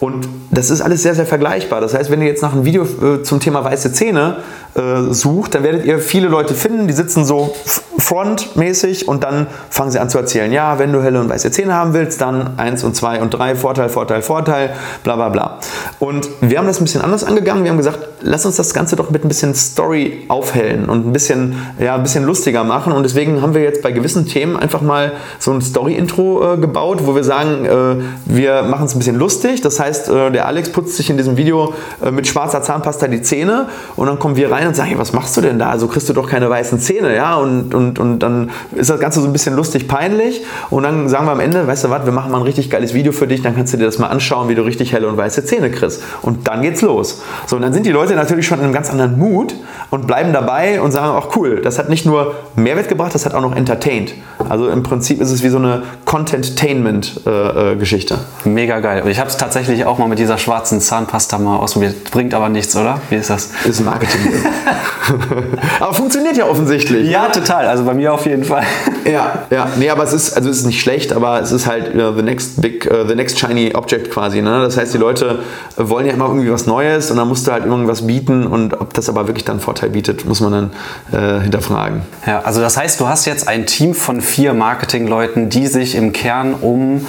Und 0.00 0.28
das 0.50 0.70
ist 0.70 0.80
alles 0.80 1.02
sehr, 1.02 1.14
sehr 1.14 1.26
vergleichbar. 1.26 1.80
Das 1.80 1.94
heißt, 1.94 2.10
wenn 2.10 2.20
ihr 2.20 2.28
jetzt 2.28 2.42
nach 2.42 2.52
einem 2.52 2.64
Video 2.64 2.84
äh, 2.84 3.22
zum 3.22 3.40
Thema 3.40 3.64
weiße 3.64 3.92
Zähne 3.92 4.38
äh, 4.76 5.12
sucht, 5.12 5.54
dann 5.54 5.62
werdet 5.62 5.84
ihr 5.84 5.98
viele 5.98 6.28
Leute 6.28 6.54
finden, 6.54 6.86
die 6.86 6.92
sitzen 6.92 7.24
so 7.24 7.54
frontmäßig 7.98 9.08
und 9.08 9.24
dann 9.24 9.46
fangen 9.70 9.90
sie 9.90 9.98
an 9.98 10.10
zu 10.10 10.18
erzählen, 10.18 10.52
ja, 10.52 10.78
wenn 10.78 10.92
du 10.92 11.02
helle 11.02 11.20
und 11.20 11.28
weiße 11.28 11.50
Zähne 11.50 11.74
haben 11.74 11.94
willst, 11.94 12.20
dann 12.20 12.58
1 12.58 12.84
und 12.84 12.94
2 12.94 13.20
und 13.20 13.30
3, 13.30 13.56
Vorteil, 13.56 13.88
Vorteil, 13.88 14.22
Vorteil, 14.22 14.70
bla 15.02 15.16
bla 15.16 15.28
bla. 15.28 15.58
Und 15.98 16.28
wir 16.40 16.58
haben 16.58 16.66
das 16.66 16.80
ein 16.80 16.84
bisschen 16.84 17.00
anders 17.00 17.24
angegangen. 17.24 17.64
Wir 17.64 17.70
haben 17.70 17.78
gesagt, 17.78 17.98
lass 18.22 18.44
uns 18.44 18.56
das 18.56 18.74
Ganze 18.74 18.96
doch 18.96 19.10
mit 19.10 19.24
ein 19.24 19.28
bisschen 19.28 19.54
Story 19.54 20.24
aufhellen 20.28 20.88
und 20.88 21.06
ein 21.06 21.12
bisschen, 21.12 21.56
ja, 21.78 21.94
ein 21.94 22.02
bisschen 22.02 22.24
lustiger 22.24 22.64
machen. 22.64 22.92
Und 22.92 23.02
deswegen 23.02 23.40
haben 23.42 23.54
wir 23.54 23.62
jetzt 23.62 23.82
bei 23.82 23.92
gewissen 23.92 24.26
Themen 24.26 24.56
einfach 24.56 24.82
mal 24.82 25.12
so 25.38 25.52
ein 25.52 25.62
Story-Intro 25.62 26.54
äh, 26.54 26.56
gebaut, 26.58 27.06
wo 27.06 27.14
wir 27.14 27.24
sagen, 27.24 27.64
äh, 27.64 28.02
wir 28.26 28.62
machen 28.64 28.86
es 28.86 28.94
ein 28.94 28.98
bisschen 28.98 29.16
lustig. 29.16 29.62
Das 29.62 29.80
heißt, 29.80 30.10
äh, 30.10 30.30
der 30.30 30.46
Alex 30.46 30.70
putzt 30.70 30.96
sich 30.96 31.08
in 31.10 31.16
diesem 31.16 31.36
Video 31.36 31.72
äh, 32.04 32.10
mit 32.10 32.26
schwarzer 32.26 32.62
Zahnpasta 32.62 33.08
die 33.08 33.22
Zähne 33.22 33.68
und 33.96 34.06
dann 34.06 34.18
kommen 34.18 34.36
wir 34.36 34.50
rein 34.50 34.65
und 34.68 34.74
sagen, 34.74 34.90
hey, 34.90 34.98
was 34.98 35.12
machst 35.12 35.36
du 35.36 35.40
denn 35.40 35.58
da? 35.58 35.70
Also 35.70 35.88
kriegst 35.88 36.08
du 36.08 36.12
doch 36.12 36.28
keine 36.28 36.50
weißen 36.50 36.80
Zähne, 36.80 37.14
ja? 37.14 37.36
Und, 37.36 37.74
und, 37.74 37.98
und 37.98 38.18
dann 38.18 38.50
ist 38.74 38.90
das 38.90 39.00
Ganze 39.00 39.20
so 39.20 39.26
ein 39.26 39.32
bisschen 39.32 39.56
lustig 39.56 39.88
peinlich 39.88 40.42
und 40.70 40.82
dann 40.82 41.08
sagen 41.08 41.26
wir 41.26 41.32
am 41.32 41.40
Ende, 41.40 41.66
weißt 41.66 41.84
du 41.84 41.90
was, 41.90 42.04
wir 42.04 42.12
machen 42.12 42.32
mal 42.32 42.38
ein 42.38 42.44
richtig 42.44 42.70
geiles 42.70 42.94
Video 42.94 43.12
für 43.12 43.26
dich, 43.26 43.42
dann 43.42 43.54
kannst 43.54 43.72
du 43.72 43.78
dir 43.78 43.86
das 43.86 43.98
mal 43.98 44.08
anschauen, 44.08 44.48
wie 44.48 44.54
du 44.54 44.62
richtig 44.62 44.92
helle 44.92 45.08
und 45.08 45.16
weiße 45.16 45.44
Zähne 45.44 45.70
kriegst. 45.70 46.02
Und 46.22 46.48
dann 46.48 46.62
geht's 46.62 46.82
los. 46.82 47.22
So, 47.46 47.56
und 47.56 47.62
dann 47.62 47.72
sind 47.72 47.86
die 47.86 47.92
Leute 47.92 48.14
natürlich 48.14 48.46
schon 48.46 48.58
in 48.58 48.64
einem 48.64 48.74
ganz 48.74 48.90
anderen 48.90 49.18
Mut 49.18 49.54
und 49.90 50.06
bleiben 50.06 50.32
dabei 50.32 50.80
und 50.80 50.92
sagen, 50.92 51.16
auch 51.16 51.36
cool, 51.36 51.60
das 51.62 51.78
hat 51.78 51.88
nicht 51.88 52.06
nur 52.06 52.34
Mehrwert 52.56 52.88
gebracht, 52.88 53.14
das 53.14 53.26
hat 53.26 53.34
auch 53.34 53.42
noch 53.42 53.54
entertained. 53.54 54.14
Also 54.48 54.68
im 54.68 54.82
Prinzip 54.82 55.20
ist 55.20 55.30
es 55.30 55.42
wie 55.42 55.48
so 55.48 55.58
eine 55.58 55.82
Content-Tainment-Geschichte. 56.04 58.18
Mega 58.44 58.80
geil. 58.80 59.02
Ich 59.08 59.18
habe 59.18 59.28
es 59.28 59.36
tatsächlich 59.36 59.84
auch 59.84 59.98
mal 59.98 60.08
mit 60.08 60.18
dieser 60.18 60.38
schwarzen 60.38 60.80
Zahnpasta 60.80 61.38
mal 61.38 61.56
ausprobiert. 61.56 62.10
Bringt 62.10 62.32
aber 62.34 62.48
nichts, 62.48 62.74
oder? 62.76 63.00
Wie 63.10 63.16
ist 63.16 63.28
das? 63.30 63.50
Ist 63.64 63.84
Marketing. 63.84 64.20
aber 65.80 65.94
funktioniert 65.94 66.36
ja 66.36 66.46
offensichtlich. 66.46 67.08
Ja, 67.08 67.28
total. 67.28 67.66
Also 67.66 67.84
bei 67.84 67.94
mir 67.94 68.12
auf 68.12 68.26
jeden 68.26 68.44
Fall. 68.44 68.64
ja, 69.04 69.46
ja. 69.50 69.68
Nee, 69.76 69.90
aber 69.90 70.04
es 70.04 70.12
ist, 70.12 70.36
also 70.36 70.50
es 70.50 70.58
ist 70.58 70.66
nicht 70.66 70.80
schlecht, 70.80 71.12
aber 71.12 71.40
es 71.40 71.52
ist 71.52 71.66
halt 71.66 71.94
uh, 71.94 72.14
the 72.14 72.22
next 72.22 72.60
big, 72.60 72.90
uh, 72.90 73.06
the 73.06 73.14
next 73.14 73.38
shiny 73.38 73.74
object 73.74 74.10
quasi. 74.10 74.42
Ne? 74.42 74.60
Das 74.60 74.76
heißt, 74.76 74.94
die 74.94 74.98
Leute 74.98 75.40
wollen 75.76 76.06
ja 76.06 76.12
immer 76.12 76.26
irgendwie 76.26 76.50
was 76.50 76.66
Neues 76.66 77.10
und 77.10 77.16
dann 77.16 77.28
musst 77.28 77.46
du 77.46 77.52
halt 77.52 77.66
irgendwas 77.66 78.06
bieten 78.06 78.46
und 78.46 78.80
ob 78.80 78.94
das 78.94 79.08
aber 79.08 79.26
wirklich 79.26 79.44
dann 79.44 79.60
Vorteil 79.60 79.90
bietet, 79.90 80.24
muss 80.24 80.40
man 80.40 80.52
dann 80.52 80.70
äh, 81.12 81.42
hinterfragen. 81.42 82.02
Ja, 82.26 82.40
also 82.40 82.60
das 82.60 82.76
heißt, 82.76 83.00
du 83.00 83.08
hast 83.08 83.26
jetzt 83.26 83.48
ein 83.48 83.66
Team 83.66 83.94
von 83.94 84.20
vier 84.20 84.54
Marketingleuten, 84.54 85.48
die 85.50 85.66
sich 85.66 85.94
im 85.94 86.12
Kern 86.12 86.54
um 86.54 87.06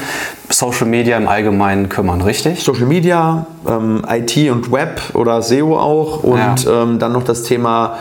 Social 0.49 0.87
Media 0.87 1.17
im 1.17 1.27
Allgemeinen 1.27 1.89
kümmern, 1.89 2.21
richtig? 2.21 2.63
Social 2.63 2.85
Media, 2.85 3.45
ähm, 3.67 4.03
IT 4.09 4.49
und 4.49 4.71
Web 4.71 5.01
oder 5.13 5.41
SEO 5.41 5.77
auch 5.77 6.23
und 6.23 6.63
ja. 6.63 6.83
ähm, 6.83 6.99
dann 6.99 7.11
noch 7.11 7.23
das 7.23 7.43
Thema, 7.43 7.97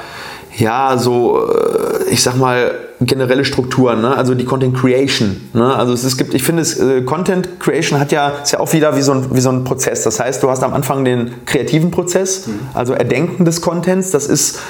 ja, 0.57 0.97
so, 0.97 1.41
äh, 1.45 2.11
ich 2.11 2.23
sag 2.23 2.37
mal, 2.37 2.73
generelle 3.01 3.45
Strukturen, 3.45 4.01
ne? 4.01 4.17
also 4.17 4.35
die 4.35 4.45
Content 4.45 4.77
Creation. 4.77 5.49
Ne? 5.53 5.75
Also 5.75 5.93
es, 5.93 6.05
es 6.05 6.17
gibt, 6.17 6.35
ich 6.35 6.43
finde, 6.43 6.63
es, 6.63 6.79
äh, 6.79 7.03
Content 7.03 7.61
Creation 7.61 8.01
hat 8.01 8.11
ja, 8.13 8.29
ist 8.43 8.53
ja 8.53 8.61
auch 8.61 8.73
wieder 8.73 8.97
wie 8.97 9.03
so, 9.03 9.13
ein, 9.13 9.35
wie 9.35 9.41
so 9.41 9.51
ein 9.51 9.65
Prozess. 9.65 10.05
Das 10.05 10.19
heißt, 10.19 10.43
du 10.43 10.49
hast 10.49 10.63
am 10.63 10.73
Anfang 10.73 11.05
den 11.05 11.45
kreativen 11.45 11.91
Prozess, 11.91 12.47
mhm. 12.47 12.61
also 12.73 12.95
Erdenken 12.95 13.45
des 13.45 13.61
Contents. 13.61 14.13
Das 14.13 14.27
ist 14.27 14.61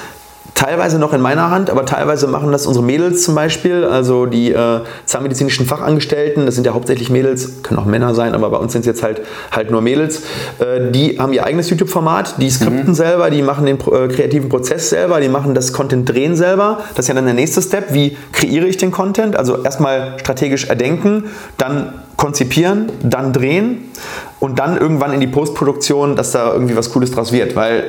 teilweise 0.57 0.97
noch 0.97 1.13
in 1.13 1.21
meiner 1.21 1.51
Hand, 1.51 1.69
aber 1.69 1.85
teilweise 1.85 2.25
machen 2.25 2.51
das 2.51 2.65
unsere 2.65 2.83
Mädels 2.83 3.21
zum 3.21 3.35
Beispiel, 3.35 3.85
also 3.85 4.25
die 4.25 4.51
äh, 4.51 4.81
zahnmedizinischen 5.05 5.67
Fachangestellten, 5.67 6.47
das 6.47 6.55
sind 6.55 6.65
ja 6.65 6.73
hauptsächlich 6.73 7.11
Mädels, 7.11 7.61
können 7.61 7.79
auch 7.79 7.85
Männer 7.85 8.15
sein, 8.15 8.33
aber 8.33 8.49
bei 8.49 8.57
uns 8.57 8.71
sind 8.71 8.81
es 8.81 8.87
jetzt 8.87 9.03
halt, 9.03 9.21
halt 9.51 9.69
nur 9.69 9.81
Mädels, 9.81 10.23
äh, 10.57 10.91
die 10.91 11.19
haben 11.19 11.31
ihr 11.31 11.45
eigenes 11.45 11.69
YouTube-Format, 11.69 12.41
die 12.41 12.49
skripten 12.49 12.87
mhm. 12.87 12.95
selber, 12.95 13.29
die 13.29 13.43
machen 13.43 13.67
den 13.67 13.77
äh, 13.77 14.07
kreativen 14.07 14.49
Prozess 14.49 14.89
selber, 14.89 15.19
die 15.19 15.29
machen 15.29 15.53
das 15.53 15.73
Content-Drehen 15.73 16.35
selber. 16.35 16.79
Das 16.95 17.05
ist 17.05 17.09
ja 17.09 17.13
dann 17.13 17.25
der 17.25 17.35
nächste 17.35 17.61
Step, 17.61 17.93
wie 17.93 18.17
kreiere 18.31 18.65
ich 18.65 18.77
den 18.77 18.89
Content? 18.89 19.35
Also 19.35 19.61
erstmal 19.61 20.17
strategisch 20.19 20.65
erdenken, 20.65 21.25
dann 21.57 21.93
konzipieren, 22.17 22.91
dann 23.03 23.31
drehen 23.31 23.91
und 24.39 24.59
dann 24.59 24.77
irgendwann 24.77 25.13
in 25.13 25.19
die 25.19 25.27
Postproduktion, 25.27 26.15
dass 26.15 26.31
da 26.31 26.51
irgendwie 26.53 26.75
was 26.75 26.91
Cooles 26.91 27.11
draus 27.11 27.31
wird. 27.31 27.55
Weil 27.55 27.85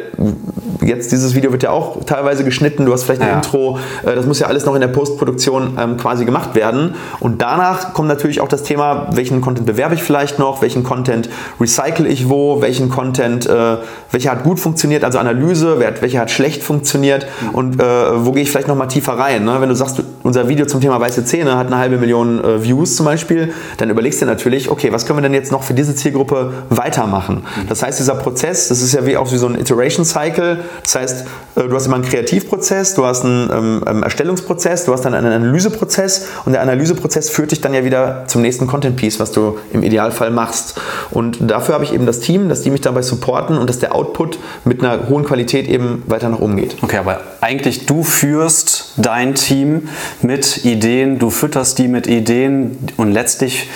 jetzt 0.82 1.12
dieses 1.12 1.34
Video 1.34 1.52
wird 1.52 1.62
ja 1.62 1.70
auch 1.70 2.04
teilweise 2.04 2.44
geschnitten, 2.44 2.86
du 2.86 2.92
hast 2.92 3.04
vielleicht 3.04 3.20
ein 3.20 3.28
ja. 3.28 3.36
Intro, 3.36 3.78
äh, 4.04 4.14
das 4.14 4.26
muss 4.26 4.38
ja 4.38 4.46
alles 4.46 4.64
noch 4.64 4.74
in 4.74 4.80
der 4.80 4.88
Postproduktion 4.88 5.76
ähm, 5.78 5.96
quasi 5.98 6.24
gemacht 6.24 6.54
werden. 6.54 6.94
Und 7.20 7.42
danach 7.42 7.92
kommt 7.92 8.08
natürlich 8.08 8.40
auch 8.40 8.48
das 8.48 8.62
Thema, 8.62 9.08
welchen 9.12 9.40
Content 9.40 9.66
bewerbe 9.66 9.94
ich 9.94 10.02
vielleicht 10.02 10.38
noch, 10.38 10.62
welchen 10.62 10.84
Content 10.84 11.28
recycle 11.60 12.06
ich 12.06 12.28
wo, 12.28 12.62
welchen 12.62 12.88
Content, 12.88 13.46
äh, 13.46 13.76
welcher 14.10 14.30
hat 14.30 14.44
gut 14.44 14.58
funktioniert, 14.58 15.04
also 15.04 15.18
Analyse, 15.18 15.78
welcher 15.78 16.20
hat 16.20 16.30
schlecht 16.30 16.62
funktioniert 16.62 17.26
und 17.52 17.80
äh, 17.80 17.84
wo 18.24 18.32
gehe 18.32 18.42
ich 18.42 18.50
vielleicht 18.50 18.68
noch 18.68 18.76
mal 18.76 18.86
tiefer 18.86 19.12
rein. 19.12 19.44
Ne? 19.44 19.56
Wenn 19.60 19.68
du 19.68 19.74
sagst, 19.74 20.02
unser 20.22 20.48
Video 20.48 20.66
zum 20.66 20.80
Thema 20.80 21.00
weiße 21.00 21.24
Zähne 21.24 21.56
hat 21.56 21.66
eine 21.66 21.78
halbe 21.78 21.98
Million 21.98 22.42
Views 22.62 22.96
zum 22.96 23.06
Beispiel, 23.06 23.52
dann 23.76 23.90
überlegst 23.90 24.17
du 24.22 24.26
natürlich, 24.26 24.70
okay, 24.70 24.92
was 24.92 25.06
können 25.06 25.18
wir 25.18 25.22
denn 25.22 25.34
jetzt 25.34 25.52
noch 25.52 25.62
für 25.62 25.74
diese 25.74 25.94
Zielgruppe 25.94 26.52
weitermachen? 26.70 27.44
Das 27.68 27.82
heißt, 27.82 27.98
dieser 27.98 28.14
Prozess, 28.14 28.68
das 28.68 28.82
ist 28.82 28.94
ja 28.94 29.06
wie 29.06 29.16
auch 29.16 29.32
wie 29.32 29.36
so 29.36 29.46
ein 29.46 29.58
Iteration 29.58 30.04
Cycle, 30.04 30.64
das 30.82 30.94
heißt, 30.94 31.26
äh, 31.56 31.68
du 31.68 31.74
hast 31.74 31.86
immer 31.86 31.96
einen 31.96 32.04
Kreativprozess, 32.04 32.94
du 32.94 33.04
hast 33.04 33.24
einen 33.24 33.50
ähm, 33.50 33.84
ähm, 33.86 34.02
Erstellungsprozess, 34.02 34.84
du 34.84 34.92
hast 34.92 35.04
dann 35.04 35.14
einen 35.14 35.32
Analyseprozess 35.32 36.26
und 36.44 36.52
der 36.52 36.62
Analyseprozess 36.62 37.30
führt 37.30 37.50
dich 37.50 37.60
dann 37.60 37.74
ja 37.74 37.84
wieder 37.84 38.24
zum 38.26 38.42
nächsten 38.42 38.66
Content 38.66 38.96
Piece, 38.96 39.20
was 39.20 39.32
du 39.32 39.58
im 39.72 39.82
Idealfall 39.82 40.30
machst. 40.30 40.80
Und 41.10 41.38
dafür 41.40 41.74
habe 41.74 41.84
ich 41.84 41.92
eben 41.92 42.06
das 42.06 42.20
Team, 42.20 42.48
dass 42.48 42.62
die 42.62 42.70
mich 42.70 42.80
dabei 42.80 43.02
supporten 43.02 43.58
und 43.58 43.68
dass 43.68 43.78
der 43.78 43.94
Output 43.94 44.38
mit 44.64 44.82
einer 44.82 45.08
hohen 45.08 45.24
Qualität 45.24 45.68
eben 45.68 46.02
weiter 46.06 46.28
nach 46.28 46.40
oben 46.40 46.56
geht. 46.56 46.76
Okay, 46.82 46.98
aber 46.98 47.20
eigentlich 47.40 47.86
du 47.86 48.02
führst 48.02 48.94
dein 48.96 49.34
Team 49.34 49.88
mit 50.22 50.64
Ideen, 50.64 51.18
du 51.18 51.30
fütterst 51.30 51.78
die 51.78 51.88
mit 51.88 52.06
Ideen 52.06 52.78
und 52.96 53.12
letztlich 53.12 53.68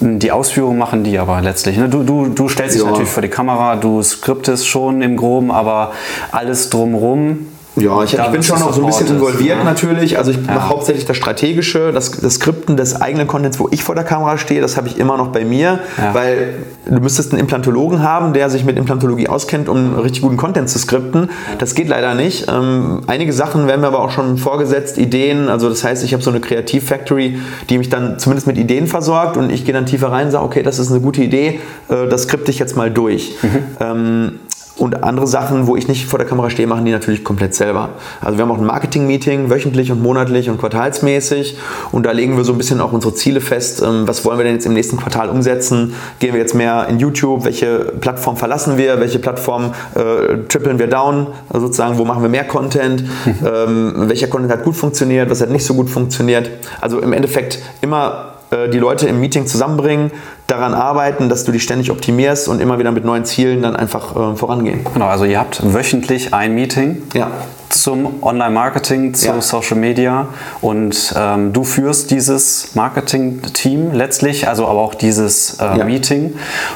die 0.00 0.30
Ausführung 0.30 0.78
machen 0.78 1.04
die 1.04 1.18
aber 1.18 1.40
letztlich. 1.40 1.76
Ne? 1.76 1.88
Du, 1.88 2.02
du, 2.02 2.28
du 2.28 2.48
stellst 2.48 2.76
dich 2.76 2.84
natürlich 2.84 3.08
vor 3.08 3.22
die 3.22 3.28
Kamera, 3.28 3.76
du 3.76 4.02
skriptest 4.02 4.66
schon 4.66 5.02
im 5.02 5.16
Groben, 5.16 5.50
aber 5.50 5.92
alles 6.30 6.70
drumrum 6.70 7.46
ja, 7.80 8.02
ich, 8.02 8.14
ich 8.14 8.26
bin 8.28 8.42
schon 8.42 8.58
noch 8.60 8.72
so 8.72 8.82
ein 8.82 8.86
bisschen 8.86 9.08
involviert 9.08 9.58
ja. 9.58 9.64
natürlich. 9.64 10.18
Also 10.18 10.30
ich 10.30 10.38
ja. 10.38 10.54
mache 10.54 10.68
hauptsächlich 10.68 11.04
das 11.04 11.16
Strategische, 11.16 11.92
das, 11.92 12.12
das 12.12 12.34
Skripten 12.34 12.76
des 12.76 13.00
eigenen 13.00 13.26
Contents, 13.26 13.58
wo 13.58 13.68
ich 13.70 13.82
vor 13.82 13.94
der 13.94 14.04
Kamera 14.04 14.38
stehe, 14.38 14.60
das 14.60 14.76
habe 14.76 14.88
ich 14.88 14.98
immer 14.98 15.16
noch 15.16 15.28
bei 15.28 15.44
mir, 15.44 15.80
ja. 15.96 16.14
weil 16.14 16.54
du 16.86 17.00
müsstest 17.00 17.32
einen 17.32 17.40
Implantologen 17.40 18.02
haben, 18.02 18.32
der 18.32 18.50
sich 18.50 18.64
mit 18.64 18.76
Implantologie 18.76 19.28
auskennt, 19.28 19.68
um 19.68 19.98
richtig 19.98 20.22
guten 20.22 20.36
Content 20.36 20.68
zu 20.68 20.78
skripten. 20.78 21.30
Das 21.58 21.74
geht 21.74 21.88
leider 21.88 22.14
nicht. 22.14 22.46
Ähm, 22.48 23.02
einige 23.06 23.32
Sachen 23.32 23.66
werden 23.66 23.80
mir 23.80 23.88
aber 23.88 24.00
auch 24.00 24.10
schon 24.10 24.38
vorgesetzt, 24.38 24.98
Ideen. 24.98 25.48
Also 25.48 25.68
das 25.68 25.84
heißt, 25.84 26.04
ich 26.04 26.12
habe 26.12 26.22
so 26.22 26.30
eine 26.30 26.40
Kreativ-Factory, 26.40 27.38
die 27.68 27.78
mich 27.78 27.88
dann 27.88 28.18
zumindest 28.18 28.46
mit 28.46 28.58
Ideen 28.58 28.86
versorgt 28.86 29.36
und 29.36 29.50
ich 29.50 29.64
gehe 29.64 29.74
dann 29.74 29.86
tiefer 29.86 30.10
rein 30.10 30.26
und 30.26 30.32
sage, 30.32 30.44
okay, 30.44 30.62
das 30.62 30.78
ist 30.78 30.90
eine 30.90 31.00
gute 31.00 31.22
Idee, 31.22 31.60
äh, 31.88 32.08
das 32.08 32.22
skripte 32.22 32.50
ich 32.50 32.58
jetzt 32.58 32.76
mal 32.76 32.90
durch. 32.90 33.34
Mhm. 33.42 33.58
Ähm, 33.80 34.32
und 34.78 35.02
andere 35.02 35.26
Sachen, 35.26 35.66
wo 35.66 35.76
ich 35.76 35.88
nicht 35.88 36.06
vor 36.06 36.18
der 36.18 36.28
Kamera 36.28 36.50
stehe, 36.50 36.68
machen 36.68 36.84
die 36.84 36.92
natürlich 36.92 37.24
komplett 37.24 37.54
selber. 37.54 37.90
Also 38.20 38.38
wir 38.38 38.44
haben 38.44 38.52
auch 38.52 38.58
ein 38.58 38.64
Marketing-Meeting, 38.64 39.50
wöchentlich 39.50 39.90
und 39.90 40.00
monatlich 40.00 40.48
und 40.48 40.58
quartalsmäßig. 40.58 41.58
Und 41.90 42.06
da 42.06 42.12
legen 42.12 42.36
wir 42.36 42.44
so 42.44 42.52
ein 42.52 42.58
bisschen 42.58 42.80
auch 42.80 42.92
unsere 42.92 43.12
Ziele 43.14 43.40
fest. 43.40 43.82
Ähm, 43.82 44.06
was 44.06 44.24
wollen 44.24 44.38
wir 44.38 44.44
denn 44.44 44.54
jetzt 44.54 44.66
im 44.66 44.74
nächsten 44.74 44.96
Quartal 44.96 45.28
umsetzen? 45.30 45.94
Gehen 46.20 46.32
wir 46.32 46.40
jetzt 46.40 46.54
mehr 46.54 46.86
in 46.88 46.98
YouTube? 47.00 47.44
Welche 47.44 47.92
Plattform 48.00 48.36
verlassen 48.36 48.78
wir? 48.78 49.00
Welche 49.00 49.18
Plattform 49.18 49.72
äh, 49.94 50.46
trippeln 50.48 50.78
wir 50.78 50.86
down? 50.86 51.26
Also 51.48 51.66
sozusagen, 51.66 51.98
wo 51.98 52.04
machen 52.04 52.22
wir 52.22 52.28
mehr 52.28 52.44
Content? 52.44 53.04
ähm, 53.44 53.94
welcher 54.08 54.28
Content 54.28 54.52
hat 54.52 54.64
gut 54.64 54.76
funktioniert? 54.76 55.28
Was 55.28 55.40
hat 55.40 55.50
nicht 55.50 55.64
so 55.64 55.74
gut 55.74 55.90
funktioniert? 55.90 56.50
Also 56.80 57.00
im 57.00 57.12
Endeffekt 57.12 57.58
immer 57.80 58.34
äh, 58.50 58.68
die 58.68 58.78
Leute 58.78 59.06
im 59.08 59.20
Meeting 59.20 59.46
zusammenbringen, 59.46 60.10
daran 60.48 60.74
arbeiten, 60.74 61.28
dass 61.28 61.44
du 61.44 61.52
dich 61.52 61.62
ständig 61.62 61.90
optimierst 61.90 62.48
und 62.48 62.60
immer 62.60 62.78
wieder 62.78 62.90
mit 62.90 63.04
neuen 63.04 63.24
Zielen 63.24 63.62
dann 63.62 63.76
einfach 63.76 64.16
äh, 64.16 64.36
vorangehen. 64.36 64.80
Genau, 64.92 65.06
also 65.06 65.24
ihr 65.24 65.38
habt 65.38 65.62
wöchentlich 65.62 66.34
ein 66.34 66.54
Meeting. 66.54 67.02
Ja 67.14 67.30
zum 67.70 68.22
Online-Marketing, 68.22 69.14
zu 69.14 69.26
ja. 69.26 69.40
Social 69.40 69.76
Media 69.76 70.28
und 70.60 71.14
ähm, 71.16 71.52
du 71.52 71.64
führst 71.64 72.10
dieses 72.10 72.74
Marketing-Team 72.74 73.92
letztlich, 73.92 74.48
also 74.48 74.66
aber 74.66 74.80
auch 74.80 74.94
dieses 74.94 75.58
äh, 75.60 75.78
ja. 75.78 75.84
Meeting 75.84 76.34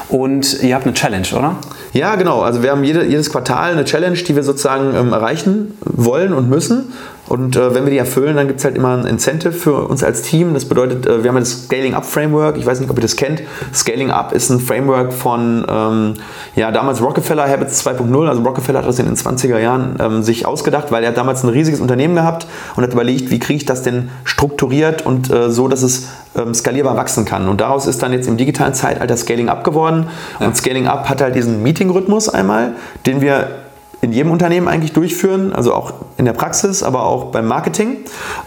und 0.09 0.61
ihr 0.61 0.75
habt 0.75 0.85
eine 0.85 0.93
Challenge, 0.93 1.27
oder? 1.35 1.55
Ja, 1.93 2.15
genau. 2.15 2.41
Also 2.41 2.63
wir 2.63 2.71
haben 2.71 2.83
jede, 2.83 3.05
jedes 3.05 3.31
Quartal 3.31 3.71
eine 3.71 3.85
Challenge, 3.85 4.17
die 4.17 4.35
wir 4.35 4.43
sozusagen 4.43 4.95
ähm, 4.95 5.13
erreichen 5.13 5.77
wollen 5.81 6.33
und 6.33 6.49
müssen. 6.49 6.91
Und 7.27 7.55
äh, 7.55 7.73
wenn 7.73 7.85
wir 7.85 7.91
die 7.91 7.97
erfüllen, 7.97 8.35
dann 8.35 8.47
gibt 8.47 8.59
es 8.59 8.65
halt 8.65 8.75
immer 8.75 8.97
ein 8.97 9.05
Incentive 9.05 9.53
für 9.53 9.87
uns 9.87 10.03
als 10.03 10.23
Team. 10.23 10.53
Das 10.53 10.65
bedeutet, 10.65 11.05
äh, 11.05 11.23
wir 11.23 11.29
haben 11.29 11.39
das 11.39 11.65
Scaling 11.65 11.93
Up 11.93 12.05
Framework. 12.05 12.57
Ich 12.57 12.65
weiß 12.65 12.79
nicht, 12.79 12.89
ob 12.89 12.97
ihr 12.97 13.01
das 13.01 13.15
kennt. 13.15 13.43
Scaling 13.73 14.11
Up 14.11 14.31
ist 14.33 14.49
ein 14.49 14.59
Framework 14.59 15.13
von 15.13 15.65
ähm, 15.69 16.13
ja, 16.55 16.71
damals 16.71 17.01
Rockefeller 17.01 17.47
Habits 17.47 17.85
2.0. 17.85 18.27
Also 18.27 18.41
Rockefeller 18.41 18.79
hat 18.79 18.87
das 18.87 18.99
in 18.99 19.05
den 19.05 19.15
20er 19.15 19.59
Jahren 19.59 19.97
ähm, 19.99 20.23
sich 20.23 20.45
ausgedacht, 20.45 20.91
weil 20.91 21.03
er 21.03 21.11
damals 21.11 21.43
ein 21.43 21.49
riesiges 21.49 21.79
Unternehmen 21.79 22.15
gehabt 22.15 22.47
und 22.75 22.83
hat 22.83 22.93
überlegt, 22.93 23.31
wie 23.31 23.39
kriege 23.39 23.57
ich 23.57 23.65
das 23.65 23.83
denn 23.83 24.09
strukturiert 24.23 25.05
und 25.05 25.29
äh, 25.31 25.49
so, 25.49 25.67
dass 25.67 25.83
es 25.83 26.09
ähm, 26.35 26.53
skalierbar 26.53 26.95
wachsen 26.97 27.25
kann. 27.25 27.47
Und 27.47 27.61
daraus 27.61 27.87
ist 27.87 28.01
dann 28.01 28.13
jetzt 28.13 28.27
im 28.27 28.37
digitalen 28.37 28.73
Zeitalter 28.73 29.17
Scaling 29.17 29.49
Up 29.49 29.63
geworden. 29.63 30.07
Ja. 30.39 30.47
Und 30.47 30.57
Scaling 30.57 30.87
Up 30.87 31.09
hat 31.09 31.21
halt 31.21 31.35
diesen 31.35 31.63
Meeting-Rhythmus 31.63 32.29
einmal, 32.29 32.73
den 33.05 33.21
wir 33.21 33.62
in 34.03 34.11
jedem 34.11 34.31
Unternehmen 34.31 34.67
eigentlich 34.67 34.91
durchführen, 34.91 35.53
also 35.53 35.73
auch 35.73 35.93
in 36.17 36.25
der 36.25 36.33
Praxis, 36.33 36.83
aber 36.83 37.05
auch 37.05 37.31
beim 37.31 37.47
Marketing. 37.47 37.99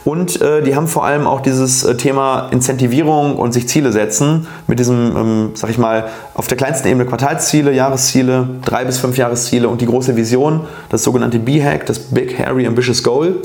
Und 0.05 0.40
äh, 0.42 0.62
die 0.62 0.77
haben 0.77 0.87
vor 0.87 1.07
allem 1.07 1.27
auch 1.27 1.40
dieses 1.40 1.83
äh, 1.83 1.97
Thema 1.97 2.49
Incentivierung 2.51 3.37
und 3.37 3.53
sich 3.53 3.66
Ziele 3.66 3.90
setzen 3.90 4.47
mit 4.66 4.79
diesem, 4.79 5.16
ähm, 5.16 5.51
sag 5.55 5.71
ich 5.71 5.79
mal, 5.79 6.09
auf 6.35 6.47
der 6.47 6.59
kleinsten 6.59 6.88
Ebene 6.88 7.07
Quartalsziele, 7.07 7.73
Jahresziele, 7.73 8.49
drei 8.66 8.85
bis 8.85 8.99
fünf 8.99 9.16
Jahresziele 9.16 9.66
und 9.71 9.81
die 9.81 9.87
große 9.87 10.14
Vision, 10.14 10.61
das 10.90 11.03
sogenannte 11.03 11.38
B-Hack, 11.38 11.87
das 11.87 12.01
Big 12.01 12.38
Hairy 12.38 12.66
Ambitious 12.66 13.03
Goal. 13.03 13.37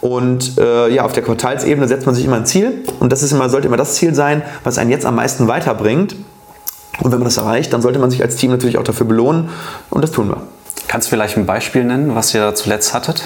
Und 0.00 0.58
äh, 0.58 0.88
ja, 0.88 1.04
auf 1.04 1.12
der 1.12 1.22
Quartalsebene 1.22 1.86
setzt 1.86 2.06
man 2.06 2.14
sich 2.14 2.24
immer 2.24 2.36
ein 2.36 2.46
Ziel 2.46 2.84
und 3.00 3.12
das 3.12 3.22
ist 3.22 3.32
immer, 3.32 3.50
sollte 3.50 3.68
immer 3.68 3.76
das 3.76 3.96
Ziel 3.96 4.14
sein, 4.14 4.40
was 4.64 4.78
einen 4.78 4.90
jetzt 4.90 5.04
am 5.04 5.14
meisten 5.14 5.46
weiterbringt. 5.46 6.16
Und 7.02 7.12
wenn 7.12 7.18
man 7.18 7.26
das 7.26 7.36
erreicht, 7.36 7.70
dann 7.74 7.82
sollte 7.82 7.98
man 7.98 8.10
sich 8.10 8.22
als 8.22 8.36
Team 8.36 8.50
natürlich 8.50 8.78
auch 8.78 8.82
dafür 8.82 9.06
belohnen 9.06 9.50
und 9.90 10.02
das 10.02 10.10
tun 10.10 10.28
wir. 10.28 10.38
Kannst 10.90 11.06
du 11.06 11.10
vielleicht 11.10 11.36
ein 11.36 11.46
Beispiel 11.46 11.84
nennen, 11.84 12.16
was 12.16 12.34
ihr 12.34 12.52
zuletzt 12.56 12.94
hattet? 12.94 13.22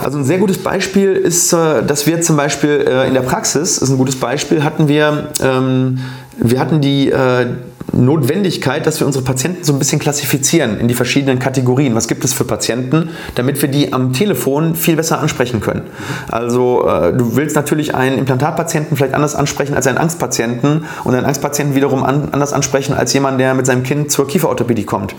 Also 0.00 0.18
ein 0.18 0.24
sehr 0.24 0.38
gutes 0.38 0.58
Beispiel 0.58 1.10
ist, 1.14 1.52
äh, 1.52 1.82
dass 1.82 2.06
wir 2.06 2.20
zum 2.20 2.36
Beispiel 2.36 2.86
äh, 2.88 3.08
in 3.08 3.14
der 3.14 3.22
Praxis, 3.22 3.78
ist 3.78 3.90
ein 3.90 3.98
gutes 3.98 4.20
Beispiel, 4.20 4.62
hatten 4.62 4.86
wir, 4.86 5.30
ähm, 5.42 5.98
wir 6.36 6.60
hatten 6.60 6.80
die 6.80 7.10
äh, 7.10 7.46
Notwendigkeit, 7.92 8.86
dass 8.86 9.00
wir 9.00 9.08
unsere 9.08 9.24
Patienten 9.24 9.64
so 9.64 9.72
ein 9.72 9.80
bisschen 9.80 9.98
klassifizieren 9.98 10.78
in 10.78 10.86
die 10.86 10.94
verschiedenen 10.94 11.40
Kategorien. 11.40 11.96
Was 11.96 12.06
gibt 12.06 12.24
es 12.24 12.32
für 12.32 12.44
Patienten, 12.44 13.10
damit 13.34 13.60
wir 13.62 13.68
die 13.68 13.92
am 13.92 14.12
Telefon 14.12 14.76
viel 14.76 14.94
besser 14.94 15.18
ansprechen 15.18 15.60
können. 15.60 15.82
Also 16.28 16.84
du 16.84 17.36
willst 17.36 17.54
natürlich 17.54 17.94
einen 17.94 18.16
Implantatpatienten 18.16 18.96
vielleicht 18.96 19.14
anders 19.14 19.34
ansprechen 19.34 19.74
als 19.74 19.88
einen 19.88 19.98
Angstpatienten 19.98 20.86
und 21.04 21.14
einen 21.14 21.26
Angstpatienten 21.26 21.74
wiederum 21.74 22.02
anders 22.04 22.52
ansprechen 22.52 22.94
als 22.94 23.12
jemand, 23.12 23.40
der 23.40 23.54
mit 23.54 23.66
seinem 23.66 23.82
Kind 23.82 24.10
zur 24.10 24.26
Kieferorthopädie 24.26 24.84
kommt. 24.84 25.14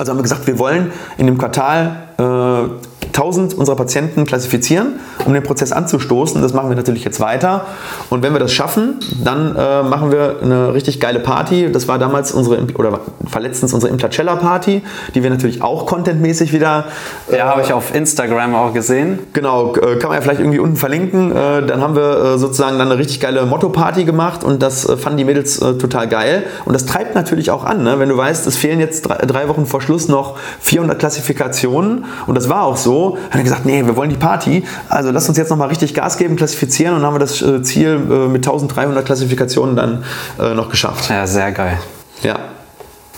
Also 0.00 0.12
haben 0.12 0.18
wir 0.18 0.22
gesagt, 0.22 0.46
wir 0.46 0.58
wollen 0.58 0.92
in 1.18 1.26
dem 1.26 1.36
Quartal 1.36 2.08
äh, 2.16 2.89
1000 3.10 3.54
unserer 3.54 3.76
Patienten 3.76 4.24
klassifizieren, 4.24 4.94
um 5.24 5.32
den 5.32 5.42
Prozess 5.42 5.72
anzustoßen. 5.72 6.40
Das 6.42 6.52
machen 6.52 6.68
wir 6.68 6.76
natürlich 6.76 7.04
jetzt 7.04 7.20
weiter. 7.20 7.66
Und 8.08 8.22
wenn 8.22 8.32
wir 8.32 8.40
das 8.40 8.52
schaffen, 8.52 9.00
dann 9.22 9.56
äh, 9.56 9.82
machen 9.82 10.12
wir 10.12 10.36
eine 10.42 10.74
richtig 10.74 11.00
geile 11.00 11.20
Party. 11.20 11.70
Das 11.72 11.88
war 11.88 11.98
damals 11.98 12.32
unsere, 12.32 12.62
oder 12.74 12.92
war 12.92 13.40
letztens 13.40 13.72
unsere 13.72 13.90
Implacella 13.92 14.36
Party, 14.36 14.82
die 15.14 15.22
wir 15.22 15.30
natürlich 15.30 15.62
auch 15.62 15.86
contentmäßig 15.86 16.52
wieder. 16.52 16.86
Äh, 17.30 17.38
ja, 17.38 17.46
habe 17.46 17.62
ich 17.62 17.72
auf 17.72 17.94
Instagram 17.94 18.54
auch 18.54 18.72
gesehen. 18.72 19.18
Genau, 19.32 19.74
äh, 19.76 19.96
kann 19.96 20.10
man 20.10 20.18
ja 20.18 20.20
vielleicht 20.20 20.40
irgendwie 20.40 20.58
unten 20.58 20.76
verlinken. 20.76 21.32
Äh, 21.32 21.66
dann 21.66 21.80
haben 21.80 21.96
wir 21.96 22.34
äh, 22.34 22.38
sozusagen 22.38 22.78
dann 22.78 22.88
eine 22.90 22.98
richtig 22.98 23.20
geile 23.20 23.44
Motto-Party 23.44 24.04
gemacht 24.04 24.44
und 24.44 24.62
das 24.62 24.88
äh, 24.88 24.96
fanden 24.96 25.18
die 25.18 25.24
Mädels 25.24 25.58
total 25.58 26.08
geil. 26.08 26.44
Und 26.64 26.72
das 26.72 26.86
treibt 26.86 27.14
natürlich 27.14 27.50
auch 27.50 27.64
an, 27.64 27.82
ne? 27.82 27.98
wenn 27.98 28.08
du 28.08 28.16
weißt, 28.16 28.46
es 28.46 28.56
fehlen 28.56 28.80
jetzt 28.80 29.02
drei, 29.02 29.26
drei 29.26 29.48
Wochen 29.48 29.66
vor 29.66 29.80
Schluss 29.80 30.08
noch 30.08 30.36
400 30.60 30.98
Klassifikationen 30.98 32.04
und 32.26 32.34
das 32.34 32.48
war 32.48 32.62
auch 32.62 32.76
so 32.76 32.99
hat 33.08 33.36
er 33.36 33.42
gesagt, 33.42 33.66
nee, 33.66 33.84
wir 33.84 33.96
wollen 33.96 34.10
die 34.10 34.16
Party, 34.16 34.64
also 34.88 35.10
lass 35.10 35.28
uns 35.28 35.38
jetzt 35.38 35.50
nochmal 35.50 35.68
richtig 35.68 35.94
Gas 35.94 36.16
geben, 36.16 36.36
klassifizieren 36.36 36.94
und 36.94 37.00
dann 37.00 37.08
haben 37.08 37.14
wir 37.14 37.20
das 37.20 37.42
äh, 37.42 37.62
Ziel 37.62 37.88
äh, 37.88 38.28
mit 38.28 38.46
1300 38.46 39.04
Klassifikationen 39.04 39.76
dann 39.76 40.04
äh, 40.38 40.54
noch 40.54 40.68
geschafft. 40.68 41.10
Ja, 41.10 41.26
sehr 41.26 41.52
geil. 41.52 41.78
Ja. 42.22 42.38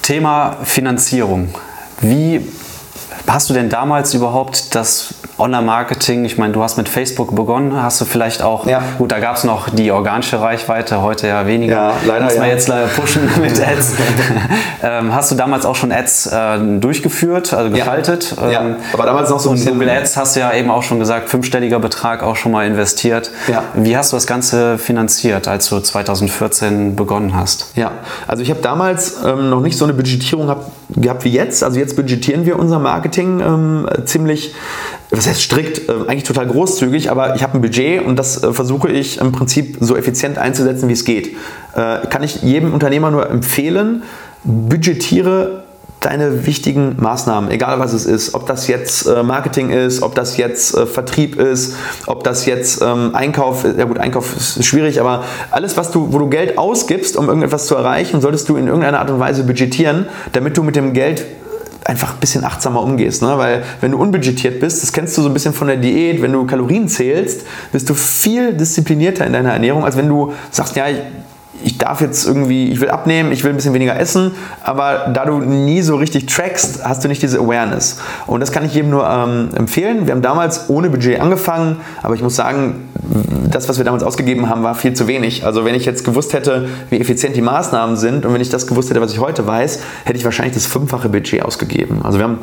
Thema 0.02 0.56
Finanzierung. 0.64 1.48
Wie 2.00 2.46
hast 3.26 3.50
du 3.50 3.54
denn 3.54 3.68
damals 3.68 4.14
überhaupt 4.14 4.74
das 4.74 5.14
Online-Marketing, 5.38 6.24
ich 6.24 6.36
meine, 6.36 6.52
du 6.52 6.62
hast 6.62 6.76
mit 6.76 6.88
Facebook 6.88 7.34
begonnen, 7.34 7.82
hast 7.82 8.00
du 8.00 8.04
vielleicht 8.04 8.42
auch, 8.42 8.66
ja. 8.66 8.82
gut, 8.98 9.12
da 9.12 9.18
gab 9.18 9.36
es 9.36 9.44
noch 9.44 9.70
die 9.70 9.90
organische 9.90 10.40
Reichweite, 10.40 11.02
heute 11.02 11.26
ja 11.26 11.46
weniger. 11.46 11.72
Ja, 11.72 11.94
leider. 12.06 12.24
Muss 12.26 12.36
man 12.36 12.46
ja. 12.46 12.52
jetzt 12.52 12.68
leider 12.68 12.86
pushen 12.88 13.22
mit 13.40 13.60
Ads. 13.60 13.94
ähm, 14.82 15.14
hast 15.14 15.30
du 15.30 15.34
damals 15.34 15.64
auch 15.64 15.74
schon 15.74 15.90
Ads 15.90 16.26
äh, 16.26 16.58
durchgeführt, 16.78 17.54
also 17.54 17.70
geschaltet? 17.70 18.36
Ja. 18.38 18.60
Ähm, 18.60 18.76
aber 18.92 19.04
damals 19.04 19.30
noch 19.30 19.40
so 19.40 19.50
ein 19.50 19.56
bisschen. 19.56 19.72
Google 19.72 19.90
Ads 19.90 20.16
hast 20.16 20.36
du 20.36 20.40
ja 20.40 20.52
eben 20.52 20.70
auch 20.70 20.82
schon 20.82 20.98
gesagt, 20.98 21.28
fünfstelliger 21.28 21.78
Betrag 21.78 22.22
auch 22.22 22.36
schon 22.36 22.52
mal 22.52 22.66
investiert. 22.66 23.30
Ja. 23.48 23.64
Wie 23.74 23.96
hast 23.96 24.12
du 24.12 24.16
das 24.16 24.26
Ganze 24.26 24.76
finanziert, 24.76 25.48
als 25.48 25.68
du 25.68 25.80
2014 25.80 26.94
begonnen 26.94 27.34
hast? 27.34 27.72
Ja, 27.74 27.92
also 28.28 28.42
ich 28.42 28.50
habe 28.50 28.60
damals 28.60 29.24
ähm, 29.24 29.48
noch 29.48 29.60
nicht 29.60 29.78
so 29.78 29.84
eine 29.84 29.94
Budgetierung 29.94 30.48
hab, 30.48 30.70
gehabt 30.90 31.24
wie 31.24 31.30
jetzt. 31.30 31.64
Also 31.64 31.78
jetzt 31.78 31.96
budgetieren 31.96 32.44
wir 32.44 32.58
unser 32.58 32.78
Marketing 32.78 33.40
ähm, 33.40 33.88
ziemlich 34.04 34.54
was 35.12 35.28
heißt 35.28 35.42
strikt, 35.42 35.88
äh, 35.88 35.92
eigentlich 36.08 36.24
total 36.24 36.46
großzügig, 36.46 37.10
aber 37.10 37.36
ich 37.36 37.42
habe 37.42 37.54
ein 37.54 37.60
Budget 37.60 38.04
und 38.04 38.16
das 38.16 38.42
äh, 38.42 38.52
versuche 38.52 38.90
ich 38.90 39.18
im 39.18 39.30
Prinzip 39.30 39.76
so 39.80 39.94
effizient 39.94 40.38
einzusetzen, 40.38 40.88
wie 40.88 40.94
es 40.94 41.04
geht. 41.04 41.36
Äh, 41.74 42.06
kann 42.08 42.22
ich 42.22 42.42
jedem 42.42 42.72
Unternehmer 42.72 43.10
nur 43.10 43.28
empfehlen, 43.28 44.02
budgetiere 44.42 45.64
deine 46.00 46.46
wichtigen 46.46 46.96
Maßnahmen, 46.98 47.50
egal 47.52 47.78
was 47.78 47.92
es 47.92 48.06
ist, 48.06 48.34
ob 48.34 48.44
das 48.48 48.66
jetzt 48.66 49.06
Marketing 49.22 49.70
ist, 49.70 50.02
ob 50.02 50.16
das 50.16 50.36
jetzt 50.36 50.76
Vertrieb 50.76 51.38
ist, 51.38 51.76
ob 52.06 52.24
das 52.24 52.44
jetzt 52.44 52.82
ähm, 52.82 53.14
Einkauf, 53.14 53.64
ja 53.64 53.84
gut, 53.84 53.98
Einkauf 53.98 54.36
ist 54.36 54.64
schwierig, 54.64 55.00
aber 55.00 55.22
alles, 55.52 55.76
was 55.76 55.92
du, 55.92 56.12
wo 56.12 56.18
du 56.18 56.28
Geld 56.28 56.58
ausgibst, 56.58 57.16
um 57.16 57.28
irgendetwas 57.28 57.68
zu 57.68 57.76
erreichen, 57.76 58.20
solltest 58.20 58.48
du 58.48 58.56
in 58.56 58.66
irgendeiner 58.66 58.98
Art 58.98 59.10
und 59.10 59.20
Weise 59.20 59.44
budgetieren, 59.44 60.06
damit 60.32 60.56
du 60.56 60.64
mit 60.64 60.74
dem 60.74 60.92
Geld 60.92 61.24
einfach 61.84 62.14
ein 62.14 62.20
bisschen 62.20 62.44
achtsamer 62.44 62.82
umgehst. 62.82 63.22
Ne? 63.22 63.36
Weil 63.38 63.62
wenn 63.80 63.92
du 63.92 63.98
unbudgetiert 63.98 64.60
bist, 64.60 64.82
das 64.82 64.92
kennst 64.92 65.16
du 65.16 65.22
so 65.22 65.28
ein 65.28 65.34
bisschen 65.34 65.52
von 65.52 65.68
der 65.68 65.76
Diät, 65.76 66.22
wenn 66.22 66.32
du 66.32 66.46
Kalorien 66.46 66.88
zählst, 66.88 67.46
bist 67.72 67.88
du 67.88 67.94
viel 67.94 68.54
disziplinierter 68.54 69.26
in 69.26 69.32
deiner 69.32 69.52
Ernährung, 69.52 69.84
als 69.84 69.96
wenn 69.96 70.08
du 70.08 70.32
sagst, 70.50 70.76
ja, 70.76 70.86
ich, 71.64 71.78
darf 71.78 72.00
jetzt 72.00 72.26
irgendwie, 72.26 72.70
ich 72.70 72.80
will 72.80 72.90
abnehmen, 72.90 73.32
ich 73.32 73.44
will 73.44 73.50
ein 73.50 73.56
bisschen 73.56 73.74
weniger 73.74 73.98
essen, 73.98 74.32
aber 74.62 75.10
da 75.12 75.24
du 75.24 75.38
nie 75.38 75.82
so 75.82 75.96
richtig 75.96 76.26
trackst, 76.26 76.84
hast 76.84 77.04
du 77.04 77.08
nicht 77.08 77.22
diese 77.22 77.38
Awareness. 77.38 77.98
Und 78.26 78.40
das 78.40 78.52
kann 78.52 78.64
ich 78.64 78.74
jedem 78.74 78.90
nur 78.90 79.08
ähm, 79.08 79.50
empfehlen. 79.54 80.06
Wir 80.06 80.14
haben 80.14 80.22
damals 80.22 80.68
ohne 80.68 80.90
Budget 80.90 81.20
angefangen, 81.20 81.76
aber 82.02 82.14
ich 82.14 82.22
muss 82.22 82.36
sagen, 82.36 82.88
das, 83.50 83.68
was 83.68 83.78
wir 83.78 83.84
damals 83.84 84.02
ausgegeben 84.02 84.48
haben, 84.48 84.62
war 84.62 84.74
viel 84.74 84.94
zu 84.94 85.06
wenig. 85.06 85.44
Also 85.44 85.64
wenn 85.64 85.74
ich 85.74 85.84
jetzt 85.84 86.04
gewusst 86.04 86.32
hätte, 86.32 86.68
wie 86.90 87.00
effizient 87.00 87.36
die 87.36 87.42
Maßnahmen 87.42 87.96
sind 87.96 88.24
und 88.24 88.32
wenn 88.32 88.40
ich 88.40 88.48
das 88.48 88.66
gewusst 88.66 88.90
hätte, 88.90 89.00
was 89.00 89.12
ich 89.12 89.18
heute 89.18 89.46
weiß, 89.46 89.80
hätte 90.04 90.18
ich 90.18 90.24
wahrscheinlich 90.24 90.54
das 90.54 90.66
fünffache 90.66 91.08
Budget 91.08 91.42
ausgegeben. 91.42 92.00
Also 92.02 92.18
wir 92.18 92.24
haben, 92.24 92.38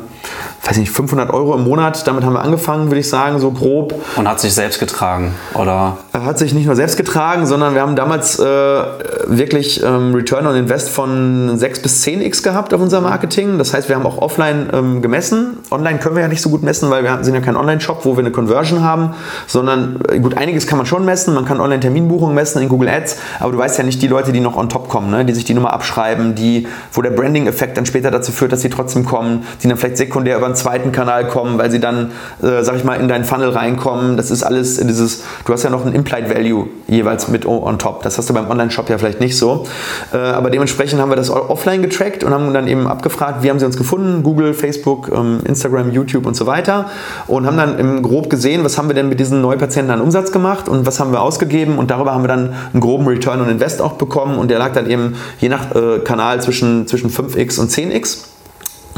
weiß 0.70 0.78
nicht, 0.78 0.92
500 0.92 1.30
Euro 1.30 1.56
im 1.56 1.64
Monat, 1.64 2.06
damit 2.06 2.24
haben 2.24 2.34
wir 2.34 2.42
angefangen, 2.42 2.86
würde 2.86 3.00
ich 3.00 3.08
sagen, 3.08 3.40
so 3.40 3.50
grob. 3.50 3.92
Und 4.14 4.28
hat 4.28 4.38
sich 4.38 4.54
selbst 4.54 4.78
getragen, 4.78 5.34
oder? 5.54 5.98
Er 6.12 6.24
hat 6.24 6.38
sich 6.38 6.54
nicht 6.54 6.66
nur 6.66 6.76
selbst 6.76 6.96
getragen, 6.96 7.44
sondern 7.44 7.74
wir 7.74 7.82
haben 7.82 7.96
damals 7.96 8.38
äh, 8.38 8.44
wirklich 8.44 9.82
ähm, 9.82 10.14
Return 10.14 10.46
on 10.46 10.54
Invest 10.54 10.88
von 10.88 11.58
6 11.58 11.82
bis 11.82 12.04
10x 12.04 12.44
gehabt 12.44 12.72
auf 12.72 12.80
unser 12.80 13.00
Marketing. 13.00 13.58
Das 13.58 13.74
heißt, 13.74 13.88
wir 13.88 13.96
haben 13.96 14.06
auch 14.06 14.18
offline 14.18 14.68
ähm, 14.72 15.02
gemessen. 15.02 15.58
Online 15.72 15.98
können 15.98 16.14
wir 16.14 16.22
ja 16.22 16.28
nicht 16.28 16.40
so 16.40 16.50
gut 16.50 16.62
messen, 16.62 16.88
weil 16.88 17.02
wir 17.02 17.18
sind 17.22 17.34
ja 17.34 17.40
kein 17.40 17.56
Online-Shop, 17.56 18.04
wo 18.04 18.16
wir 18.16 18.20
eine 18.20 18.30
Conversion 18.30 18.84
haben, 18.84 19.14
sondern 19.48 20.00
äh, 20.08 20.20
gut, 20.20 20.36
einiges 20.36 20.68
kann 20.68 20.78
man 20.78 20.86
schon 20.86 21.04
messen. 21.04 21.34
Man 21.34 21.46
kann 21.46 21.60
Online-Terminbuchungen 21.60 22.32
messen 22.32 22.62
in 22.62 22.68
Google 22.68 22.90
Ads, 22.90 23.16
aber 23.40 23.50
du 23.50 23.58
weißt 23.58 23.76
ja 23.76 23.82
nicht 23.82 24.00
die 24.02 24.08
Leute, 24.08 24.30
die 24.30 24.40
noch 24.40 24.56
on 24.56 24.68
top 24.68 24.88
kommen, 24.88 25.10
ne? 25.10 25.24
die 25.24 25.32
sich 25.32 25.44
die 25.44 25.54
Nummer 25.54 25.72
abschreiben, 25.72 26.36
die, 26.36 26.68
wo 26.92 27.02
der 27.02 27.10
Branding-Effekt 27.10 27.76
dann 27.76 27.86
später 27.86 28.12
dazu 28.12 28.30
führt, 28.30 28.52
dass 28.52 28.62
sie 28.62 28.70
trotzdem 28.70 29.04
kommen, 29.04 29.44
die 29.64 29.68
dann 29.68 29.76
vielleicht 29.76 29.96
sekundär 29.96 30.36
über 30.36 30.46
einen 30.46 30.59
zweiten 30.60 30.92
Kanal 30.92 31.26
kommen, 31.26 31.58
weil 31.58 31.70
sie 31.70 31.80
dann, 31.80 32.12
äh, 32.42 32.62
sag 32.62 32.76
ich 32.76 32.84
mal, 32.84 32.94
in 32.94 33.08
deinen 33.08 33.24
Funnel 33.24 33.50
reinkommen. 33.50 34.16
Das 34.16 34.30
ist 34.30 34.42
alles 34.42 34.76
dieses, 34.76 35.22
du 35.44 35.52
hast 35.52 35.62
ja 35.62 35.70
noch 35.70 35.84
ein 35.84 35.92
Implied 35.92 36.28
Value 36.28 36.66
jeweils 36.86 37.28
mit 37.28 37.46
on 37.46 37.78
top. 37.78 38.02
Das 38.02 38.18
hast 38.18 38.28
du 38.28 38.34
beim 38.34 38.48
Online-Shop 38.50 38.88
ja 38.88 38.98
vielleicht 38.98 39.20
nicht 39.20 39.36
so. 39.36 39.66
Äh, 40.12 40.18
aber 40.18 40.50
dementsprechend 40.50 41.00
haben 41.00 41.10
wir 41.10 41.16
das 41.16 41.30
offline 41.30 41.82
getrackt 41.82 42.24
und 42.24 42.32
haben 42.32 42.52
dann 42.54 42.68
eben 42.68 42.86
abgefragt, 42.86 43.42
wie 43.42 43.50
haben 43.50 43.58
sie 43.58 43.66
uns 43.66 43.76
gefunden? 43.76 44.22
Google, 44.22 44.54
Facebook, 44.54 45.10
ähm, 45.14 45.40
Instagram, 45.44 45.90
YouTube 45.90 46.26
und 46.26 46.34
so 46.34 46.46
weiter. 46.46 46.86
Und 47.26 47.46
haben 47.46 47.56
dann 47.56 47.78
im 47.78 48.02
grob 48.02 48.30
gesehen, 48.30 48.64
was 48.64 48.78
haben 48.78 48.88
wir 48.88 48.94
denn 48.94 49.08
mit 49.08 49.20
diesen 49.20 49.40
Neupatienten 49.40 49.92
an 49.92 50.00
Umsatz 50.00 50.32
gemacht 50.32 50.68
und 50.68 50.86
was 50.86 51.00
haben 51.00 51.12
wir 51.12 51.22
ausgegeben 51.22 51.78
und 51.78 51.90
darüber 51.90 52.12
haben 52.12 52.22
wir 52.22 52.28
dann 52.28 52.54
einen 52.72 52.80
groben 52.80 53.06
Return 53.06 53.40
on 53.40 53.48
Invest 53.48 53.80
auch 53.80 53.92
bekommen 53.92 54.38
und 54.38 54.50
der 54.50 54.58
lag 54.58 54.72
dann 54.72 54.88
eben 54.88 55.14
je 55.38 55.48
nach 55.48 55.74
äh, 55.74 55.98
Kanal 56.00 56.40
zwischen, 56.42 56.86
zwischen 56.86 57.10
5x 57.10 57.58
und 57.60 57.70
10x. 57.70 58.39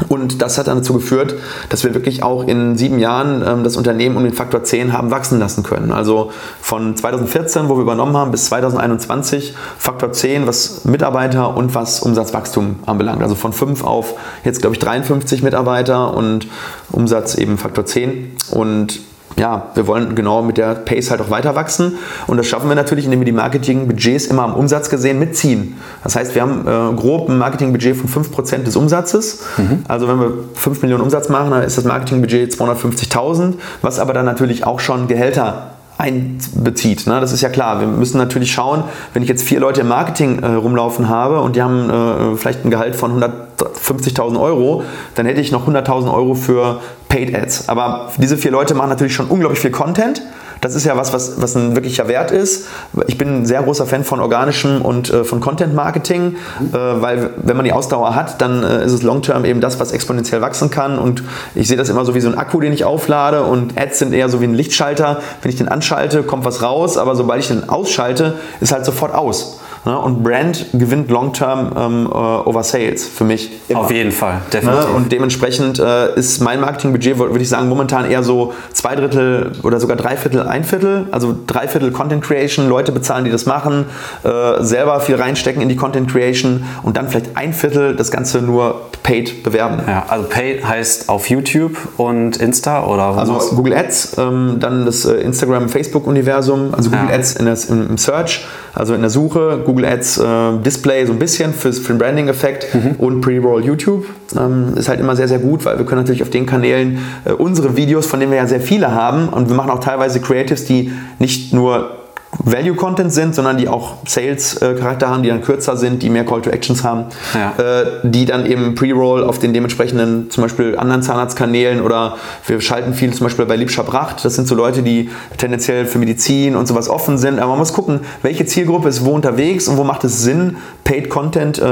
Und 0.09 0.41
das 0.41 0.57
hat 0.57 0.67
dann 0.67 0.77
dazu 0.77 0.93
geführt, 0.93 1.35
dass 1.69 1.83
wir 1.83 1.93
wirklich 1.93 2.23
auch 2.23 2.43
in 2.47 2.77
sieben 2.77 2.99
Jahren 2.99 3.43
ähm, 3.45 3.63
das 3.63 3.77
Unternehmen 3.77 4.17
um 4.17 4.23
den 4.23 4.33
Faktor 4.33 4.63
10 4.63 4.93
haben 4.93 5.11
wachsen 5.11 5.39
lassen 5.39 5.63
können. 5.63 5.91
Also 5.91 6.31
von 6.61 6.95
2014, 6.95 7.69
wo 7.69 7.75
wir 7.75 7.81
übernommen 7.81 8.15
haben, 8.15 8.31
bis 8.31 8.45
2021 8.45 9.53
Faktor 9.77 10.11
10, 10.11 10.47
was 10.47 10.85
Mitarbeiter 10.85 11.55
und 11.55 11.75
was 11.75 12.01
Umsatzwachstum 12.01 12.77
anbelangt. 12.85 13.21
Also 13.21 13.35
von 13.35 13.53
5 13.53 13.83
auf 13.83 14.15
jetzt, 14.43 14.61
glaube 14.61 14.75
ich, 14.75 14.79
53 14.79 15.43
Mitarbeiter 15.43 16.13
und 16.13 16.47
Umsatz 16.91 17.35
eben 17.35 17.57
Faktor 17.57 17.85
10. 17.85 18.35
Und 18.51 18.99
ja, 19.37 19.67
wir 19.73 19.87
wollen 19.87 20.15
genau 20.15 20.41
mit 20.41 20.57
der 20.57 20.75
Pace 20.75 21.11
halt 21.11 21.21
auch 21.21 21.29
weiter 21.29 21.55
wachsen. 21.55 21.97
Und 22.27 22.37
das 22.37 22.47
schaffen 22.47 22.69
wir 22.69 22.75
natürlich, 22.75 23.05
indem 23.05 23.21
wir 23.21 23.25
die 23.25 23.31
Marketingbudgets 23.31 24.27
immer 24.27 24.43
am 24.43 24.53
Umsatz 24.53 24.89
gesehen 24.89 25.19
mitziehen. 25.19 25.77
Das 26.03 26.15
heißt, 26.15 26.35
wir 26.35 26.41
haben 26.41 26.67
äh, 26.67 26.95
grob 26.95 27.29
ein 27.29 27.37
Marketingbudget 27.37 27.95
von 27.95 28.23
5% 28.23 28.63
des 28.63 28.75
Umsatzes. 28.75 29.43
Mhm. 29.57 29.83
Also 29.87 30.07
wenn 30.07 30.19
wir 30.19 30.33
5 30.53 30.81
Millionen 30.81 31.03
Umsatz 31.03 31.29
machen, 31.29 31.51
dann 31.51 31.63
ist 31.63 31.77
das 31.77 31.85
Marketingbudget 31.85 32.53
250.000, 32.53 33.53
was 33.81 33.99
aber 33.99 34.13
dann 34.13 34.25
natürlich 34.25 34.65
auch 34.65 34.79
schon 34.79 35.07
Gehälter 35.07 35.72
einbezieht. 36.03 37.07
Ne? 37.07 37.19
Das 37.21 37.31
ist 37.31 37.41
ja 37.41 37.49
klar. 37.49 37.79
Wir 37.79 37.87
müssen 37.87 38.17
natürlich 38.17 38.51
schauen, 38.51 38.83
wenn 39.13 39.23
ich 39.23 39.29
jetzt 39.29 39.43
vier 39.43 39.59
Leute 39.59 39.81
im 39.81 39.87
Marketing 39.87 40.39
äh, 40.43 40.47
rumlaufen 40.47 41.07
habe 41.07 41.39
und 41.39 41.55
die 41.55 41.61
haben 41.61 41.89
äh, 41.89 42.35
vielleicht 42.35 42.65
ein 42.65 42.69
Gehalt 42.69 42.95
von 42.95 43.23
150.000 43.23 44.39
Euro, 44.39 44.83
dann 45.15 45.25
hätte 45.25 45.39
ich 45.39 45.51
noch 45.51 45.67
100.000 45.67 46.13
Euro 46.13 46.35
für 46.35 46.81
Paid 47.07 47.33
Ads. 47.33 47.69
Aber 47.69 48.11
diese 48.17 48.37
vier 48.37 48.51
Leute 48.51 48.75
machen 48.75 48.89
natürlich 48.89 49.15
schon 49.15 49.27
unglaublich 49.27 49.59
viel 49.59 49.71
Content 49.71 50.21
das 50.63 50.75
ist 50.75 50.85
ja 50.85 50.95
was, 50.95 51.11
was, 51.11 51.41
was 51.41 51.55
ein 51.55 51.75
wirklicher 51.75 52.07
Wert 52.07 52.31
ist. 52.31 52.67
Ich 53.07 53.17
bin 53.17 53.41
ein 53.41 53.45
sehr 53.45 53.61
großer 53.61 53.85
Fan 53.85 54.03
von 54.03 54.21
organischem 54.21 54.81
und 54.81 55.09
äh, 55.09 55.23
von 55.25 55.41
Content 55.41 55.75
Marketing, 55.75 56.37
äh, 56.71 56.77
weil 56.77 57.31
wenn 57.37 57.57
man 57.57 57.65
die 57.65 57.73
Ausdauer 57.73 58.15
hat, 58.15 58.41
dann 58.41 58.63
äh, 58.63 58.85
ist 58.85 58.93
es 58.93 59.03
long-term 59.03 59.43
eben 59.43 59.59
das, 59.59 59.79
was 59.79 59.91
exponentiell 59.91 60.41
wachsen 60.41 60.69
kann. 60.69 60.97
Und 60.97 61.23
ich 61.53 61.67
sehe 61.67 61.75
das 61.75 61.89
immer 61.89 62.05
so 62.05 62.15
wie 62.15 62.21
so 62.21 62.29
ein 62.29 62.37
Akku, 62.37 62.61
den 62.61 62.71
ich 62.71 62.85
auflade 62.85 63.43
und 63.43 63.77
Ads 63.77 63.99
sind 63.99 64.13
eher 64.13 64.29
so 64.29 64.39
wie 64.39 64.45
ein 64.45 64.53
Lichtschalter. 64.53 65.21
Wenn 65.41 65.49
ich 65.51 65.57
den 65.57 65.67
anschalte, 65.67 66.23
kommt 66.23 66.45
was 66.45 66.61
raus, 66.61 66.97
aber 66.97 67.15
sobald 67.15 67.41
ich 67.41 67.49
den 67.49 67.69
ausschalte, 67.69 68.35
ist 68.61 68.71
halt 68.71 68.85
sofort 68.85 69.13
aus. 69.13 69.59
Ne? 69.85 69.97
Und 69.97 70.23
Brand 70.23 70.67
gewinnt 70.73 71.09
long-term 71.09 71.71
ähm, 71.77 72.05
äh, 72.05 72.15
over 72.15 72.63
Sales 72.63 73.07
für 73.07 73.23
mich. 73.23 73.51
Immer. 73.67 73.81
Auf 73.81 73.91
jeden 73.91 74.11
Fall, 74.11 74.41
definitiv. 74.51 74.87
Ne? 74.87 74.93
Und 74.93 75.11
dementsprechend 75.11 75.79
äh, 75.79 76.15
ist 76.15 76.41
mein 76.41 76.61
Marketingbudget, 76.61 77.17
würde 77.17 77.39
ich 77.41 77.49
sagen, 77.49 77.67
momentan 77.67 78.09
eher 78.09 78.23
so 78.23 78.53
zwei 78.71 78.95
Drittel 78.95 79.51
oder 79.63 79.79
sogar 79.79 79.97
drei 79.97 80.15
Viertel, 80.15 80.47
ein 80.47 80.63
Viertel. 80.63 81.07
Also 81.11 81.35
drei 81.47 81.67
Viertel 81.67 81.91
Content 81.91 82.23
Creation, 82.23 82.69
Leute 82.69 82.91
bezahlen, 82.91 83.25
die 83.25 83.31
das 83.31 83.45
machen, 83.45 83.85
äh, 84.23 84.63
selber 84.63 84.99
viel 85.01 85.15
reinstecken 85.15 85.61
in 85.61 85.69
die 85.69 85.75
Content 85.75 86.09
Creation 86.09 86.65
und 86.83 86.97
dann 86.97 87.09
vielleicht 87.09 87.35
ein 87.35 87.53
Viertel 87.53 87.95
das 87.95 88.11
Ganze 88.11 88.41
nur 88.41 88.81
paid 89.03 89.43
bewerben. 89.43 89.81
Ja, 89.85 90.05
also 90.07 90.27
paid 90.27 90.65
heißt 90.65 91.09
auf 91.09 91.29
YouTube 91.29 91.77
und 91.97 92.37
Insta 92.37 92.85
oder 92.85 93.03
Also 93.17 93.33
Google 93.55 93.73
Ads, 93.73 94.17
ähm, 94.17 94.57
dann 94.59 94.85
das 94.85 95.05
äh, 95.05 95.15
Instagram, 95.15 95.69
Facebook-Universum, 95.69 96.73
also 96.73 96.89
Google 96.89 97.09
ja. 97.09 97.15
Ads 97.15 97.35
in 97.35 97.45
das, 97.45 97.65
im, 97.65 97.89
im 97.89 97.97
Search, 97.97 98.45
also 98.73 98.93
in 98.93 99.01
der 99.01 99.09
Suche, 99.09 99.61
Google 99.65 99.85
Ads 99.85 100.17
äh, 100.17 100.23
Display 100.65 101.05
so 101.05 101.11
ein 101.11 101.19
bisschen 101.19 101.53
für, 101.53 101.73
für 101.73 101.93
den 101.93 101.97
Branding-Effekt 101.97 102.73
mhm. 102.73 102.95
und 102.97 103.21
Pre-Roll 103.21 103.65
YouTube. 103.65 104.05
Ähm, 104.37 104.73
ist 104.75 104.87
halt 104.87 105.01
immer 105.01 105.15
sehr, 105.15 105.27
sehr 105.27 105.39
gut, 105.39 105.65
weil 105.65 105.77
wir 105.77 105.85
können 105.85 106.01
natürlich 106.01 106.23
auf 106.23 106.29
den 106.29 106.45
Kanälen 106.45 106.99
äh, 107.25 107.33
unsere 107.33 107.75
Videos, 107.75 108.07
von 108.07 108.19
denen 108.19 108.31
wir 108.31 108.39
ja 108.39 108.47
sehr 108.47 108.61
viele 108.61 108.93
haben, 108.93 109.29
und 109.29 109.49
wir 109.49 109.55
machen 109.55 109.69
auch 109.69 109.81
teilweise 109.81 110.21
Creatives, 110.21 110.65
die 110.65 110.91
nicht 111.19 111.53
nur 111.53 112.02
Value-Content 112.39 113.11
sind, 113.11 113.35
sondern 113.35 113.57
die 113.57 113.67
auch 113.67 113.97
Sales-Charakter 114.05 115.09
haben, 115.09 115.23
die 115.23 115.29
dann 115.29 115.41
kürzer 115.41 115.77
sind, 115.77 116.01
die 116.01 116.09
mehr 116.09 116.25
Call-to-Actions 116.25 116.83
haben, 116.83 117.05
ja. 117.33 117.53
äh, 117.63 117.85
die 118.03 118.25
dann 118.25 118.45
eben 118.45 118.75
Pre-Roll 118.75 119.23
auf 119.23 119.39
den 119.39 119.53
dementsprechenden 119.53 120.29
zum 120.29 120.43
Beispiel 120.43 120.77
anderen 120.77 121.01
Zahnarztkanälen 121.01 121.81
oder 121.81 122.17
wir 122.47 122.59
schalten 122.61 122.93
viel 122.93 123.13
zum 123.13 123.25
Beispiel 123.25 123.45
bei 123.45 123.55
Liebscher 123.55 123.83
Bracht. 123.83 124.25
Das 124.25 124.35
sind 124.35 124.47
so 124.47 124.55
Leute, 124.55 124.81
die 124.83 125.09
tendenziell 125.37 125.85
für 125.85 125.99
Medizin 125.99 126.55
und 126.55 126.67
sowas 126.67 126.89
offen 126.89 127.17
sind. 127.17 127.39
Aber 127.39 127.49
man 127.49 127.59
muss 127.59 127.73
gucken, 127.73 128.01
welche 128.21 128.45
Zielgruppe 128.45 128.89
ist 128.89 129.05
wo 129.05 129.11
unterwegs 129.11 129.67
und 129.67 129.77
wo 129.77 129.83
macht 129.83 130.03
es 130.03 130.23
Sinn, 130.23 130.57
Paid-Content 130.83 131.59
äh, 131.59 131.65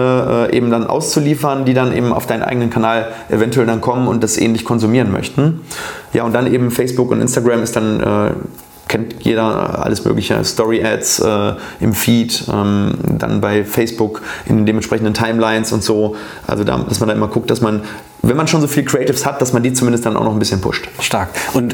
äh, 0.45 0.55
eben 0.55 0.69
dann 0.69 0.87
auszuliefern, 0.87 1.65
die 1.65 1.73
dann 1.73 1.95
eben 1.95 2.13
auf 2.13 2.27
deinen 2.27 2.43
eigenen 2.43 2.69
Kanal 2.69 3.07
eventuell 3.29 3.65
dann 3.65 3.81
kommen 3.81 4.07
und 4.07 4.23
das 4.23 4.37
ähnlich 4.37 4.65
konsumieren 4.65 5.11
möchten. 5.11 5.61
Ja, 6.13 6.23
und 6.23 6.33
dann 6.33 6.51
eben 6.51 6.71
Facebook 6.71 7.11
und 7.11 7.21
Instagram 7.21 7.63
ist 7.63 7.75
dann 7.75 7.99
äh, 7.99 8.31
kennt 8.91 9.23
jeder 9.23 9.85
alles 9.85 10.03
mögliche, 10.03 10.43
Story-Ads 10.43 11.19
äh, 11.19 11.53
im 11.79 11.93
Feed, 11.93 12.43
ähm, 12.51 12.93
dann 13.07 13.39
bei 13.39 13.63
Facebook 13.63 14.21
in 14.45 14.57
den 14.57 14.65
dementsprechenden 14.65 15.13
Timelines 15.13 15.71
und 15.71 15.81
so. 15.81 16.17
Also 16.45 16.65
da, 16.65 16.77
dass 16.77 16.99
man 16.99 17.07
da 17.07 17.15
immer 17.15 17.29
guckt, 17.29 17.49
dass 17.49 17.61
man, 17.61 17.83
wenn 18.21 18.35
man 18.35 18.49
schon 18.49 18.59
so 18.59 18.67
viel 18.67 18.83
Creatives 18.83 19.25
hat, 19.25 19.41
dass 19.41 19.53
man 19.53 19.63
die 19.63 19.71
zumindest 19.71 20.05
dann 20.05 20.17
auch 20.17 20.25
noch 20.25 20.33
ein 20.33 20.39
bisschen 20.39 20.59
pusht. 20.59 20.89
Stark. 20.99 21.29
Und 21.53 21.73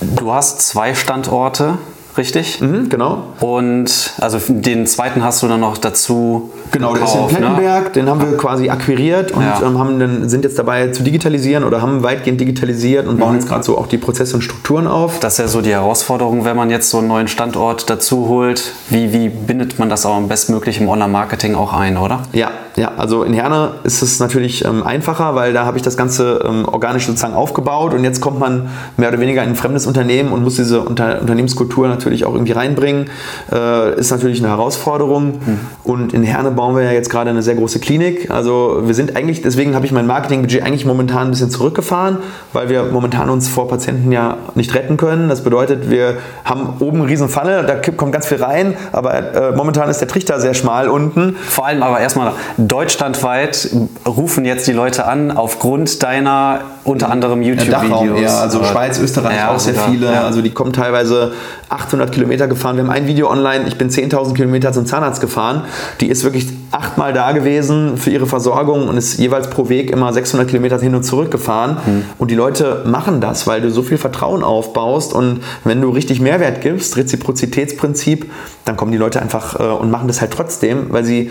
du 0.00 0.30
hast 0.30 0.60
zwei 0.60 0.94
Standorte 0.94 1.78
richtig? 2.18 2.60
Mhm, 2.60 2.88
genau. 2.88 3.24
Und 3.40 4.12
also 4.20 4.38
den 4.48 4.86
zweiten 4.86 5.22
hast 5.22 5.42
du 5.42 5.48
dann 5.48 5.60
noch 5.60 5.78
dazu. 5.78 6.50
Genau, 6.70 6.94
der 6.94 7.04
ist 7.04 7.14
in 7.14 7.26
Plettenberg, 7.28 7.84
ne? 7.84 7.90
den 7.92 8.08
haben 8.08 8.20
wir 8.20 8.36
quasi 8.36 8.68
akquiriert 8.68 9.32
und 9.32 9.42
ja. 9.42 9.62
ähm, 9.64 9.78
haben 9.78 9.98
dann, 9.98 10.28
sind 10.28 10.44
jetzt 10.44 10.58
dabei 10.58 10.88
zu 10.88 11.02
digitalisieren 11.02 11.64
oder 11.64 11.80
haben 11.80 12.02
weitgehend 12.02 12.40
digitalisiert 12.40 13.06
und 13.06 13.18
bauen 13.18 13.30
mhm. 13.30 13.38
jetzt 13.38 13.48
gerade 13.48 13.62
so 13.62 13.78
auch 13.78 13.86
die 13.86 13.98
Prozesse 13.98 14.36
und 14.36 14.42
Strukturen 14.42 14.86
auf. 14.86 15.20
Das 15.20 15.34
ist 15.34 15.38
ja 15.38 15.48
so 15.48 15.62
die 15.62 15.70
Herausforderung, 15.70 16.44
wenn 16.44 16.56
man 16.56 16.68
jetzt 16.68 16.90
so 16.90 16.98
einen 16.98 17.08
neuen 17.08 17.28
Standort 17.28 17.88
dazu 17.88 18.28
holt. 18.28 18.72
Wie, 18.90 19.12
wie 19.12 19.28
bindet 19.28 19.78
man 19.78 19.88
das 19.88 20.04
auch 20.04 20.16
am 20.16 20.28
bestmöglich 20.28 20.80
im 20.80 20.88
Online-Marketing 20.88 21.54
auch 21.54 21.72
ein, 21.72 21.96
oder? 21.96 22.22
Ja, 22.32 22.50
ja, 22.78 22.92
also 22.96 23.24
in 23.24 23.32
Herne 23.32 23.72
ist 23.82 24.02
es 24.02 24.20
natürlich 24.20 24.64
ähm, 24.64 24.84
einfacher, 24.84 25.34
weil 25.34 25.52
da 25.52 25.64
habe 25.64 25.76
ich 25.76 25.82
das 25.82 25.96
Ganze 25.96 26.44
ähm, 26.46 26.64
organisch 26.64 27.06
sozusagen 27.06 27.34
aufgebaut 27.34 27.92
und 27.92 28.04
jetzt 28.04 28.20
kommt 28.20 28.38
man 28.38 28.68
mehr 28.96 29.08
oder 29.08 29.18
weniger 29.18 29.42
in 29.42 29.50
ein 29.50 29.56
fremdes 29.56 29.86
Unternehmen 29.86 30.30
und 30.30 30.44
muss 30.44 30.56
diese 30.56 30.80
Unter 30.82 31.20
Unternehmenskultur 31.20 31.88
natürlich 31.88 32.07
natürlich 32.08 32.24
auch 32.24 32.34
irgendwie 32.34 32.52
reinbringen. 32.52 33.10
Äh, 33.52 33.98
ist 33.98 34.10
natürlich 34.10 34.40
eine 34.40 34.48
Herausforderung. 34.48 35.38
Mhm. 35.44 35.60
Und 35.84 36.14
in 36.14 36.22
Herne 36.22 36.50
bauen 36.50 36.74
wir 36.74 36.82
ja 36.82 36.92
jetzt 36.92 37.10
gerade 37.10 37.30
eine 37.30 37.42
sehr 37.42 37.54
große 37.54 37.80
Klinik. 37.80 38.30
Also 38.30 38.82
wir 38.84 38.94
sind 38.94 39.16
eigentlich, 39.16 39.42
deswegen 39.42 39.74
habe 39.74 39.86
ich 39.86 39.92
mein 39.92 40.06
Marketingbudget 40.06 40.62
eigentlich 40.62 40.86
momentan 40.86 41.28
ein 41.28 41.30
bisschen 41.30 41.50
zurückgefahren, 41.50 42.18
weil 42.52 42.68
wir 42.68 42.84
momentan 42.84 43.30
uns 43.30 43.48
vor 43.48 43.68
Patienten 43.68 44.10
ja 44.10 44.38
nicht 44.54 44.74
retten 44.74 44.96
können. 44.96 45.28
Das 45.28 45.44
bedeutet, 45.44 45.90
wir 45.90 46.14
haben 46.44 46.74
oben 46.80 47.02
eine 47.02 47.10
riesen 47.10 47.28
Pfanne, 47.28 47.64
da 47.64 47.76
kommt 47.92 48.12
ganz 48.12 48.26
viel 48.26 48.42
rein, 48.42 48.74
aber 48.92 49.14
äh, 49.14 49.52
momentan 49.52 49.90
ist 49.90 50.00
der 50.00 50.08
Trichter 50.08 50.40
sehr 50.40 50.54
schmal 50.54 50.88
unten. 50.88 51.36
Vor 51.48 51.66
allem 51.66 51.82
aber 51.82 52.00
erstmal 52.00 52.32
deutschlandweit 52.56 53.70
rufen 54.06 54.44
jetzt 54.44 54.66
die 54.66 54.72
Leute 54.72 55.06
an 55.06 55.30
aufgrund 55.30 56.02
deiner 56.02 56.60
unter 56.88 57.10
anderem 57.10 57.42
YouTube-Videos. 57.42 58.20
Ja, 58.20 58.40
also 58.40 58.64
Schweiz, 58.64 58.98
Österreich 58.98 59.36
ja, 59.36 59.50
auch 59.50 59.58
sehr 59.58 59.74
viele. 59.74 60.06
Ja. 60.06 60.22
Also 60.24 60.42
die 60.42 60.50
kommen 60.50 60.72
teilweise 60.72 61.32
800 61.68 62.10
Kilometer 62.12 62.48
gefahren. 62.48 62.76
Wir 62.76 62.84
haben 62.84 62.90
ein 62.90 63.06
Video 63.06 63.30
online, 63.30 63.66
ich 63.68 63.76
bin 63.76 63.90
10.000 63.90 64.34
Kilometer 64.34 64.72
zum 64.72 64.86
Zahnarzt 64.86 65.20
gefahren. 65.20 65.64
Die 66.00 66.08
ist 66.08 66.24
wirklich 66.24 66.48
achtmal 66.70 67.12
da 67.12 67.32
gewesen 67.32 67.96
für 67.96 68.10
ihre 68.10 68.26
Versorgung 68.26 68.88
und 68.88 68.96
ist 68.96 69.18
jeweils 69.18 69.48
pro 69.50 69.68
Weg 69.68 69.90
immer 69.90 70.12
600 70.12 70.48
Kilometer 70.48 70.78
hin 70.78 70.94
und 70.94 71.02
zurück 71.02 71.30
gefahren. 71.30 71.78
Mhm. 71.84 72.04
Und 72.18 72.30
die 72.30 72.34
Leute 72.34 72.84
machen 72.86 73.20
das, 73.20 73.46
weil 73.46 73.60
du 73.60 73.70
so 73.70 73.82
viel 73.82 73.98
Vertrauen 73.98 74.42
aufbaust 74.42 75.12
und 75.12 75.40
wenn 75.64 75.80
du 75.80 75.90
richtig 75.90 76.20
Mehrwert 76.20 76.60
gibst, 76.60 76.96
Reziprozitätsprinzip, 76.96 78.30
dann 78.64 78.76
kommen 78.76 78.92
die 78.92 78.98
Leute 78.98 79.20
einfach 79.20 79.58
äh, 79.58 79.62
und 79.62 79.90
machen 79.90 80.08
das 80.08 80.20
halt 80.20 80.32
trotzdem, 80.32 80.86
weil 80.90 81.04
sie 81.04 81.30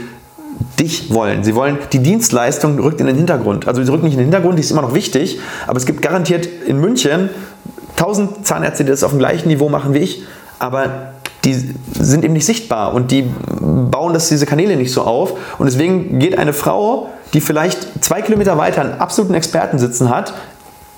dich 0.79 1.13
wollen. 1.13 1.43
Sie 1.43 1.55
wollen, 1.55 1.77
die 1.91 1.99
Dienstleistung 1.99 2.79
rückt 2.79 2.99
in 2.99 3.07
den 3.07 3.15
Hintergrund. 3.15 3.67
Also 3.67 3.83
sie 3.83 3.91
rückt 3.91 4.03
nicht 4.03 4.13
in 4.13 4.19
den 4.19 4.25
Hintergrund, 4.25 4.57
die 4.57 4.61
ist 4.61 4.71
immer 4.71 4.81
noch 4.81 4.93
wichtig, 4.93 5.39
aber 5.65 5.77
es 5.77 5.85
gibt 5.85 6.01
garantiert 6.01 6.45
in 6.45 6.79
München 6.79 7.29
tausend 7.95 8.45
Zahnärzte, 8.45 8.83
die 8.83 8.91
das 8.91 9.03
auf 9.03 9.11
dem 9.11 9.19
gleichen 9.19 9.47
Niveau 9.47 9.69
machen 9.69 9.93
wie 9.93 9.99
ich, 9.99 10.23
aber 10.59 11.13
die 11.43 11.53
sind 11.93 12.23
eben 12.23 12.33
nicht 12.33 12.45
sichtbar 12.45 12.93
und 12.93 13.11
die 13.11 13.23
bauen 13.61 14.13
das, 14.13 14.29
diese 14.29 14.45
Kanäle 14.45 14.75
nicht 14.75 14.91
so 14.91 15.03
auf. 15.03 15.33
Und 15.57 15.65
deswegen 15.65 16.19
geht 16.19 16.37
eine 16.37 16.53
Frau, 16.53 17.09
die 17.33 17.41
vielleicht 17.41 18.03
zwei 18.03 18.21
Kilometer 18.21 18.57
weiter 18.57 18.81
einen 18.81 18.99
absoluten 18.99 19.33
Experten 19.33 19.79
sitzen 19.79 20.09
hat, 20.09 20.33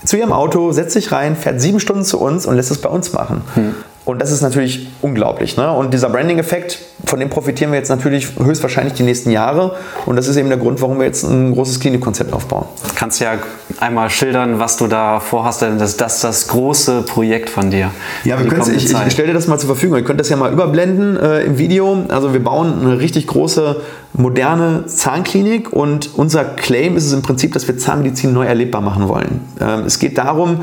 zu 0.05 0.17
ihrem 0.17 0.31
Auto, 0.31 0.71
setzt 0.71 0.93
sich 0.93 1.11
rein, 1.11 1.35
fährt 1.35 1.59
sieben 1.59 1.79
Stunden 1.79 2.03
zu 2.03 2.19
uns 2.19 2.45
und 2.45 2.55
lässt 2.55 2.71
es 2.71 2.79
bei 2.79 2.89
uns 2.89 3.11
machen. 3.11 3.41
Hm. 3.55 3.75
Und 4.09 4.19
das 4.19 4.31
ist 4.31 4.41
natürlich 4.41 4.87
unglaublich. 5.03 5.55
Ne? 5.55 5.71
Und 5.71 5.93
dieser 5.93 6.09
Branding-Effekt, 6.09 6.79
von 7.05 7.19
dem 7.19 7.29
profitieren 7.29 7.71
wir 7.71 7.77
jetzt 7.77 7.89
natürlich 7.89 8.39
höchstwahrscheinlich 8.39 8.95
die 8.95 9.03
nächsten 9.03 9.29
Jahre. 9.29 9.75
Und 10.07 10.15
das 10.15 10.27
ist 10.27 10.35
eben 10.35 10.49
der 10.49 10.57
Grund, 10.57 10.81
warum 10.81 10.97
wir 10.97 11.05
jetzt 11.05 11.23
ein 11.23 11.53
großes 11.53 11.79
Klinikkonzept 11.79 12.33
aufbauen. 12.33 12.65
Kannst 12.95 13.19
ja 13.19 13.33
einmal 13.79 14.09
schildern, 14.09 14.57
was 14.57 14.77
du 14.77 14.87
da 14.87 15.19
vorhast, 15.19 15.61
denn 15.61 15.77
das, 15.77 15.95
das 15.95 16.15
ist 16.15 16.23
das 16.23 16.47
große 16.47 17.03
Projekt 17.03 17.51
von 17.51 17.69
dir. 17.69 17.91
Ja, 18.23 18.39
wir 18.39 18.47
können 18.47 18.75
ich, 18.75 18.91
ich 18.91 19.13
stelle 19.13 19.27
dir 19.27 19.33
das 19.35 19.45
mal 19.45 19.59
zur 19.59 19.67
Verfügung. 19.67 19.97
Ihr 19.97 20.03
könnt 20.03 20.19
das 20.19 20.29
ja 20.29 20.37
mal 20.37 20.51
überblenden 20.51 21.15
äh, 21.15 21.41
im 21.41 21.59
Video. 21.59 22.05
Also 22.09 22.33
wir 22.33 22.43
bauen 22.43 22.81
eine 22.81 22.99
richtig 22.99 23.27
große, 23.27 23.79
moderne 24.13 24.87
Zahnklinik 24.87 25.71
und 25.71 26.17
unser 26.17 26.45
Claim 26.45 26.97
ist 26.97 27.05
es 27.05 27.13
im 27.13 27.21
Prinzip, 27.21 27.53
dass 27.53 27.67
wir 27.67 27.77
Zahnmedizin 27.77 28.33
neu 28.33 28.47
erlebbar 28.47 28.81
machen 28.81 29.07
wollen. 29.07 29.41
Ähm, 29.61 29.81
es 29.85 29.99
geht 29.99 30.17
darum, 30.17 30.61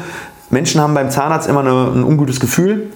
Menschen 0.50 0.80
haben 0.80 0.94
beim 0.94 1.10
Zahnarzt 1.10 1.48
immer 1.48 1.60
eine, 1.60 1.92
ein 1.94 2.02
ungutes 2.02 2.40
Gefühl. 2.40 2.90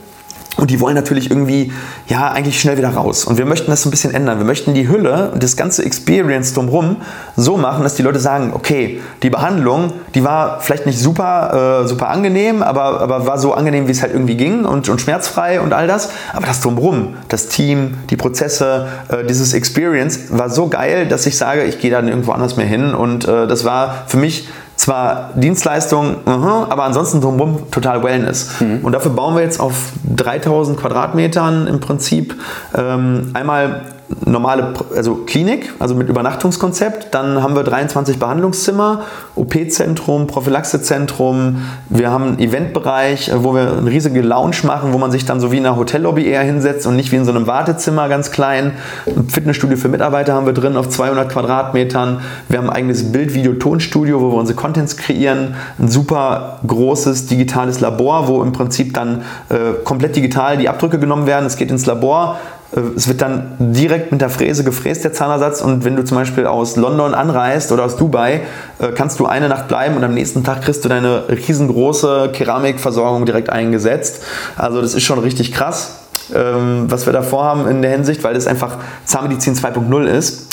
Und 0.57 0.71
die 0.71 0.81
wollen 0.81 0.95
natürlich 0.95 1.31
irgendwie, 1.31 1.73
ja, 2.09 2.33
eigentlich 2.33 2.61
schnell 2.61 2.77
wieder 2.77 2.91
raus. 2.91 3.25
Und 3.25 3.39
wir 3.39 3.47
möchten 3.47 3.71
das 3.71 3.83
so 3.83 3.89
ein 3.89 3.93
bisschen 3.93 4.13
ändern. 4.13 4.39
Wir 4.39 4.45
möchten 4.45 4.75
die 4.75 4.89
Hülle 4.89 5.31
und 5.33 5.43
das 5.43 5.57
ganze 5.57 5.85
Experience 5.85 6.53
drumherum 6.55 6.97
so 7.37 7.57
machen, 7.57 7.83
dass 7.85 7.95
die 7.95 8.03
Leute 8.03 8.19
sagen, 8.19 8.51
okay, 8.53 9.01
die 9.23 9.31
Behandlung, 9.31 9.93
die 10.15 10.25
war 10.25 10.61
vielleicht 10.61 10.87
nicht 10.87 10.99
super, 10.99 11.83
äh, 11.85 11.89
super 11.89 12.09
angenehm, 12.09 12.63
aber, 12.63 13.01
aber 13.01 13.27
war 13.27 13.39
so 13.39 13.55
angenehm, 13.55 13.87
wie 13.87 13.93
es 13.93 14.03
halt 14.03 14.13
irgendwie 14.13 14.37
ging 14.37 14.65
und, 14.65 14.89
und 14.89 15.01
schmerzfrei 15.01 15.61
und 15.61 15.73
all 15.73 15.87
das. 15.87 16.11
Aber 16.35 16.47
das 16.47 16.61
drumherum, 16.61 17.15
das 17.29 17.49
Team, 17.49 17.99
die 18.11 18.17
Prozesse, 18.17 18.89
äh, 19.09 19.25
dieses 19.25 19.55
Experience 19.55 20.31
war 20.31 20.51
so 20.51 20.69
geil, 20.69 21.07
dass 21.07 21.27
ich 21.27 21.39
sage, 21.39 21.63
ich 21.63 21.79
gehe 21.79 21.93
dann 21.93 22.09
irgendwo 22.09 22.33
anders 22.33 22.57
mehr 22.57 22.67
hin. 22.67 22.93
Und 22.93 23.27
äh, 23.27 23.47
das 23.47 23.65
war 23.65 24.05
für 24.09 24.17
mich 24.17 24.49
zwar 24.81 25.31
Dienstleistung, 25.35 26.17
uh-huh, 26.25 26.67
aber 26.71 26.85
ansonsten 26.85 27.21
drumherum 27.21 27.71
total 27.71 28.03
Wellness. 28.03 28.61
Mhm. 28.61 28.79
Und 28.83 28.93
dafür 28.93 29.11
bauen 29.11 29.35
wir 29.35 29.43
jetzt 29.43 29.61
auf 29.61 29.75
3000 30.17 30.81
Quadratmetern 30.81 31.67
im 31.67 31.81
Prinzip 31.81 32.35
ähm, 32.75 33.31
einmal 33.35 33.83
normale 34.25 34.73
also 34.95 35.17
Klinik, 35.27 35.73
also 35.79 35.95
mit 35.95 36.09
Übernachtungskonzept. 36.09 37.15
Dann 37.15 37.43
haben 37.43 37.55
wir 37.55 37.63
23 37.63 38.19
Behandlungszimmer, 38.19 39.03
OP-Zentrum, 39.37 40.27
Prophylaxezentrum. 40.27 41.63
Wir 41.89 42.11
haben 42.11 42.25
einen 42.25 42.39
Eventbereich, 42.39 43.31
wo 43.35 43.55
wir 43.55 43.79
eine 43.79 43.91
riesige 43.91 44.21
Lounge 44.23 44.57
machen, 44.65 44.93
wo 44.93 44.99
man 44.99 45.11
sich 45.11 45.25
dann 45.25 45.41
so 45.41 45.53
wie 45.53 45.59
in 45.59 45.67
einer 45.67 45.77
Hotellobby 45.77 46.27
eher 46.27 46.43
hinsetzt 46.43 46.87
und 46.87 46.97
nicht 46.97 47.13
wie 47.13 47.17
in 47.17 47.25
so 47.25 47.31
einem 47.31 47.47
Wartezimmer 47.47 48.09
ganz 48.09 48.31
klein. 48.31 48.73
Ein 49.07 49.29
Fitnessstudio 49.29 49.77
für 49.77 49.89
Mitarbeiter 49.89 50.35
haben 50.35 50.47
wir 50.47 50.55
drin 50.55 50.77
auf 50.77 50.89
200 50.89 51.29
Quadratmetern. 51.31 52.21
Wir 52.49 52.59
haben 52.59 52.71
ein 52.71 52.77
eigenes 52.77 53.13
Bild-Video-Tonstudio, 53.13 54.21
wo 54.21 54.31
wir 54.31 54.39
unsere 54.39 54.57
Contents 54.57 54.97
kreieren. 54.97 55.55
Ein 55.79 55.89
super 55.89 56.61
großes 56.67 57.27
digitales 57.27 57.81
Labor, 57.81 58.29
wo 58.29 58.43
im 58.43 58.53
Prinzip 58.53 58.95
dann 58.95 59.23
äh, 59.49 59.75
komplett 59.85 60.17
digital 60.17 60.57
die 60.57 60.69
Abdrücke 60.69 60.99
genommen 60.99 61.27
werden. 61.27 61.47
Es 61.47 61.57
geht 61.57 61.71
ins 61.71 61.87
Labor 61.87 62.39
es 62.73 63.09
wird 63.09 63.21
dann 63.21 63.57
direkt 63.59 64.13
mit 64.13 64.21
der 64.21 64.31
Fräse 64.31 64.63
gefräst, 64.63 65.03
der 65.05 65.13
Zahnersatz. 65.13 65.61
Und 65.61 65.85
wenn 65.85 65.97
du 65.97 66.05
zum 66.05 66.17
Beispiel 66.17 66.47
aus 66.47 66.77
London 66.77 67.15
anreist 67.15 67.73
oder 67.73 67.85
aus 67.85 67.97
Dubai, 67.97 68.43
äh, 68.79 68.89
kannst 68.95 69.19
du 69.19 69.27
eine 69.27 69.49
Nacht 69.49 69.69
bleiben 69.69 69.97
und 69.97 70.05
am 70.05 70.15
nächsten 70.15 70.45
Tag 70.45 70.63
kriegst 70.63 70.85
du 70.85 70.89
deine 70.89 71.25
riesengroße 71.29 72.31
Keramikversorgung 72.33 73.27
direkt 73.27 73.51
eingesetzt. 73.51 74.23
Also 74.57 74.81
das 74.81 74.95
ist 74.95 75.03
schon 75.03 75.19
richtig 75.19 75.53
krass 75.53 76.01
ähm, 76.35 76.85
was 76.89 77.07
wir 77.07 77.13
da 77.13 77.23
vorhaben 77.23 77.67
in 77.67 77.83
der 77.83 77.91
Hinsicht, 77.91 78.23
weil 78.25 78.35
das 78.35 78.47
einfach 78.47 78.77
Zahnmedizin 79.05 79.55
2.0 79.55 80.05
ist. 80.05 80.49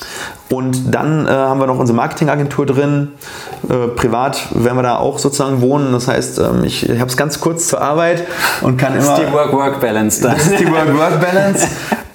Und 0.50 0.94
dann 0.94 1.28
äh, 1.28 1.30
haben 1.30 1.60
wir 1.60 1.68
noch 1.68 1.78
unsere 1.78 1.96
Marketingagentur 1.96 2.66
drin. 2.66 3.12
Äh, 3.70 3.90
privat 3.90 4.48
werden 4.52 4.78
wir 4.78 4.84
da 4.84 4.98
auch 4.98 5.20
sozusagen 5.20 5.62
wohnen. 5.62 5.92
Das 5.92 6.08
heißt, 6.08 6.40
ähm, 6.40 6.64
ich, 6.64 6.90
habe 6.90 7.10
es 7.10 7.18
ganz 7.18 7.42
kurz 7.42 7.68
zur 7.68 7.82
Arbeit 7.82 8.24
und 8.62 8.78
kann 8.78 8.94
immer. 8.94 9.02
Das 9.02 9.20
ist 9.20 9.28
die 9.28 9.34
Work-Work-Balance 9.34 10.22
da. 10.24 10.34
Das 10.34 10.48
ist 10.48 10.60
die 10.60 10.72
Work-Work-Balance. 10.72 11.68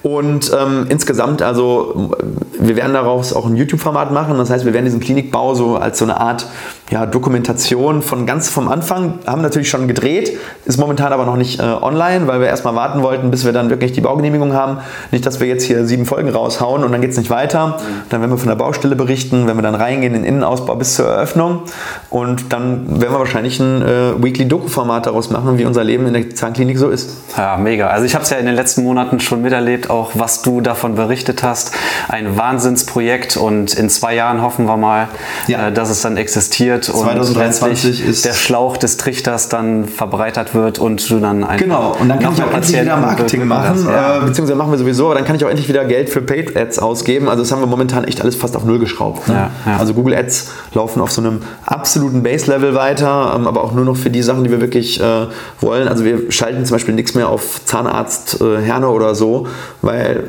Und 0.03 0.51
ähm, 0.53 0.85
insgesamt, 0.89 1.41
also 1.41 2.11
wir 2.59 2.75
werden 2.75 2.93
daraus 2.93 3.33
auch 3.33 3.45
ein 3.45 3.55
YouTube-Format 3.55 4.11
machen. 4.11 4.37
Das 4.37 4.49
heißt, 4.49 4.65
wir 4.65 4.73
werden 4.73 4.85
diesen 4.85 4.99
Klinikbau 4.99 5.55
so 5.55 5.77
als 5.77 5.97
so 5.97 6.05
eine 6.05 6.19
Art 6.19 6.45
ja, 6.89 7.05
Dokumentation 7.05 8.01
von 8.01 8.25
ganz 8.25 8.49
vom 8.49 8.67
Anfang, 8.67 9.19
haben 9.25 9.41
natürlich 9.41 9.69
schon 9.69 9.87
gedreht, 9.87 10.37
ist 10.65 10.77
momentan 10.77 11.13
aber 11.13 11.25
noch 11.25 11.37
nicht 11.37 11.59
äh, 11.59 11.63
online, 11.63 12.27
weil 12.27 12.39
wir 12.39 12.47
erstmal 12.47 12.75
warten 12.75 13.01
wollten, 13.01 13.31
bis 13.31 13.45
wir 13.45 13.53
dann 13.53 13.69
wirklich 13.69 13.93
die 13.93 14.01
Baugenehmigung 14.01 14.53
haben. 14.53 14.77
Nicht, 15.11 15.25
dass 15.25 15.39
wir 15.39 15.47
jetzt 15.47 15.63
hier 15.63 15.85
sieben 15.85 16.05
Folgen 16.05 16.29
raushauen 16.29 16.83
und 16.83 16.91
dann 16.91 17.01
geht 17.01 17.11
es 17.11 17.17
nicht 17.17 17.29
weiter. 17.29 17.77
Dann 18.09 18.21
werden 18.21 18.31
wir 18.31 18.37
von 18.37 18.49
der 18.49 18.55
Baustelle 18.55 18.95
berichten, 18.95 19.47
wenn 19.47 19.55
wir 19.55 19.63
dann 19.63 19.75
reingehen 19.75 20.13
in 20.13 20.23
den 20.23 20.25
Innenausbau 20.25 20.75
bis 20.75 20.95
zur 20.95 21.07
Eröffnung. 21.07 21.61
Und 22.09 22.51
dann 22.51 23.01
werden 23.01 23.13
wir 23.13 23.19
wahrscheinlich 23.19 23.59
ein 23.59 23.81
äh, 23.81 24.23
Weekly-Doku-Format 24.23 25.05
daraus 25.05 25.29
machen, 25.29 25.57
wie 25.57 25.65
unser 25.65 25.83
Leben 25.83 26.05
in 26.05 26.13
der 26.13 26.35
Zahnklinik 26.35 26.77
so 26.77 26.89
ist. 26.89 27.17
Ja, 27.37 27.57
mega. 27.57 27.87
Also 27.87 28.05
ich 28.05 28.13
habe 28.13 28.23
es 28.23 28.29
ja 28.29 28.37
in 28.37 28.45
den 28.45 28.55
letzten 28.55 28.83
Monaten 28.83 29.19
schon 29.19 29.41
miterlebt, 29.41 29.89
auch 29.89 30.11
was 30.15 30.41
du 30.41 30.59
davon 30.59 30.95
berichtet 30.95 31.43
hast. 31.43 31.73
Ein 32.09 32.37
Wahnsinnsprojekt 32.37 33.37
und 33.37 33.73
in 33.73 33.89
zwei 33.89 34.15
Jahren 34.15 34.41
hoffen 34.41 34.65
wir 34.65 34.77
mal, 34.77 35.07
ja. 35.47 35.69
äh, 35.69 35.71
dass 35.71 35.89
es 35.89 36.01
dann 36.01 36.17
existiert 36.17 36.72
2023 36.81 38.05
und 38.05 38.25
der 38.25 38.33
Schlauch 38.33 38.77
des 38.77 38.97
Trichters 38.97 39.49
dann 39.49 39.85
verbreitert 39.85 40.53
wird 40.55 40.79
und 40.79 41.09
du 41.09 41.19
dann 41.19 41.43
einfach 41.43 41.63
Genau, 41.63 41.95
und 41.99 42.09
dann 42.09 42.19
kann 42.19 42.33
ich 42.33 42.43
auch 42.43 42.53
endlich 42.53 42.81
wieder 42.81 42.97
Marketing 42.97 43.45
machen, 43.45 43.85
ja. 43.87 44.17
äh, 44.17 44.19
beziehungsweise 44.21 44.55
machen 44.55 44.71
wir 44.71 44.77
sowieso, 44.77 45.05
aber 45.05 45.15
dann 45.15 45.25
kann 45.25 45.35
ich 45.35 45.45
auch 45.45 45.49
endlich 45.49 45.69
wieder 45.69 45.85
Geld 45.85 46.09
für 46.09 46.21
Paid 46.21 46.55
Ads 46.55 46.79
ausgeben. 46.79 47.29
Also 47.29 47.43
das 47.43 47.51
haben 47.51 47.61
wir 47.61 47.67
momentan 47.67 48.03
echt 48.03 48.21
alles 48.21 48.35
fast 48.35 48.55
auf 48.55 48.65
Null 48.65 48.79
geschraubt. 48.79 49.27
Ne? 49.27 49.49
Ja, 49.65 49.77
also 49.77 49.93
Google 49.93 50.15
Ads 50.15 50.51
laufen 50.73 51.01
auf 51.01 51.11
so 51.11 51.21
einem 51.21 51.41
absoluten 51.65 52.23
Base-Level 52.23 52.75
weiter, 52.75 53.33
ähm, 53.35 53.47
aber 53.47 53.63
auch 53.63 53.73
nur 53.73 53.85
noch 53.85 53.97
für 53.97 54.09
die 54.09 54.21
Sachen, 54.21 54.43
die 54.43 54.51
wir 54.51 54.61
wirklich 54.61 54.99
äh, 54.99 55.27
wollen. 55.59 55.87
Also 55.87 56.05
wir 56.05 56.31
schalten 56.31 56.65
zum 56.65 56.75
Beispiel 56.75 56.93
nichts 56.93 57.15
mehr 57.15 57.29
auf 57.29 57.63
Zahnarzt, 57.65 58.41
äh, 58.41 58.61
Herne 58.61 58.89
oder 58.89 59.15
so, 59.15 59.47
weil 59.81 60.25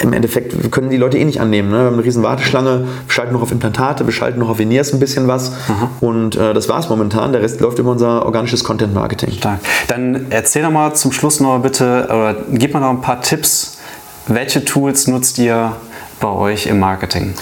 im 0.00 0.12
Endeffekt 0.12 0.70
können 0.70 0.90
die 0.90 0.96
Leute 0.96 1.18
eh 1.18 1.24
nicht 1.24 1.40
annehmen. 1.40 1.70
Ne? 1.70 1.78
Wir 1.78 1.84
haben 1.84 1.94
eine 1.94 2.04
riesen 2.04 2.22
Warteschlange, 2.22 2.80
wir 3.06 3.12
schalten 3.12 3.32
noch 3.32 3.42
auf 3.42 3.52
Implantate, 3.52 4.06
wir 4.06 4.12
schalten 4.12 4.38
noch 4.40 4.48
auf 4.48 4.58
Veneers 4.58 4.92
ein 4.92 5.00
bisschen 5.00 5.28
was. 5.28 5.52
Aha. 5.68 5.90
Und 6.00 6.36
äh, 6.36 6.54
das 6.54 6.68
war 6.68 6.80
es 6.80 6.88
momentan. 6.88 7.32
Der 7.32 7.42
Rest 7.42 7.60
läuft 7.60 7.78
über 7.78 7.90
unser 7.90 8.24
organisches 8.24 8.64
Content 8.64 8.94
Marketing. 8.94 9.32
Stark. 9.32 9.60
Dann 9.88 10.26
erzähl 10.30 10.62
doch 10.62 10.70
mal 10.70 10.94
zum 10.94 11.12
Schluss 11.12 11.40
noch 11.40 11.58
bitte, 11.60 12.04
oder 12.06 12.36
gib 12.50 12.74
mal 12.74 12.80
noch 12.80 12.90
ein 12.90 13.00
paar 13.00 13.20
Tipps. 13.20 13.78
Welche 14.26 14.64
Tools 14.64 15.08
nutzt 15.08 15.38
ihr 15.38 15.72
bei 16.20 16.28
euch 16.28 16.66
im 16.66 16.78
Marketing? 16.78 17.34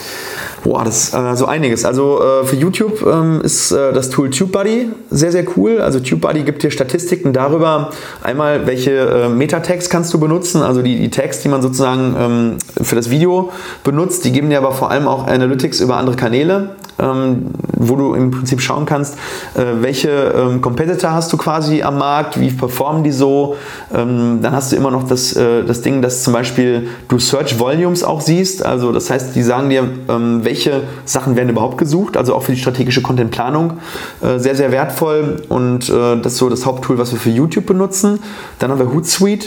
Boah, 0.62 0.84
das 0.84 1.14
äh, 1.14 1.36
so 1.36 1.46
einiges. 1.46 1.84
Also 1.84 2.20
äh, 2.22 2.44
für 2.44 2.56
YouTube 2.56 3.02
ähm, 3.06 3.40
ist 3.42 3.72
äh, 3.72 3.92
das 3.92 4.10
Tool 4.10 4.30
TubeBuddy 4.30 4.90
sehr, 5.10 5.32
sehr 5.32 5.44
cool. 5.56 5.80
Also 5.80 6.00
TubeBuddy 6.00 6.42
gibt 6.42 6.62
dir 6.62 6.70
Statistiken 6.70 7.32
darüber, 7.32 7.90
einmal 8.22 8.66
welche 8.66 8.90
äh, 8.90 9.28
Meta-Tags 9.28 9.88
kannst 9.88 10.12
du 10.12 10.20
benutzen, 10.20 10.62
also 10.62 10.82
die, 10.82 10.98
die 10.98 11.10
Tags, 11.10 11.40
die 11.40 11.48
man 11.48 11.62
sozusagen 11.62 12.14
ähm, 12.18 12.56
für 12.82 12.94
das 12.94 13.10
Video 13.10 13.50
benutzt, 13.84 14.24
die 14.24 14.32
geben 14.32 14.50
dir 14.50 14.58
aber 14.58 14.72
vor 14.72 14.90
allem 14.90 15.08
auch 15.08 15.26
Analytics 15.26 15.80
über 15.80 15.96
andere 15.96 16.16
Kanäle 16.16 16.70
ähm, 17.00 17.46
wo 17.76 17.96
du 17.96 18.14
im 18.14 18.30
Prinzip 18.30 18.60
schauen 18.60 18.86
kannst, 18.86 19.14
äh, 19.54 19.64
welche 19.80 20.10
ähm, 20.10 20.60
Competitor 20.60 21.12
hast 21.12 21.32
du 21.32 21.36
quasi 21.36 21.82
am 21.82 21.98
Markt, 21.98 22.38
wie 22.38 22.50
performen 22.50 23.04
die 23.04 23.12
so. 23.12 23.56
Ähm, 23.94 24.40
dann 24.42 24.52
hast 24.52 24.72
du 24.72 24.76
immer 24.76 24.90
noch 24.90 25.08
das, 25.08 25.34
äh, 25.34 25.64
das 25.64 25.82
Ding, 25.82 26.02
dass 26.02 26.22
zum 26.22 26.32
Beispiel 26.32 26.88
du 27.08 27.18
Search 27.18 27.58
Volumes 27.58 28.04
auch 28.04 28.20
siehst. 28.20 28.64
Also 28.64 28.92
das 28.92 29.10
heißt, 29.10 29.34
die 29.34 29.42
sagen 29.42 29.70
dir, 29.70 29.88
ähm, 30.08 30.44
welche 30.50 30.82
Sachen 31.04 31.36
werden 31.36 31.48
überhaupt 31.48 31.78
gesucht, 31.78 32.16
also 32.16 32.34
auch 32.34 32.42
für 32.42 32.52
die 32.52 32.58
strategische 32.58 33.02
Contentplanung. 33.02 33.74
Äh, 34.20 34.38
sehr, 34.40 34.56
sehr 34.56 34.72
wertvoll 34.72 35.42
und 35.48 35.88
äh, 35.88 36.16
das 36.20 36.32
ist 36.32 36.38
so 36.38 36.48
das 36.48 36.66
Haupttool, 36.66 36.98
was 36.98 37.12
wir 37.12 37.20
für 37.20 37.30
YouTube 37.30 37.66
benutzen. 37.66 38.18
Dann 38.58 38.72
haben 38.72 38.80
wir 38.80 38.92
Hootsuite 38.92 39.46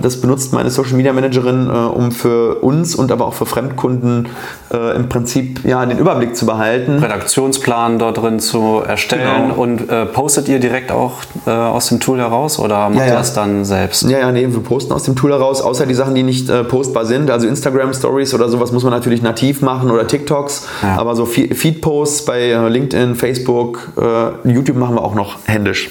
das 0.00 0.20
benutzt 0.20 0.52
meine 0.52 0.70
Social 0.70 0.94
Media 0.94 1.12
Managerin, 1.12 1.68
äh, 1.68 1.72
um 1.72 2.12
für 2.12 2.56
uns 2.56 2.94
und 2.94 3.12
aber 3.12 3.26
auch 3.26 3.34
für 3.34 3.46
Fremdkunden 3.46 4.28
äh, 4.72 4.96
im 4.96 5.08
Prinzip 5.08 5.64
ja, 5.64 5.84
den 5.84 5.98
Überblick 5.98 6.36
zu 6.36 6.46
behalten. 6.46 6.98
Redaktionsplan 6.98 7.98
dort 7.98 8.18
drin 8.18 8.40
zu 8.40 8.82
erstellen 8.86 9.48
genau. 9.48 9.60
und 9.60 9.88
äh, 9.88 10.06
postet 10.06 10.48
ihr 10.48 10.60
direkt 10.60 10.92
auch 10.92 11.14
äh, 11.46 11.50
aus 11.50 11.88
dem 11.88 12.00
Tool 12.00 12.18
heraus 12.18 12.58
oder 12.58 12.88
macht 12.88 12.98
ja, 12.98 13.06
ja. 13.06 13.12
ihr 13.12 13.18
das 13.18 13.34
dann 13.34 13.64
selbst? 13.64 14.02
Ja, 14.02 14.18
ja, 14.18 14.32
nee, 14.32 14.46
wir 14.48 14.62
posten 14.62 14.92
aus 14.92 15.04
dem 15.04 15.16
Tool 15.16 15.32
heraus, 15.32 15.60
außer 15.60 15.86
die 15.86 15.94
Sachen, 15.94 16.14
die 16.14 16.22
nicht 16.22 16.48
äh, 16.48 16.64
postbar 16.64 17.04
sind. 17.04 17.30
Also 17.30 17.46
Instagram 17.46 17.92
Stories 17.92 18.34
oder 18.34 18.48
sowas 18.48 18.72
muss 18.72 18.84
man 18.84 18.92
natürlich 18.92 19.22
nativ 19.22 19.62
machen 19.62 19.90
oder 19.90 20.06
TikToks, 20.06 20.66
ja. 20.82 20.96
aber 20.96 21.14
so 21.14 21.26
Feed-Posts 21.26 22.24
bei 22.24 22.68
LinkedIn, 22.68 23.14
Facebook, 23.14 23.90
YouTube 24.44 24.76
machen 24.76 24.94
wir 24.96 25.02
auch 25.02 25.14
noch 25.14 25.38
händisch. 25.44 25.90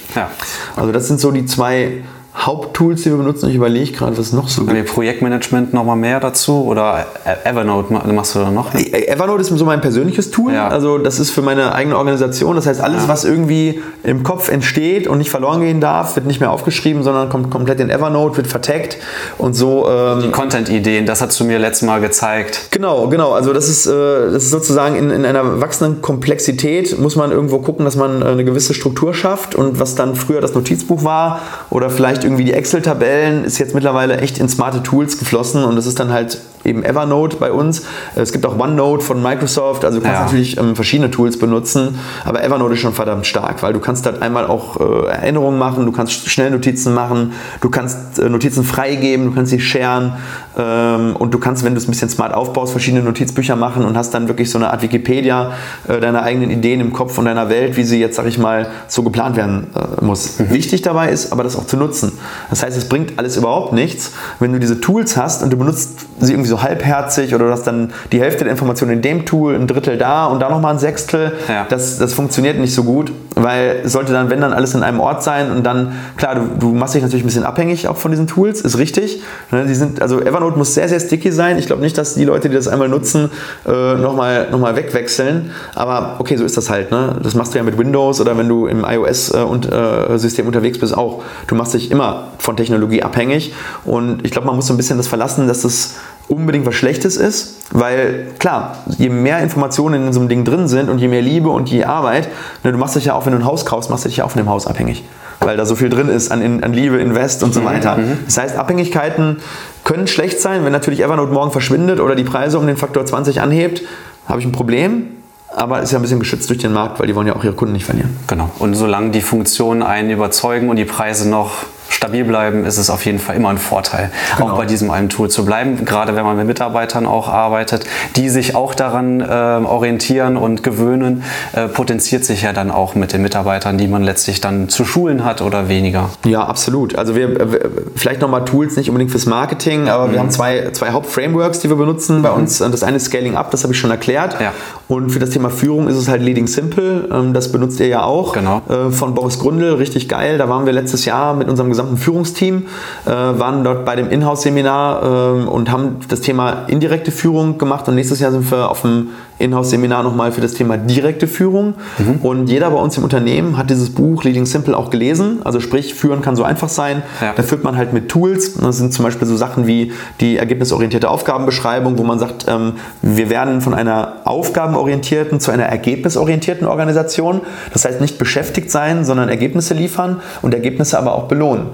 Also 0.76 0.92
das 0.92 1.08
sind 1.08 1.20
so 1.20 1.32
die 1.32 1.46
zwei 1.46 2.04
Haupttools, 2.40 3.04
die 3.04 3.10
wir 3.10 3.18
benutzen. 3.18 3.50
Ich 3.50 3.56
überlege 3.56 3.92
gerade, 3.92 4.18
was 4.18 4.32
noch 4.32 4.48
so 4.48 4.64
gibt. 4.66 4.94
Projektmanagement 4.94 5.74
nochmal 5.74 5.98
mehr 5.98 6.20
dazu 6.20 6.64
oder 6.66 7.06
Evernote 7.44 7.94
machst 7.94 8.36
du 8.36 8.40
da 8.40 8.50
noch? 8.50 8.74
Evernote 8.74 9.42
ist 9.42 9.50
so 9.50 9.66
mein 9.66 9.82
persönliches 9.82 10.32
Tool. 10.32 10.54
Ja. 10.54 10.70
Also 10.70 10.98
das 10.98 11.20
ist 11.20 11.32
für 11.32 11.42
meine 11.42 11.74
eigene 11.74 11.98
Organisation. 11.98 12.56
Das 12.56 12.66
heißt, 12.66 12.80
alles, 12.80 13.04
ja. 13.04 13.08
was 13.10 13.26
irgendwie 13.26 13.82
im 14.04 14.24
Kopf 14.24 14.50
entsteht 14.50 15.08
und 15.08 15.18
nicht 15.18 15.30
verloren 15.30 15.60
gehen 15.60 15.82
darf, 15.82 16.16
wird 16.16 16.28
nicht 16.28 16.40
mehr 16.40 16.52
aufgeschrieben, 16.52 17.04
sondern 17.04 17.28
kommt 17.28 17.52
komplett 17.52 17.82
in 17.82 17.90
Evernote, 17.90 18.38
wird 18.38 18.48
vertaggt 18.48 18.98
und 19.38 19.54
so. 19.54 19.90
Ähm, 19.90 20.22
Die 20.22 20.32
Content-Ideen, 20.32 21.06
das 21.06 21.22
hast 21.22 21.38
du 21.40 21.44
mir 21.44 21.60
letztes 21.60 21.86
Mal 21.86 22.00
gezeigt. 22.00 22.70
Genau, 22.72 23.08
genau. 23.10 23.34
Also 23.34 23.52
das 23.52 23.68
ist, 23.68 23.86
äh, 23.86 23.92
das 24.32 24.44
ist 24.44 24.52
sozusagen 24.52 24.96
in, 24.96 25.12
in 25.12 25.26
einer 25.26 25.60
wachsenden 25.60 26.02
Komplexität 26.02 26.98
muss 27.00 27.16
man 27.18 27.32
irgendwo 27.32 27.60
gucken, 27.60 27.84
dass 27.84 27.98
man 27.98 28.22
äh, 28.22 28.26
eine 28.26 28.46
gewisse 28.46 28.74
Struktur 28.74 29.14
schafft 29.14 29.56
und 29.56 29.80
was 29.80 29.96
dann 29.96 30.16
früher 30.16 30.40
das 30.40 30.54
Notizbuch 30.54 31.04
war 31.04 31.42
oder 31.70 31.90
vielleicht 31.90 32.24
irgendwie 32.30 32.46
die 32.46 32.54
Excel-Tabellen 32.54 33.44
ist 33.44 33.58
jetzt 33.58 33.74
mittlerweile 33.74 34.18
echt 34.20 34.38
in 34.38 34.48
smarte 34.48 34.84
Tools 34.84 35.18
geflossen 35.18 35.64
und 35.64 35.76
das 35.76 35.88
ist 35.88 36.00
dann 36.00 36.12
halt 36.14 36.40
eben 36.64 36.84
Evernote 36.84 37.38
bei 37.38 37.52
uns. 37.52 37.84
Es 38.16 38.32
gibt 38.34 38.46
auch 38.46 38.60
OneNote 38.60 39.04
von 39.04 39.24
Microsoft, 39.24 39.84
also 39.86 39.98
du 40.00 40.04
kannst 40.04 40.20
Ja. 40.20 40.26
natürlich 40.26 40.58
ähm, 40.58 40.76
verschiedene 40.76 41.10
Tools 41.10 41.40
benutzen, 41.40 41.98
aber 42.26 42.44
Evernote 42.44 42.74
ist 42.74 42.82
schon 42.82 42.94
verdammt 42.94 43.26
stark, 43.26 43.64
weil 43.64 43.74
du 43.74 43.80
kannst 43.80 44.06
dort 44.06 44.22
einmal 44.22 44.46
auch 44.46 44.80
äh, 44.80 45.08
Erinnerungen 45.08 45.58
machen, 45.58 45.86
du 45.86 45.92
kannst 45.92 46.30
schnell 46.30 46.52
Notizen 46.52 46.94
machen, 46.94 47.32
du 47.62 47.70
kannst 47.70 48.20
äh, 48.20 48.30
Notizen 48.30 48.64
freigeben, 48.64 49.28
du 49.28 49.32
kannst 49.32 49.52
sie 49.52 49.60
sharen 49.60 50.14
ähm, 50.58 51.16
und 51.16 51.34
du 51.34 51.40
kannst, 51.40 51.64
wenn 51.64 51.74
du 51.74 51.80
es 51.80 51.88
ein 51.88 51.92
bisschen 51.92 52.10
smart 52.10 52.34
aufbaust, 52.34 52.74
verschiedene 52.74 53.04
Notizbücher 53.04 53.56
machen 53.56 53.86
und 53.86 53.98
hast 53.98 54.14
dann 54.14 54.28
wirklich 54.28 54.52
so 54.52 54.58
eine 54.60 54.70
Art 54.72 54.82
Wikipedia 54.82 55.54
äh, 55.88 56.00
deiner 56.00 56.24
eigenen 56.24 56.52
Ideen 56.52 56.82
im 56.82 56.92
Kopf 56.94 57.18
und 57.18 57.26
deiner 57.26 57.50
Welt, 57.50 57.78
wie 57.78 57.84
sie 57.84 58.00
jetzt, 58.02 58.18
sag 58.18 58.28
ich 58.28 58.38
mal, 58.38 58.68
so 58.88 59.02
geplant 59.04 59.38
werden 59.38 59.68
äh, 59.76 60.04
muss. 60.04 60.36
Wichtig 60.50 60.82
dabei 60.82 61.10
ist, 61.10 61.32
aber 61.32 61.44
das 61.44 61.56
auch 61.56 61.66
zu 61.66 61.78
nutzen. 61.78 62.09
Das 62.50 62.64
heißt, 62.64 62.78
es 62.78 62.90
bringt 62.90 63.18
alles 63.18 63.38
überhaupt 63.38 63.74
nichts, 63.74 64.12
wenn 64.40 64.54
du 64.54 64.60
diese 64.60 64.82
Tools 64.82 65.18
hast 65.18 65.44
und 65.44 65.52
du 65.52 65.58
benutzt 65.58 66.06
sie 66.20 66.34
irgendwie 66.34 66.50
so 66.50 66.62
halbherzig 66.62 67.34
oder 67.34 67.46
du 67.46 67.52
hast 67.52 67.64
dann 67.64 67.94
die 68.12 68.20
Hälfte 68.20 68.44
der 68.44 68.52
Informationen 68.52 68.94
in 68.94 69.02
dem 69.02 69.26
Tool, 69.26 69.56
ein 69.56 69.68
Drittel 69.68 69.98
da 69.98 70.26
und 70.26 70.40
da 70.40 70.50
nochmal 70.50 70.74
ein 70.74 70.80
Sechstel. 70.80 71.34
Ja. 71.48 71.66
Das, 71.70 71.98
das 71.98 72.14
funktioniert 72.14 72.60
nicht 72.60 72.74
so 72.74 72.84
gut, 72.84 73.12
weil 73.36 73.82
es 73.84 73.94
sollte 73.94 74.12
dann, 74.12 74.30
wenn 74.30 74.42
dann 74.42 74.54
alles 74.54 74.74
in 74.76 74.84
einem 74.84 75.00
Ort 75.00 75.24
sein 75.24 75.52
und 75.52 75.64
dann, 75.64 75.94
klar, 76.18 76.36
du, 76.36 76.42
du 76.60 76.74
machst 76.74 76.96
dich 76.96 77.02
natürlich 77.02 77.24
ein 77.24 77.28
bisschen 77.28 77.44
abhängig 77.44 77.88
auch 77.88 77.98
von 77.98 78.12
diesen 78.12 78.28
Tools, 78.28 78.62
ist 78.62 78.78
richtig. 78.78 79.22
Ne, 79.52 79.66
Die 79.66 79.76
sind, 79.76 80.02
also 80.02 80.20
Evernote 80.22 80.58
muss 80.58 80.74
sehr, 80.74 80.90
sehr 80.90 81.00
sticky 81.00 81.32
sein. 81.32 81.58
Ich 81.58 81.68
glaube 81.68 81.82
nicht, 81.82 81.98
dass 81.98 82.16
die 82.16 82.26
Leute, 82.26 82.50
die 82.50 82.56
das 82.56 82.68
einmal 82.68 82.90
nutzen, 82.90 83.30
äh, 83.68 83.96
nochmal 83.96 84.50
noch 84.52 84.60
mal 84.60 84.76
wegwechseln. 84.76 85.52
Aber 85.76 86.16
okay, 86.20 86.36
so 86.36 86.44
ist 86.44 86.58
das 86.58 86.70
halt. 86.70 86.92
Ne? 86.92 87.16
Das 87.22 87.36
machst 87.36 87.54
du 87.54 87.58
ja 87.58 87.64
mit 87.64 87.78
Windows 87.78 88.20
oder 88.22 88.38
wenn 88.38 88.48
du 88.48 88.68
im 88.68 88.86
iOS-System 88.88 90.48
unterwegs 90.48 90.80
bist 90.80 90.98
auch. 90.98 91.24
Du 91.48 91.56
machst 91.56 91.74
dich 91.74 91.92
immer 91.92 91.99
von 92.38 92.58
Technologie 92.58 93.04
abhängig 93.04 93.54
und 93.86 94.26
ich 94.26 94.32
glaube, 94.32 94.48
man 94.48 94.56
muss 94.56 94.68
so 94.68 94.74
ein 94.74 94.78
bisschen 94.78 94.98
das 94.98 95.08
verlassen, 95.08 95.48
dass 95.48 95.62
das 95.62 95.96
unbedingt 96.30 96.66
was 96.66 96.76
Schlechtes 96.76 97.18
ist, 97.18 97.58
weil 97.72 98.28
klar, 98.38 98.78
je 98.98 99.10
mehr 99.10 99.40
Informationen 99.40 100.08
in 100.08 100.14
so 100.14 100.20
einem 100.20 100.30
Ding 100.30 100.46
drin 100.46 100.68
sind 100.68 100.90
und 100.90 101.00
je 101.00 101.08
mehr 101.08 101.22
Liebe 101.22 101.50
und 101.50 101.70
je 101.70 101.84
Arbeit, 101.86 102.30
ne, 102.64 102.72
du 102.72 102.78
machst 102.78 102.96
dich 102.96 103.06
ja 103.06 103.16
auch, 103.16 103.26
wenn 103.26 103.34
du 103.34 103.40
ein 103.40 103.46
Haus 103.46 103.66
kaufst, 103.66 103.90
machst 103.90 104.06
du 104.06 104.10
dich 104.10 104.18
ja 104.18 104.26
auch 104.26 104.32
von 104.32 104.42
dem 104.42 104.50
Haus 104.50 104.68
abhängig, 104.68 105.04
weil 105.40 105.58
da 105.58 105.66
so 105.66 105.76
viel 105.76 105.90
drin 105.90 106.08
ist 106.08 106.32
an, 106.32 106.64
an 106.64 106.74
Liebe, 106.74 106.98
Invest 106.98 107.44
und 107.44 107.54
so 107.54 107.66
weiter. 107.66 107.98
Das 108.26 108.38
heißt, 108.38 108.56
Abhängigkeiten 108.56 109.38
können 109.84 110.06
schlecht 110.06 110.40
sein, 110.40 110.64
wenn 110.66 110.72
natürlich 110.72 111.02
Evernote 111.02 111.34
morgen 111.34 111.52
verschwindet 111.52 112.00
oder 112.00 112.16
die 112.16 112.24
Preise 112.24 112.60
um 112.60 112.68
den 112.68 112.78
Faktor 112.78 113.06
20 113.06 113.42
anhebt, 113.42 113.82
habe 114.28 114.40
ich 114.40 114.46
ein 114.46 114.52
Problem, 114.52 115.08
aber 115.56 115.82
ist 115.82 115.92
ja 115.92 115.98
ein 115.98 116.04
bisschen 116.04 116.20
geschützt 116.20 116.48
durch 116.50 116.60
den 116.60 116.74
Markt, 116.74 117.00
weil 117.00 117.08
die 117.08 117.16
wollen 117.16 117.26
ja 117.26 117.36
auch 117.36 117.44
ihre 117.44 117.54
Kunden 117.54 117.74
nicht 117.74 117.86
verlieren. 117.86 118.16
Genau. 118.28 118.52
Und 118.60 118.76
solange 118.76 119.10
die 119.10 119.22
Funktionen 119.22 119.82
einen 119.82 120.12
überzeugen 120.12 120.70
und 120.70 120.76
die 120.76 120.86
Preise 120.86 121.28
noch 121.28 121.52
stabil 121.90 122.24
bleiben, 122.24 122.66
ist 122.66 122.78
es 122.78 122.90
auf 122.90 123.06
jeden 123.06 123.20
Fall 123.20 123.36
immer 123.36 123.50
ein 123.50 123.58
Vorteil, 123.58 124.12
Genau. 124.38 124.52
auch 124.52 124.58
bei 124.58 124.66
diesem 124.66 124.90
einen 124.92 125.10
Tool 125.10 125.30
zu 125.30 125.46
bleiben. 125.46 125.86
Gerade 125.86 126.16
wenn 126.16 126.24
man 126.24 126.38
mit 126.38 126.48
Mitarbeitern 126.48 127.06
auch 127.06 127.28
arbeitet, 127.28 127.86
die 128.16 128.30
sich 128.30 128.56
auch 128.56 128.74
daran 128.74 129.22
äh, 129.22 129.26
orientieren 129.26 130.38
und 130.38 130.64
gewöhnen, 130.64 131.24
äh, 131.54 131.68
potenziert 131.68 132.26
sich 132.26 132.42
ja 132.44 132.54
dann 132.54 132.72
auch 132.72 132.96
mit 132.96 133.14
den 133.14 133.22
Mitarbeitern, 133.22 133.78
die 133.78 133.88
man 133.88 134.04
letztlich 134.04 134.42
dann 134.42 134.70
zu 134.70 134.86
schulen 134.86 135.24
hat 135.26 135.42
oder 135.42 135.70
weniger. 135.70 136.10
Ja, 136.26 136.44
absolut. 136.46 136.96
Also 136.96 137.16
wir, 137.16 137.52
wir 137.52 137.60
vielleicht 137.96 138.22
nochmal 138.22 138.46
Tools, 138.46 138.76
nicht 138.76 138.90
unbedingt 138.90 139.12
fürs 139.12 139.26
Marketing, 139.26 139.90
aber 139.90 140.12
wir 140.12 140.20
haben 140.20 140.30
zwei, 140.32 140.70
zwei 140.74 140.92
Hauptframeworks, 140.92 141.60
die 141.60 141.70
wir 141.70 141.76
benutzen 141.78 142.22
bei 142.22 142.32
uns. 142.32 142.60
Das 142.60 142.84
eine 142.84 142.98
ist 142.98 143.06
Scaling 143.06 143.36
Up, 143.36 143.52
das 143.52 143.64
habe 143.64 143.74
ich 143.74 143.80
schon 143.80 143.92
erklärt. 143.92 144.40
Ja. 144.40 144.54
Und 144.88 145.10
für 145.12 145.20
das 145.20 145.32
Thema 145.32 145.50
Führung 145.50 145.88
ist 145.88 145.96
es 145.96 146.08
halt 146.08 146.22
Leading 146.22 146.48
Simple. 146.48 147.08
Ähm, 147.12 147.34
Das 147.34 147.52
benutzt 147.52 147.80
ihr 147.80 147.88
ja 147.88 148.04
auch. 148.04 148.34
Genau. 148.34 148.62
Äh, 148.70 148.92
Von 148.92 149.14
Boris 149.14 149.40
Grundl, 149.40 149.74
richtig 149.74 150.08
geil. 150.10 150.38
Da 150.38 150.50
waren 150.50 150.66
wir 150.66 150.74
letztes 150.74 151.06
Jahr 151.06 151.34
mit 151.36 151.48
unserem 151.50 151.70
gesamten 151.80 151.98
Führungsteam, 151.98 152.68
äh, 153.06 153.10
waren 153.10 153.64
dort 153.64 153.86
bei 153.86 153.96
dem 153.96 154.10
Inhouse-Seminar 154.10 155.04
ähm, 155.04 155.48
und 155.48 155.72
haben 155.72 156.00
das 156.10 156.22
Thema 156.22 156.66
indirekte 156.68 157.12
Führung 157.12 157.58
gemacht. 157.58 157.88
Und 157.88 157.96
nächstes 157.96 158.20
Jahr 158.20 158.32
sind 158.32 158.50
wir 158.52 158.70
auf 158.70 158.82
dem 158.82 159.12
Inhouse-Seminar 159.40 160.04
nochmal 160.04 160.32
für 160.32 160.42
das 160.42 160.54
Thema 160.54 160.78
direkte 160.78 161.28
Führung. 161.28 161.76
Mhm. 161.98 162.18
Und 162.22 162.48
jeder 162.48 162.70
bei 162.70 162.78
uns 162.78 162.98
im 162.98 163.04
Unternehmen 163.04 163.58
hat 163.58 163.70
dieses 163.70 163.90
Buch 163.90 164.24
Leading 164.24 164.46
Simple 164.46 164.78
auch 164.78 164.90
gelesen. 164.90 165.40
Also 165.44 165.60
sprich, 165.60 165.94
führen 165.94 166.22
kann 166.22 166.36
so 166.36 166.44
einfach 166.44 166.70
sein. 166.70 167.04
Ja. 167.22 167.34
Da 167.36 167.44
führt 167.44 167.64
man 167.64 167.78
halt 167.78 167.94
mit 167.94 168.10
Tools. 168.10 168.56
Das 168.56 168.78
sind 168.78 168.94
zum 168.94 169.06
Beispiel 169.06 169.28
so 169.28 169.36
Sachen 169.36 169.66
wie 169.66 169.94
die 170.20 170.38
ergebnisorientierte 170.38 171.10
Aufgabenbeschreibung, 171.10 171.98
wo 171.98 172.04
man 172.04 172.20
sagt, 172.20 172.46
ähm, 172.48 172.74
wir 173.02 173.30
werden 173.30 173.62
von 173.62 173.74
einer 173.74 174.18
aufgabenorientierten 174.26 175.40
zu 175.40 175.52
einer 175.52 175.66
ergebnisorientierten 175.66 176.68
Organisation. 176.68 177.42
Das 177.74 177.86
heißt 177.86 178.02
nicht 178.02 178.18
beschäftigt 178.18 178.70
sein, 178.72 179.06
sondern 179.06 179.30
Ergebnisse 179.30 179.74
liefern 179.74 180.22
und 180.42 180.54
Ergebnisse 180.54 180.98
aber 180.98 181.14
auch 181.16 181.24
belohnen. 181.24 181.68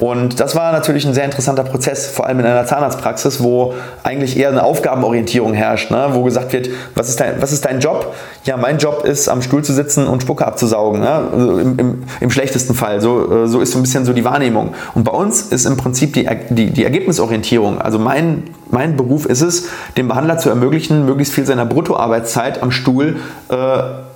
Und 0.00 0.40
das 0.40 0.54
war 0.54 0.72
natürlich 0.72 1.06
ein 1.06 1.14
sehr 1.14 1.24
interessanter 1.24 1.64
Prozess, 1.64 2.06
vor 2.06 2.26
allem 2.26 2.40
in 2.40 2.46
einer 2.46 2.64
Zahnarztpraxis, 2.66 3.42
wo 3.42 3.74
eigentlich 4.04 4.38
eher 4.38 4.50
eine 4.50 4.62
Aufgabenorientierung 4.62 5.54
herrscht, 5.54 5.90
ne? 5.90 6.08
wo 6.12 6.22
gesagt 6.22 6.52
wird, 6.52 6.68
was 6.94 7.07
ist, 7.08 7.20
dein, 7.20 7.40
was 7.40 7.52
ist 7.52 7.64
dein 7.64 7.80
Job? 7.80 8.14
Ja, 8.44 8.56
mein 8.56 8.78
Job 8.78 9.04
ist, 9.04 9.28
am 9.28 9.42
Stuhl 9.42 9.62
zu 9.64 9.72
sitzen 9.72 10.06
und 10.06 10.22
Spucke 10.22 10.46
abzusaugen, 10.46 11.00
ne? 11.00 11.10
also 11.10 11.58
im, 11.58 11.78
im, 11.78 12.02
im 12.20 12.30
schlechtesten 12.30 12.74
Fall. 12.74 13.00
So, 13.00 13.44
äh, 13.44 13.46
so 13.46 13.60
ist 13.60 13.72
so 13.72 13.78
ein 13.78 13.82
bisschen 13.82 14.04
so 14.04 14.12
die 14.12 14.24
Wahrnehmung. 14.24 14.74
Und 14.94 15.04
bei 15.04 15.12
uns 15.12 15.42
ist 15.42 15.66
im 15.66 15.76
Prinzip 15.76 16.14
die, 16.14 16.28
die, 16.50 16.70
die 16.70 16.84
Ergebnisorientierung, 16.84 17.80
also 17.80 17.98
mein, 17.98 18.44
mein 18.70 18.96
Beruf 18.96 19.26
ist 19.26 19.42
es, 19.42 19.68
dem 19.96 20.08
Behandler 20.08 20.38
zu 20.38 20.48
ermöglichen, 20.48 21.06
möglichst 21.06 21.34
viel 21.34 21.46
seiner 21.46 21.66
Bruttoarbeitszeit 21.66 22.62
am 22.62 22.70
Stuhl 22.70 23.16
äh, 23.48 23.54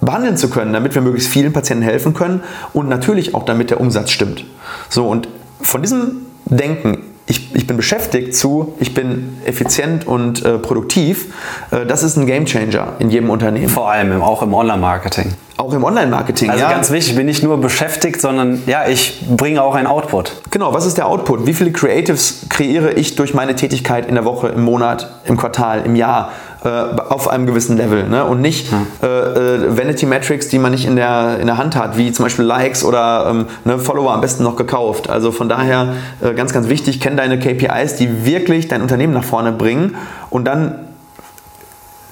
behandeln 0.01 0.37
zu 0.37 0.51
können, 0.51 0.73
damit 0.73 0.95
wir 0.95 1.03
möglichst 1.03 1.31
vielen 1.31 1.53
Patienten 1.53 1.85
helfen 1.85 2.15
können 2.15 2.43
und 2.73 2.89
natürlich 2.89 3.35
auch 3.35 3.45
damit 3.45 3.71
der 3.71 3.81
Umsatz 3.81 4.11
stimmt. 4.11 4.45
So, 4.89 5.07
und 5.07 5.29
von 5.61 5.83
diesem 5.83 6.27
Denken, 6.47 6.99
ich, 7.33 7.55
ich 7.55 7.67
bin 7.67 7.79
beschäftigt 7.79 8.35
zu, 8.35 8.75
ich 8.79 8.93
bin 8.93 9.39
effizient 9.47 10.07
und 10.07 10.45
äh, 10.45 10.59
produktiv, 10.59 11.33
äh, 11.71 11.87
das 11.87 12.03
ist 12.03 12.17
ein 12.17 12.27
Gamechanger 12.27 12.97
in 12.99 13.11
jedem 13.11 13.31
Unternehmen. 13.31 13.71
Vor 13.71 13.91
allem 13.91 14.21
auch 14.21 14.43
im 14.43 14.53
Online-Marketing. 14.53 15.33
Auch 15.59 15.75
im 15.75 15.85
Online-Marketing. 15.85 16.51
Also 16.51 16.63
ja. 16.65 16.71
ganz 16.71 16.91
wichtig, 16.91 17.11
ich 17.13 17.17
bin 17.17 17.27
nicht 17.27 17.43
nur 17.43 17.61
beschäftigt, 17.61 18.21
sondern 18.21 18.63
ja, 18.67 18.89
ich 18.89 19.23
bringe 19.29 19.63
auch 19.63 19.75
ein 19.75 19.87
Output. 19.87 20.33
Genau, 20.51 20.73
was 20.73 20.87
ist 20.87 20.97
der 20.97 21.07
Output? 21.07 21.47
Wie 21.47 21.53
viele 21.53 21.73
Creatives 21.73 22.47
kreiere 22.49 22.93
ich 22.93 23.17
durch 23.17 23.35
meine 23.35 23.55
Tätigkeit 23.55 24.07
in 24.09 24.15
der 24.15 24.25
Woche, 24.25 24.49
im 24.49 24.63
Monat, 24.63 25.11
im 25.25 25.37
Quartal, 25.37 25.83
im 25.85 25.95
Jahr 25.95 26.33
äh, 26.65 26.69
auf 26.69 27.29
einem 27.29 27.45
gewissen 27.45 27.77
Level? 27.77 28.09
Ne? 28.09 28.25
Und 28.25 28.41
nicht 28.41 28.73
äh, 29.03 29.07
äh, 29.07 29.77
Vanity 29.77 30.07
Metrics, 30.07 30.49
die 30.49 30.59
man 30.59 30.73
nicht 30.73 30.87
in 30.87 30.97
der, 30.97 31.39
in 31.39 31.47
der 31.47 31.59
Hand 31.59 31.77
hat, 31.77 31.99
wie 31.99 32.11
zum 32.13 32.25
Beispiel 32.25 32.47
Likes 32.47 32.83
oder 32.83 33.27
ähm, 33.29 33.47
ne, 33.65 33.79
Follower 33.79 34.15
am 34.15 34.23
besten 34.23 34.45
noch 34.45 34.57
gekauft. 34.57 35.11
Also 35.11 35.33
von 35.33 35.51
daher 35.51 35.95
äh, 36.23 36.33
ganz, 36.33 36.55
ganz 36.55 36.69
wichtig, 36.69 36.99
kenn 36.99 37.17
deine 37.19 37.39
KPIs, 37.39 37.97
die 37.97 38.25
wirklich 38.25 38.69
dein 38.69 38.81
Unternehmen 38.81 39.13
nach 39.13 39.25
vorne 39.25 39.53
bringen 39.53 39.97
und 40.31 40.47
dann 40.47 40.87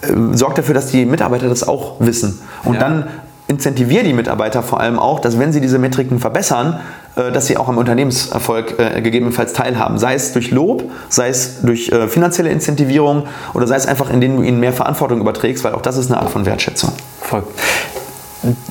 äh, 0.03 0.37
sorg 0.37 0.57
dafür, 0.57 0.75
dass 0.75 0.89
die 0.89 1.07
Mitarbeiter 1.07 1.49
das 1.49 1.67
auch 1.67 1.97
wissen. 2.01 2.39
Und 2.65 2.75
Ja. 2.75 2.81
dann 2.81 3.05
incentivier 3.51 4.05
die 4.05 4.13
Mitarbeiter 4.13 4.63
vor 4.63 4.81
allem 4.81 4.99
auch, 4.99 5.19
dass 5.19 5.39
wenn 5.39 5.53
sie 5.53 5.61
diese 5.61 5.79
Metriken 5.79 6.21
verbessern, 6.21 6.81
äh, 7.17 7.33
dass 7.33 7.49
sie 7.49 7.57
auch 7.57 7.69
am 7.69 7.77
Unternehmenserfolg 7.79 8.79
äh, 8.79 9.03
gegebenenfalls 9.03 9.53
teilhaben. 9.53 9.99
Sei 9.99 10.15
es 10.15 10.33
durch 10.33 10.53
Lob, 10.53 10.85
sei 11.09 11.29
es 11.29 11.61
durch 11.61 11.91
äh, 11.91 12.07
finanzielle 12.07 12.51
Incentivierung 12.51 13.25
oder 13.53 13.67
sei 13.67 13.75
es 13.75 13.87
einfach, 13.87 14.09
indem 14.11 14.37
du 14.37 14.43
ihnen 14.43 14.61
mehr 14.61 14.73
Verantwortung 14.73 15.21
überträgst, 15.21 15.65
weil 15.65 15.75
auch 15.75 15.83
das 15.83 15.97
ist 15.97 16.11
eine 16.11 16.21
Art 16.21 16.31
von 16.31 16.47
Wertschätzung. 16.47 16.93
Voll. 17.21 17.43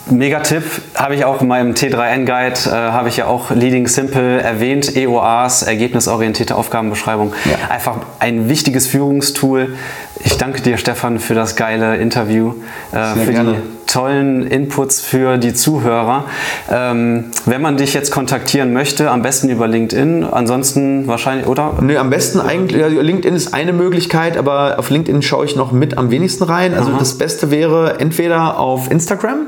Mega 0.10 0.40
Tipp, 0.40 0.64
habe 0.96 1.14
ich 1.14 1.26
auch 1.26 1.42
in 1.42 1.48
meinem 1.48 1.74
T3N-Guide, 1.74 2.60
äh, 2.66 2.72
habe 2.72 3.10
ich 3.10 3.18
ja 3.18 3.28
auch 3.28 3.52
Leading 3.52 3.88
Simple 3.88 4.42
erwähnt, 4.42 4.96
EOAs, 4.96 5.62
ergebnisorientierte 5.62 6.56
Aufgabenbeschreibung. 6.56 7.34
Ja. 7.46 7.70
Einfach 7.70 7.98
ein 8.18 8.50
wichtiges 8.50 8.88
Führungstool. 8.88 9.76
Ich 10.24 10.38
danke 10.38 10.62
dir, 10.62 10.78
Stefan, 10.78 11.20
für 11.20 11.36
das 11.36 11.56
geile 11.56 11.98
Interview, 11.98 12.56
äh, 12.92 12.96
Sehr 12.96 13.16
für 13.26 13.32
gerne. 13.32 13.52
die 13.54 13.79
tollen 13.92 14.46
Inputs 14.46 15.02
für 15.02 15.38
die 15.38 15.54
Zuhörer. 15.54 16.26
Ähm, 16.70 17.26
wenn 17.46 17.62
man 17.62 17.78
dich 17.78 17.94
jetzt 17.94 18.12
kontaktieren 18.12 18.74
möchte, 18.74 19.12
am 19.12 19.22
besten 19.22 19.50
über 19.50 19.68
LinkedIn, 19.68 20.24
ansonsten 20.24 21.08
wahrscheinlich, 21.08 21.48
oder? 21.48 21.74
Nö, 21.82 21.98
am 21.98 22.10
besten 22.10 22.40
eigentlich, 22.40 22.82
LinkedIn 22.82 23.36
ist 23.36 23.54
eine 23.54 23.74
Möglichkeit, 23.74 24.38
aber 24.38 24.78
auf 24.78 24.90
LinkedIn 24.90 25.22
schaue 25.22 25.46
ich 25.46 25.56
noch 25.56 25.72
mit 25.72 25.98
am 25.98 26.12
wenigsten 26.12 26.44
rein. 26.44 26.74
Also 26.74 26.92
das 26.98 27.18
Beste 27.18 27.52
wäre 27.52 28.00
entweder 28.00 28.60
auf 28.60 28.92
Instagram, 28.92 29.48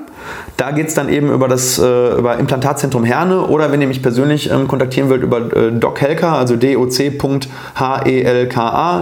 da 0.61 0.69
geht 0.69 0.89
es 0.89 0.93
dann 0.93 1.09
eben 1.09 1.31
über 1.31 1.47
das 1.47 1.79
äh, 1.79 2.19
über 2.19 2.37
Implantatzentrum 2.37 3.03
Herne 3.03 3.47
oder 3.47 3.71
wenn 3.71 3.81
ihr 3.81 3.87
mich 3.87 4.03
persönlich 4.03 4.51
ähm, 4.51 4.67
kontaktieren 4.67 5.09
wollt 5.09 5.23
über 5.23 5.39
äh, 5.39 5.71
Doc 5.71 5.99
Helka, 5.99 6.37
also 6.37 6.55
doc.helka, 6.55 8.03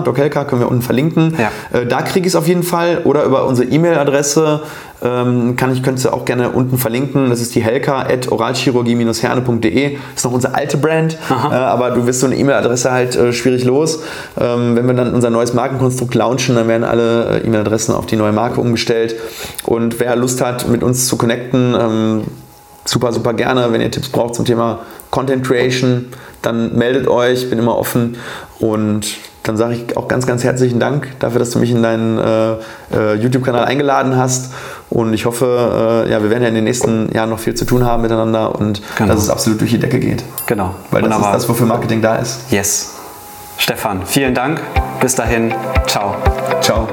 Doc 0.05 0.17
Helka 0.17 0.45
können 0.45 0.61
wir 0.61 0.69
unten 0.69 0.81
verlinken. 0.81 1.35
Ja. 1.37 1.51
Äh, 1.77 1.85
da 1.85 2.01
kriege 2.01 2.25
ich 2.25 2.31
es 2.31 2.37
auf 2.37 2.47
jeden 2.47 2.63
Fall 2.63 3.01
oder 3.03 3.25
über 3.25 3.45
unsere 3.45 3.67
E-Mail-Adresse 3.67 4.61
ähm, 5.01 5.55
kann 5.55 5.71
ich, 5.71 5.81
könntest 5.81 6.03
du 6.05 6.13
auch 6.13 6.25
gerne 6.25 6.49
unten 6.49 6.77
verlinken. 6.77 7.29
Das 7.29 7.39
ist 7.39 7.55
die 7.55 7.61
helka.oralchirurgie-herne.de. 7.61 9.97
Ist 10.15 10.25
noch 10.25 10.33
unsere 10.33 10.55
alte 10.55 10.75
Brand, 10.77 11.17
äh, 11.29 11.33
aber 11.53 11.91
du 11.91 12.05
wirst 12.05 12.19
so 12.19 12.25
eine 12.25 12.35
E-Mail-Adresse 12.35 12.91
halt 12.91 13.15
äh, 13.15 13.31
schwierig 13.31 13.63
los. 13.63 14.01
Ähm, 14.39 14.75
wenn 14.75 14.85
wir 14.87 14.93
dann 14.93 15.13
unser 15.13 15.29
neues 15.29 15.53
Markenkonstrukt 15.53 16.15
launchen, 16.15 16.55
dann 16.55 16.67
werden 16.67 16.83
alle 16.83 17.41
äh, 17.41 17.45
E-Mail-Adressen 17.45 17.95
auf 17.95 18.07
die 18.07 18.17
neue 18.17 18.33
Marke 18.33 18.59
umgestellt. 18.59 19.15
Und 19.63 19.99
wer 19.99 20.15
Lust 20.15 20.41
hat, 20.41 20.67
mit 20.67 20.83
uns 20.83 21.07
zu 21.07 21.17
connecten, 21.17 21.48
ähm, 21.53 22.23
super, 22.85 23.11
super 23.13 23.33
gerne. 23.33 23.71
Wenn 23.71 23.81
ihr 23.81 23.91
Tipps 23.91 24.09
braucht 24.09 24.35
zum 24.35 24.45
Thema 24.45 24.79
Content 25.11 25.45
Creation, 25.45 26.07
dann 26.41 26.75
meldet 26.75 27.07
euch, 27.07 27.49
bin 27.49 27.59
immer 27.59 27.77
offen 27.77 28.17
und 28.59 29.05
dann 29.43 29.57
sage 29.57 29.73
ich 29.73 29.97
auch 29.97 30.07
ganz, 30.07 30.27
ganz 30.27 30.43
herzlichen 30.43 30.79
Dank 30.79 31.07
dafür, 31.19 31.39
dass 31.39 31.51
du 31.51 31.59
mich 31.59 31.71
in 31.71 31.81
deinen 31.81 32.19
äh, 32.19 32.51
äh, 32.93 33.15
YouTube-Kanal 33.15 33.65
eingeladen 33.65 34.15
hast. 34.15 34.53
Und 34.89 35.13
ich 35.13 35.25
hoffe, 35.25 36.05
äh, 36.05 36.11
ja, 36.11 36.21
wir 36.21 36.29
werden 36.29 36.43
ja 36.43 36.49
in 36.49 36.55
den 36.55 36.65
nächsten 36.65 37.11
Jahren 37.13 37.29
noch 37.29 37.39
viel 37.39 37.55
zu 37.55 37.65
tun 37.65 37.85
haben 37.85 38.01
miteinander 38.01 38.55
und 38.55 38.81
genau. 38.97 39.13
dass 39.13 39.23
es 39.23 39.29
absolut 39.29 39.61
durch 39.61 39.71
die 39.71 39.79
Decke 39.79 39.99
geht. 39.99 40.23
Genau. 40.45 40.75
Weil 40.91 41.03
Wunderbar. 41.03 41.33
das 41.33 41.41
ist 41.41 41.43
das, 41.43 41.49
wofür 41.49 41.65
Marketing 41.67 42.01
da 42.01 42.17
ist. 42.17 42.51
Yes. 42.51 42.95
Stefan, 43.57 44.05
vielen 44.05 44.33
Dank. 44.33 44.61
Bis 45.01 45.15
dahin. 45.15 45.53
Ciao. 45.87 46.15
Ciao. 46.61 46.87